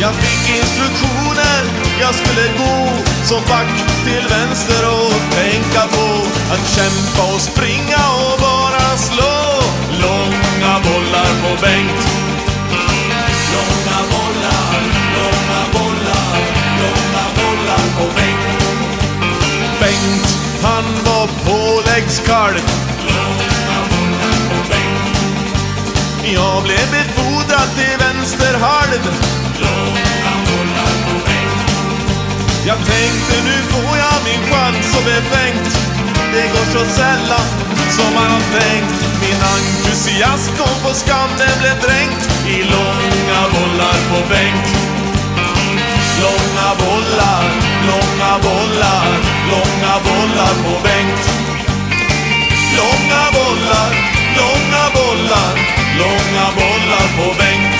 Jag 0.00 0.14
fick 0.14 0.56
instruktioner, 0.56 1.62
jag 2.00 2.14
skulle 2.14 2.48
gå 2.58 2.88
som 3.24 3.42
back 3.48 3.68
till 4.04 4.28
vänster 4.28 4.82
och 4.90 5.12
tänka 5.34 5.82
på 5.96 6.06
att 6.52 6.68
kämpa 6.76 7.34
och 7.34 7.40
springa 7.40 8.02
och 8.24 8.40
bara 8.40 8.96
slå. 8.96 9.34
Långa 10.02 10.74
bollar 10.86 11.30
på 11.42 11.50
bänk. 11.62 11.98
Långa 13.54 13.98
bollar, 14.12 14.80
långa 15.16 15.62
bollar, 15.72 16.38
långa 16.80 17.24
bollar 17.38 17.84
på 17.98 18.04
Bengt. 18.16 18.62
Bengt, 19.80 20.38
han 20.62 20.84
var 21.04 21.26
påläggskalk, 21.44 22.64
Jag 26.42 26.62
blev 26.62 26.86
befordrad 26.98 27.68
till 27.78 27.96
vänsterhalv. 28.04 29.02
Långa 29.64 30.32
bollar 30.48 30.94
på 31.06 31.14
Bengt. 31.26 31.70
Jag 32.66 32.78
tänkte 32.92 33.34
nu 33.48 33.56
får 33.72 33.92
jag 34.04 34.16
min 34.28 34.42
chans 34.50 34.96
och 34.98 35.04
befängt. 35.12 35.68
Det 36.34 36.46
går 36.52 36.66
så 36.74 36.82
sällan 36.98 37.46
som 37.96 38.10
man 38.14 38.30
har 38.36 38.46
tänkt. 38.60 38.94
Min 39.24 39.40
entusiasm 39.54 40.52
kom 40.58 40.76
på 40.84 40.92
skam, 40.94 41.30
den 41.38 41.56
blev 41.60 41.76
dränkt 41.86 42.22
i 42.54 42.56
långa 42.74 43.40
bollar 43.54 43.98
på 44.10 44.18
bänk. 44.32 44.64
Långa 46.22 46.68
bollar, 46.82 47.44
långa 47.90 48.32
bollar, 48.46 49.08
långa 49.52 49.94
bollar 50.06 50.54
på 50.64 50.74
Bengt. 50.86 51.24
Långa 52.78 53.22
bollar, 53.36 53.90
långa 54.36 54.84
bollar, 54.94 55.54
långa 55.98 56.46
bollar 56.56 57.06
på 57.16 57.38
bänken. 57.38 57.71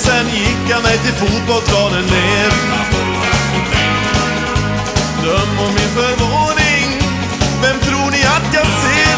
Sen 0.00 0.26
gick 0.28 0.62
jag 0.68 0.82
mig 0.82 0.98
till 1.04 1.16
fotbollsplanen 1.22 2.04
ner. 2.16 2.50
Döm 5.24 5.52
om 5.64 5.72
min 5.78 5.90
förvåning, 6.00 6.86
vem 7.62 7.78
tror 7.86 8.10
ni 8.10 8.22
att 8.36 8.48
jag 8.58 8.66
ser? 8.82 9.16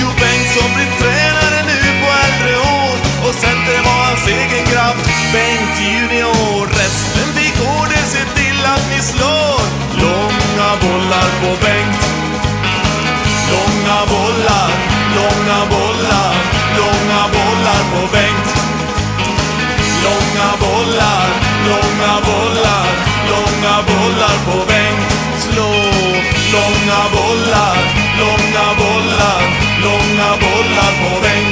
Jo, 0.00 0.08
Bengtsson 0.20 0.70
blir 0.74 0.90
tränare 1.00 1.60
nu 1.70 1.78
på 2.00 2.08
äldre 2.24 2.54
år 2.58 2.96
och 3.26 3.34
center 3.34 3.78
var 3.86 4.00
hans 4.08 4.26
egen 4.26 4.64
grabb, 4.72 4.98
Bengt 5.32 5.74
junior. 5.80 6.66
Resten 6.66 7.28
fick 7.36 7.56
order, 7.76 8.04
se 8.14 8.22
till 8.38 8.60
att 8.74 8.84
ni 8.92 9.00
slår. 9.02 9.60
Långa 10.02 10.70
bollar 10.82 11.28
på 11.40 11.66
Bengt. 11.66 11.77
på 24.50 24.58
bänk. 24.66 25.10
Slå 25.38 25.70
långa 26.54 27.00
bollar, 27.14 27.78
långa 28.20 28.66
bollar, 28.80 29.42
långa 29.82 30.30
bollar 30.42 30.92
på 31.00 31.20
bänk. 31.22 31.47